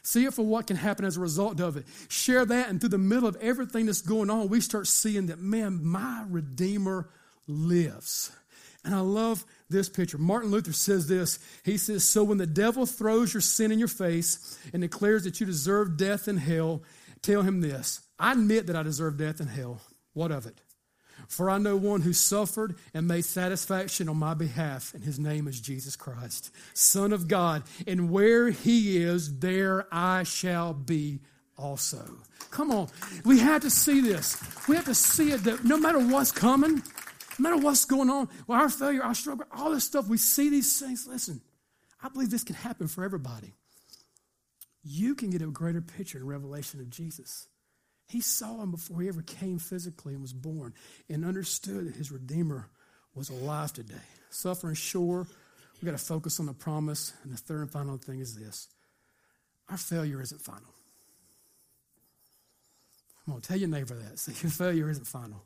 See 0.04 0.26
it 0.26 0.34
for 0.34 0.46
what 0.46 0.68
can 0.68 0.78
happen 0.78 1.04
as 1.04 1.18
a 1.18 1.20
result 1.20 1.60
of 1.60 1.78
it. 1.78 1.86
Share 2.10 2.46
that, 2.46 2.70
and 2.70 2.80
through 2.80 2.90
the 2.90 2.98
middle 2.98 3.28
of 3.28 3.36
everything 3.38 3.88
that's 3.88 4.02
going 4.02 4.30
on, 4.30 4.50
we 4.50 4.62
start 4.62 4.86
seeing 4.86 5.28
that, 5.28 5.40
man, 5.40 5.84
my 5.84 6.24
Redeemer 6.30 7.10
lives. 7.48 8.32
And 8.84 8.94
I 8.94 9.00
love 9.00 9.44
this 9.68 9.90
picture. 9.90 10.20
Martin 10.20 10.52
Luther 10.52 10.74
says 10.74 11.08
this. 11.08 11.40
He 11.64 11.78
says, 11.78 12.08
So 12.08 12.24
when 12.24 12.38
the 12.38 12.46
devil 12.46 12.86
throws 12.86 13.34
your 13.34 13.42
sin 13.42 13.72
in 13.72 13.80
your 13.80 13.88
face 13.88 14.60
and 14.74 14.82
declares 14.82 15.24
that 15.24 15.40
you 15.40 15.48
deserve 15.48 15.98
death 15.98 16.28
and 16.28 16.40
hell, 16.40 16.84
tell 17.24 17.42
him 17.42 17.62
this 17.62 18.02
I 18.20 18.34
admit 18.34 18.68
that 18.68 18.76
I 18.76 18.84
deserve 18.84 19.18
death 19.18 19.40
and 19.40 19.50
hell. 19.50 19.82
What 20.14 20.32
of 20.32 20.46
it? 20.46 20.62
For 21.28 21.50
I 21.50 21.58
know 21.58 21.76
one 21.76 22.02
who 22.02 22.14
suffered 22.14 22.76
and 22.94 23.08
made 23.08 23.26
satisfaction 23.26 24.10
on 24.10 24.18
my 24.18 24.34
behalf, 24.34 24.94
and 24.94 25.04
his 25.04 25.20
name 25.20 25.48
is 25.48 25.60
Jesus 25.60 25.96
Christ, 25.96 26.52
Son 26.74 27.14
of 27.14 27.28
God. 27.28 27.64
And 27.88 28.10
where 28.10 28.50
he 28.50 28.98
is, 28.98 29.40
there 29.40 29.88
I 29.92 30.24
shall 30.24 30.74
be 30.74 31.20
also. 31.58 32.06
Come 32.52 32.72
on. 32.72 32.88
We 33.24 33.40
have 33.40 33.62
to 33.62 33.70
see 33.70 34.02
this. 34.02 34.42
We 34.68 34.76
have 34.76 34.86
to 34.86 34.96
see 34.96 35.32
it 35.32 35.44
that 35.44 35.64
no 35.64 35.78
matter 35.78 36.00
what's 36.00 36.32
coming, 36.32 36.76
no 37.38 37.50
matter 37.50 37.58
what's 37.58 37.86
going 37.86 38.10
on, 38.10 38.30
well, 38.48 38.60
our 38.62 38.70
failure, 38.70 39.04
our 39.04 39.14
struggle, 39.14 39.46
all 39.52 39.72
this 39.72 39.84
stuff, 39.84 40.08
we 40.08 40.18
see 40.18 40.50
these 40.50 40.80
things. 40.80 41.08
Listen, 41.08 41.42
I 42.02 42.10
believe 42.10 42.30
this 42.30 42.44
can 42.44 42.56
happen 42.56 42.88
for 42.88 43.04
everybody. 43.04 43.54
You 44.84 45.16
can 45.16 45.32
get 45.32 45.42
a 45.42 45.48
greater 45.48 45.82
picture 45.82 46.20
and 46.20 46.28
revelation 46.28 46.80
of 46.80 46.90
Jesus. 46.90 47.48
He 48.08 48.22
saw 48.22 48.62
him 48.62 48.72
before 48.72 49.02
he 49.02 49.08
ever 49.08 49.22
came 49.22 49.60
physically 49.60 50.14
and 50.14 50.22
was 50.22 50.34
born 50.34 50.74
and 51.10 51.26
understood 51.26 51.88
that 51.88 51.96
his 51.96 52.12
Redeemer 52.12 52.70
was 53.16 53.30
alive 53.30 53.74
today. 53.74 53.96
Suffering, 54.30 54.76
sure. 54.76 55.26
We've 55.76 55.92
got 55.92 55.98
to 55.98 56.04
focus 56.04 56.40
on 56.40 56.46
the 56.46 56.54
promise. 56.54 57.14
And 57.24 57.34
the 57.34 57.38
third 57.38 57.62
and 57.62 57.72
final 57.72 57.98
thing 57.98 58.20
is 58.20 58.36
this 58.36 58.68
our 59.70 59.78
failure 59.78 60.22
isn't 60.22 60.42
final. 60.42 60.70
Come 63.26 63.36
on, 63.36 63.42
tell 63.42 63.58
your 63.58 63.70
neighbor 63.70 63.96
that. 63.96 64.20
Say, 64.20 64.34
your 64.42 64.52
failure 64.52 64.90
isn't 64.90 65.08
final. 65.08 65.44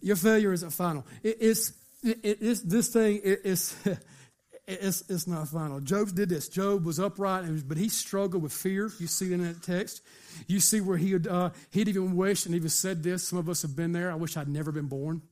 Your 0.00 0.16
failure 0.16 0.52
isn't 0.52 0.70
final. 0.70 1.06
It, 1.22 1.36
it's, 1.40 1.72
it, 2.02 2.18
it's, 2.22 2.60
this 2.62 2.88
thing 2.88 3.20
it, 3.22 3.40
it's, 3.44 3.76
it's, 4.66 5.08
it's 5.08 5.26
not 5.26 5.48
final. 5.48 5.80
Job 5.80 6.14
did 6.14 6.28
this. 6.28 6.48
Job 6.48 6.84
was 6.84 6.98
upright, 6.98 7.44
but 7.68 7.78
he 7.78 7.88
struggled 7.88 8.42
with 8.42 8.52
fear. 8.52 8.90
You 8.98 9.06
see 9.06 9.32
in 9.32 9.42
that 9.44 9.62
text. 9.62 10.02
You 10.48 10.58
see 10.58 10.80
where 10.80 10.96
he 10.96 11.12
would, 11.12 11.28
uh, 11.28 11.50
he'd 11.70 11.88
even 11.88 12.16
wished 12.16 12.46
and 12.46 12.54
even 12.54 12.68
said 12.68 13.02
this. 13.02 13.28
Some 13.28 13.38
of 13.38 13.48
us 13.48 13.62
have 13.62 13.76
been 13.76 13.92
there. 13.92 14.10
I 14.10 14.16
wish 14.16 14.36
I'd 14.36 14.48
never 14.48 14.72
been 14.72 14.86
born. 14.88 15.22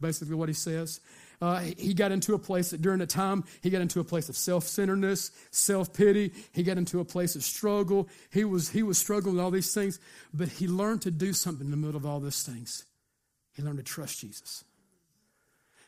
Basically, 0.00 0.34
what 0.34 0.48
he 0.48 0.54
says. 0.54 1.00
Uh, 1.40 1.58
he 1.76 1.92
got 1.92 2.12
into 2.12 2.34
a 2.34 2.38
place 2.38 2.70
that 2.70 2.80
during 2.80 3.00
the 3.00 3.06
time 3.06 3.42
he 3.62 3.70
got 3.70 3.80
into 3.80 3.98
a 3.98 4.04
place 4.04 4.28
of 4.28 4.36
self-centeredness 4.36 5.32
self-pity 5.50 6.30
he 6.52 6.62
got 6.62 6.78
into 6.78 7.00
a 7.00 7.04
place 7.04 7.34
of 7.34 7.42
struggle 7.42 8.08
he 8.30 8.44
was 8.44 8.70
he 8.70 8.84
was 8.84 8.96
struggling 8.96 9.34
with 9.34 9.44
all 9.44 9.50
these 9.50 9.74
things 9.74 9.98
but 10.32 10.46
he 10.46 10.68
learned 10.68 11.02
to 11.02 11.10
do 11.10 11.32
something 11.32 11.64
in 11.64 11.72
the 11.72 11.76
middle 11.76 11.96
of 11.96 12.06
all 12.06 12.20
these 12.20 12.44
things 12.44 12.84
He 13.56 13.62
learned 13.62 13.78
to 13.78 13.82
trust 13.82 14.20
Jesus. 14.20 14.62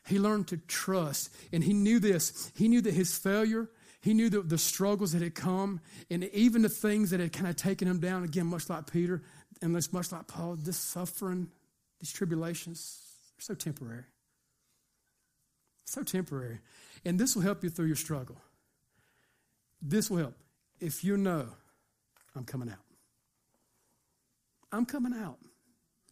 He 0.06 0.18
learned 0.18 0.48
to 0.48 0.58
trust. 0.58 1.30
And 1.52 1.64
he 1.64 1.72
knew 1.72 1.98
this. 1.98 2.52
He 2.54 2.68
knew 2.68 2.80
that 2.82 2.94
his 2.94 3.16
failure, 3.16 3.70
he 4.00 4.12
knew 4.14 4.28
the, 4.28 4.42
the 4.42 4.58
struggles 4.58 5.12
that 5.12 5.22
had 5.22 5.34
come, 5.34 5.80
and 6.10 6.24
even 6.24 6.62
the 6.62 6.68
things 6.68 7.10
that 7.10 7.20
had 7.20 7.32
kind 7.32 7.48
of 7.48 7.56
taken 7.56 7.88
him 7.88 8.00
down, 8.00 8.22
again, 8.22 8.46
much 8.46 8.68
like 8.68 8.90
Peter, 8.90 9.22
and 9.62 9.72
much 9.72 10.12
like 10.12 10.26
Paul, 10.26 10.56
this 10.56 10.76
suffering, 10.76 11.48
these 12.00 12.12
tribulations, 12.12 13.00
are 13.38 13.42
so 13.42 13.54
temporary. 13.54 14.04
So 15.86 16.02
temporary. 16.02 16.58
And 17.04 17.18
this 17.18 17.34
will 17.34 17.42
help 17.42 17.64
you 17.64 17.70
through 17.70 17.86
your 17.86 17.96
struggle. 17.96 18.36
This 19.80 20.10
will 20.10 20.18
help. 20.18 20.34
If 20.80 21.04
you 21.04 21.16
know, 21.16 21.48
I'm 22.34 22.44
coming 22.44 22.68
out. 22.68 22.78
I'm 24.72 24.86
coming 24.86 25.14
out. 25.14 25.38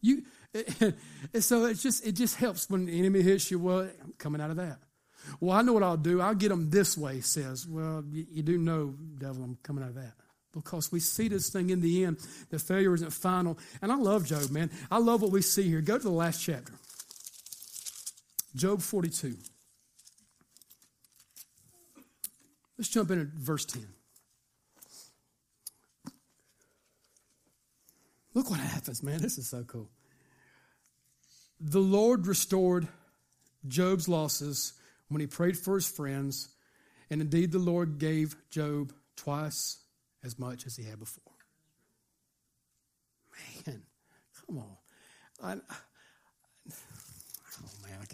You 0.03 0.23
and 1.33 1.43
so 1.43 1.65
it 1.65 1.75
just 1.75 2.05
it 2.05 2.11
just 2.11 2.35
helps 2.35 2.69
when 2.69 2.85
the 2.85 2.99
enemy 2.99 3.21
hits 3.23 3.49
you. 3.49 3.57
Well, 3.57 3.89
I'm 4.03 4.13
coming 4.19 4.39
out 4.39 4.51
of 4.51 4.57
that. 4.57 4.77
Well, 5.39 5.55
I 5.57 5.61
know 5.61 5.73
what 5.73 5.83
I'll 5.83 5.97
do. 5.97 6.21
I'll 6.21 6.35
get 6.35 6.49
them 6.49 6.69
this 6.69 6.97
way. 6.97 7.21
Says, 7.21 7.65
well, 7.65 8.03
you, 8.11 8.27
you 8.29 8.43
do 8.43 8.57
know, 8.57 8.93
devil, 9.17 9.41
I'm 9.43 9.57
coming 9.63 9.83
out 9.83 9.89
of 9.89 9.95
that 9.95 10.13
because 10.53 10.91
we 10.91 10.99
see 10.99 11.29
this 11.29 11.49
thing 11.49 11.69
in 11.69 11.79
the 11.79 12.03
end. 12.03 12.17
The 12.49 12.59
failure 12.59 12.93
isn't 12.93 13.13
final. 13.13 13.57
And 13.81 13.91
I 13.91 13.95
love 13.95 14.25
Job, 14.25 14.51
man. 14.51 14.69
I 14.91 14.97
love 14.97 15.21
what 15.21 15.31
we 15.31 15.41
see 15.41 15.63
here. 15.63 15.81
Go 15.81 15.97
to 15.97 16.03
the 16.03 16.11
last 16.11 16.43
chapter, 16.43 16.73
Job 18.53 18.81
42. 18.81 19.37
Let's 22.77 22.89
jump 22.89 23.09
in 23.11 23.21
at 23.21 23.27
verse 23.27 23.65
10. 23.65 23.87
Look 28.33 28.49
what 28.49 28.59
happens, 28.59 29.03
man. 29.03 29.21
This 29.21 29.37
is 29.37 29.47
so 29.47 29.63
cool. 29.63 29.89
The 31.59 31.79
Lord 31.79 32.27
restored 32.27 32.87
Job's 33.67 34.07
losses 34.07 34.73
when 35.07 35.21
he 35.21 35.27
prayed 35.27 35.57
for 35.57 35.75
his 35.75 35.87
friends, 35.87 36.49
and 37.09 37.21
indeed 37.21 37.51
the 37.51 37.59
Lord 37.59 37.99
gave 37.99 38.35
Job 38.49 38.91
twice 39.15 39.77
as 40.23 40.39
much 40.39 40.65
as 40.65 40.75
he 40.75 40.83
had 40.83 40.99
before. 40.99 41.23
Man, 43.65 43.83
come 44.45 44.57
on. 44.57 44.77
I, 45.41 45.57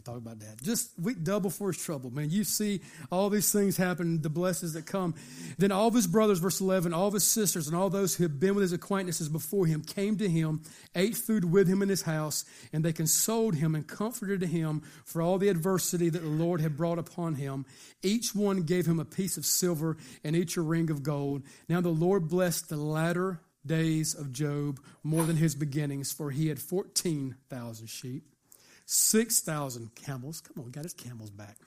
talk 0.03 0.17
about 0.17 0.39
that. 0.39 0.61
Just 0.61 0.91
we 0.99 1.13
double 1.13 1.49
for 1.49 1.71
his 1.71 1.81
trouble, 1.81 2.11
man. 2.11 2.29
You 2.29 2.43
see 2.43 2.81
all 3.11 3.29
these 3.29 3.51
things 3.51 3.77
happen, 3.77 4.21
the 4.21 4.29
blessings 4.29 4.73
that 4.73 4.85
come. 4.85 5.15
Then 5.57 5.71
all 5.71 5.87
of 5.87 5.93
his 5.93 6.07
brothers, 6.07 6.39
verse 6.39 6.61
11, 6.61 6.93
all 6.93 7.07
of 7.07 7.13
his 7.13 7.23
sisters, 7.23 7.67
and 7.67 7.75
all 7.75 7.89
those 7.89 8.15
who 8.15 8.23
had 8.23 8.39
been 8.39 8.55
with 8.55 8.63
his 8.63 8.73
acquaintances 8.73 9.29
before 9.29 9.65
him 9.65 9.83
came 9.83 10.17
to 10.17 10.29
him, 10.29 10.61
ate 10.95 11.15
food 11.15 11.45
with 11.45 11.67
him 11.67 11.81
in 11.81 11.89
his 11.89 12.03
house, 12.03 12.45
and 12.73 12.83
they 12.83 12.93
consoled 12.93 13.55
him 13.55 13.75
and 13.75 13.87
comforted 13.87 14.41
him 14.43 14.81
for 15.05 15.21
all 15.21 15.37
the 15.37 15.49
adversity 15.49 16.09
that 16.09 16.21
the 16.21 16.27
Lord 16.27 16.61
had 16.61 16.77
brought 16.77 16.99
upon 16.99 17.35
him. 17.35 17.65
Each 18.01 18.33
one 18.35 18.63
gave 18.63 18.85
him 18.85 18.99
a 18.99 19.05
piece 19.05 19.37
of 19.37 19.45
silver 19.45 19.97
and 20.23 20.35
each 20.35 20.57
a 20.57 20.61
ring 20.61 20.89
of 20.89 21.03
gold. 21.03 21.43
Now 21.67 21.81
the 21.81 21.89
Lord 21.89 22.27
blessed 22.27 22.69
the 22.69 22.77
latter 22.77 23.41
days 23.65 24.15
of 24.15 24.31
Job 24.31 24.79
more 25.03 25.23
than 25.23 25.35
his 25.35 25.55
beginnings, 25.55 26.11
for 26.11 26.31
he 26.31 26.47
had 26.47 26.59
14,000 26.59 27.87
sheep 27.87 28.23
6,000 28.91 29.93
camels. 29.93 30.41
Come 30.41 30.63
on, 30.63 30.71
got 30.71 30.83
his 30.83 30.95
camels 30.95 31.29
back. 31.29 31.57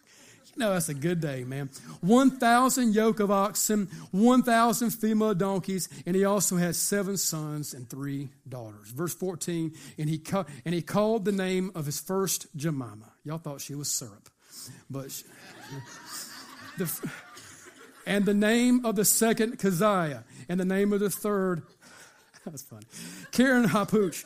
You 0.44 0.58
know, 0.58 0.72
that's 0.72 0.88
a 0.88 0.94
good 0.94 1.20
day, 1.20 1.44
man. 1.44 1.70
1,000 2.00 2.92
yoke 2.92 3.20
of 3.20 3.30
oxen, 3.30 3.86
1,000 4.10 4.90
female 4.90 5.32
donkeys, 5.32 5.88
and 6.04 6.16
he 6.16 6.24
also 6.24 6.56
had 6.56 6.74
seven 6.74 7.16
sons 7.16 7.74
and 7.74 7.88
three 7.88 8.30
daughters. 8.48 8.90
Verse 8.90 9.14
14, 9.14 9.72
and 9.98 10.08
he, 10.10 10.18
ca- 10.18 10.46
and 10.64 10.74
he 10.74 10.82
called 10.82 11.24
the 11.24 11.30
name 11.30 11.70
of 11.76 11.86
his 11.86 12.00
first 12.00 12.48
Jemima. 12.56 13.12
Y'all 13.24 13.38
thought 13.38 13.60
she 13.60 13.76
was 13.76 13.88
syrup, 13.88 14.28
but 14.90 15.12
she, 15.12 15.24
the, 16.78 17.10
and 18.04 18.26
the 18.26 18.34
name 18.34 18.84
of 18.84 18.96
the 18.96 19.04
second 19.04 19.60
Keziah, 19.60 20.24
and 20.48 20.58
the 20.58 20.64
name 20.64 20.92
of 20.92 20.98
the 20.98 21.08
third 21.08 21.62
That's 22.46 22.62
funny. 22.62 22.86
Keren-happuch. 23.30 24.24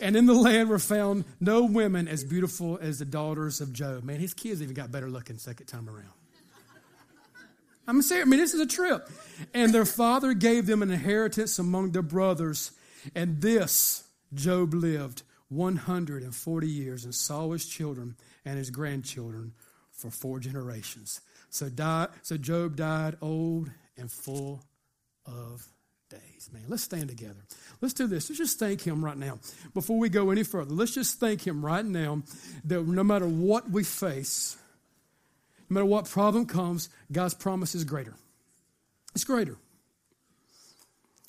And 0.00 0.16
in 0.16 0.26
the 0.26 0.34
land 0.34 0.68
were 0.70 0.78
found 0.78 1.24
no 1.38 1.64
women 1.64 2.08
as 2.08 2.24
beautiful 2.24 2.78
as 2.80 2.98
the 2.98 3.04
daughters 3.04 3.60
of 3.60 3.72
Job. 3.72 4.04
Man, 4.04 4.20
his 4.20 4.32
kids 4.32 4.62
even 4.62 4.74
got 4.74 4.90
better 4.90 5.10
looking 5.10 5.36
second 5.36 5.66
time 5.66 5.88
around. 5.88 6.12
I'm 7.86 8.02
serious. 8.02 8.26
I 8.26 8.28
mean, 8.28 8.40
this 8.40 8.54
is 8.54 8.60
a 8.60 8.66
trip. 8.66 9.08
And 9.54 9.72
their 9.72 9.86
father 9.86 10.34
gave 10.34 10.66
them 10.66 10.82
an 10.82 10.90
inheritance 10.90 11.58
among 11.58 11.92
their 11.92 12.02
brothers. 12.02 12.72
And 13.14 13.40
this 13.40 14.04
Job 14.34 14.74
lived 14.74 15.22
140 15.48 16.68
years 16.68 17.04
and 17.04 17.14
saw 17.14 17.50
his 17.52 17.66
children 17.66 18.16
and 18.44 18.58
his 18.58 18.70
grandchildren 18.70 19.52
for 19.90 20.10
four 20.10 20.38
generations. 20.38 21.20
So, 21.50 21.68
die, 21.70 22.08
so 22.22 22.36
Job 22.36 22.76
died 22.76 23.16
old 23.22 23.70
and 23.96 24.12
full 24.12 24.62
of 25.24 25.66
days, 26.08 26.50
man. 26.52 26.62
Let's 26.68 26.82
stand 26.82 27.08
together. 27.08 27.40
Let's 27.80 27.94
do 27.94 28.06
this. 28.06 28.28
Let's 28.28 28.38
just 28.38 28.58
thank 28.58 28.82
Him 28.82 29.04
right 29.04 29.16
now. 29.16 29.38
Before 29.74 29.98
we 29.98 30.08
go 30.08 30.30
any 30.30 30.42
further, 30.42 30.74
let's 30.74 30.94
just 30.94 31.20
thank 31.20 31.46
Him 31.46 31.64
right 31.64 31.84
now 31.84 32.22
that 32.64 32.86
no 32.86 33.04
matter 33.04 33.26
what 33.26 33.70
we 33.70 33.84
face, 33.84 34.56
no 35.68 35.74
matter 35.74 35.86
what 35.86 36.08
problem 36.08 36.46
comes, 36.46 36.88
God's 37.12 37.34
promise 37.34 37.74
is 37.74 37.84
greater. 37.84 38.14
It's 39.14 39.24
greater. 39.24 39.56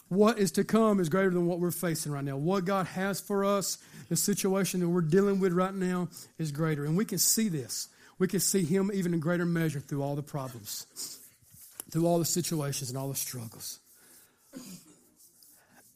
What 0.10 0.40
is 0.40 0.52
to 0.54 0.64
come 0.64 1.00
is 1.00 1.08
greater 1.08 1.30
than 1.30 1.46
what 1.46 1.60
we're 1.60 1.70
facing 1.72 2.12
right 2.12 2.24
now. 2.24 2.36
What 2.36 2.66
God 2.66 2.88
has 2.88 3.20
for 3.20 3.46
us, 3.46 3.78
the 4.10 4.16
situation 4.16 4.80
that 4.80 4.90
we're 4.90 5.02
dealing 5.02 5.40
with 5.40 5.54
right 5.54 5.74
now, 5.74 6.10
is 6.40 6.52
greater. 6.52 6.84
And 6.86 6.98
we 6.98 7.06
can 7.06 7.20
see 7.20 7.48
this. 7.48 7.90
We 8.18 8.28
can 8.28 8.40
see 8.40 8.64
Him 8.64 8.90
even 8.94 9.14
in 9.14 9.20
greater 9.20 9.46
measure 9.46 9.80
through 9.80 10.02
all 10.02 10.16
the 10.16 10.24
problems, 10.24 11.20
through 11.92 12.08
all 12.08 12.18
the 12.18 12.26
situations 12.26 12.90
and 12.90 12.98
all 12.98 13.08
the 13.08 13.16
struggles. 13.16 13.80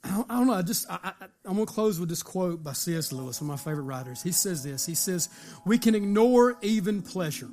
I 0.04 0.10
don't, 0.28 0.48
know. 0.48 0.54
I 0.54 0.62
just 0.62 0.90
I, 0.90 1.00
I, 1.04 1.26
I'm 1.46 1.56
to 1.58 1.66
close 1.66 2.00
with 2.00 2.10
this 2.10 2.24
quote 2.24 2.64
by 2.64 2.74
C.S. 2.74 3.14
Lewis, 3.14 3.42
one 3.42 3.50
of 3.50 3.58
my 3.60 3.72
favorite 3.72 3.84
writers. 3.84 4.22
He 4.22 4.34
says 4.34 4.62
this. 4.64 4.86
He 4.86 4.96
says, 4.96 5.30
"We 5.66 5.78
can 5.78 5.96
ignore 5.96 6.58
even 6.62 7.02
pleasure, 7.02 7.50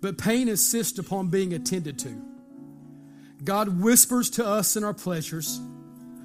but 0.00 0.18
pain 0.18 0.48
insists 0.48 0.98
upon 0.98 1.28
being 1.28 1.54
attended 1.54 1.98
to. 2.00 2.20
God 3.44 3.80
whispers 3.80 4.30
to 4.30 4.46
us 4.46 4.76
in 4.76 4.82
our 4.82 4.94
pleasures, 4.94 5.60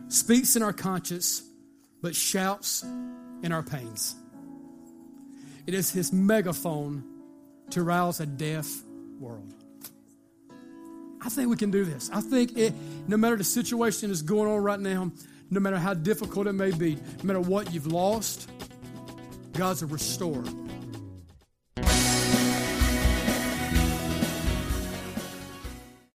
speaks 0.08 0.56
in 0.56 0.64
our 0.64 0.74
conscience, 0.74 1.44
but 2.02 2.16
shouts 2.16 2.84
in 3.44 3.52
our 3.52 3.64
pains. 3.64 4.16
It 5.68 5.76
is 5.76 5.92
His 5.92 6.12
megaphone 6.12 7.04
to 7.70 7.84
rouse 7.84 8.20
a 8.20 8.26
deaf 8.26 8.68
world." 9.20 9.57
I 11.22 11.30
think 11.30 11.50
we 11.50 11.56
can 11.56 11.72
do 11.72 11.84
this. 11.84 12.10
I 12.14 12.22
think 12.22 12.58
it, 12.58 12.74
no 13.08 13.18
matter 13.18 13.36
the 13.36 13.44
situation 13.44 14.10
that's 14.10 14.22
going 14.22 14.50
on 14.52 14.62
right 14.62 14.80
now, 14.80 15.12
no 15.50 15.60
matter 15.60 15.78
how 15.78 15.94
difficult 15.94 16.48
it 16.48 16.54
may 16.54 16.72
be, 16.72 16.96
no 16.96 17.24
matter 17.24 17.40
what 17.40 17.74
you've 17.74 17.88
lost, 17.88 18.50
God's 19.54 19.82
a 19.82 19.88
restorer. 19.88 20.44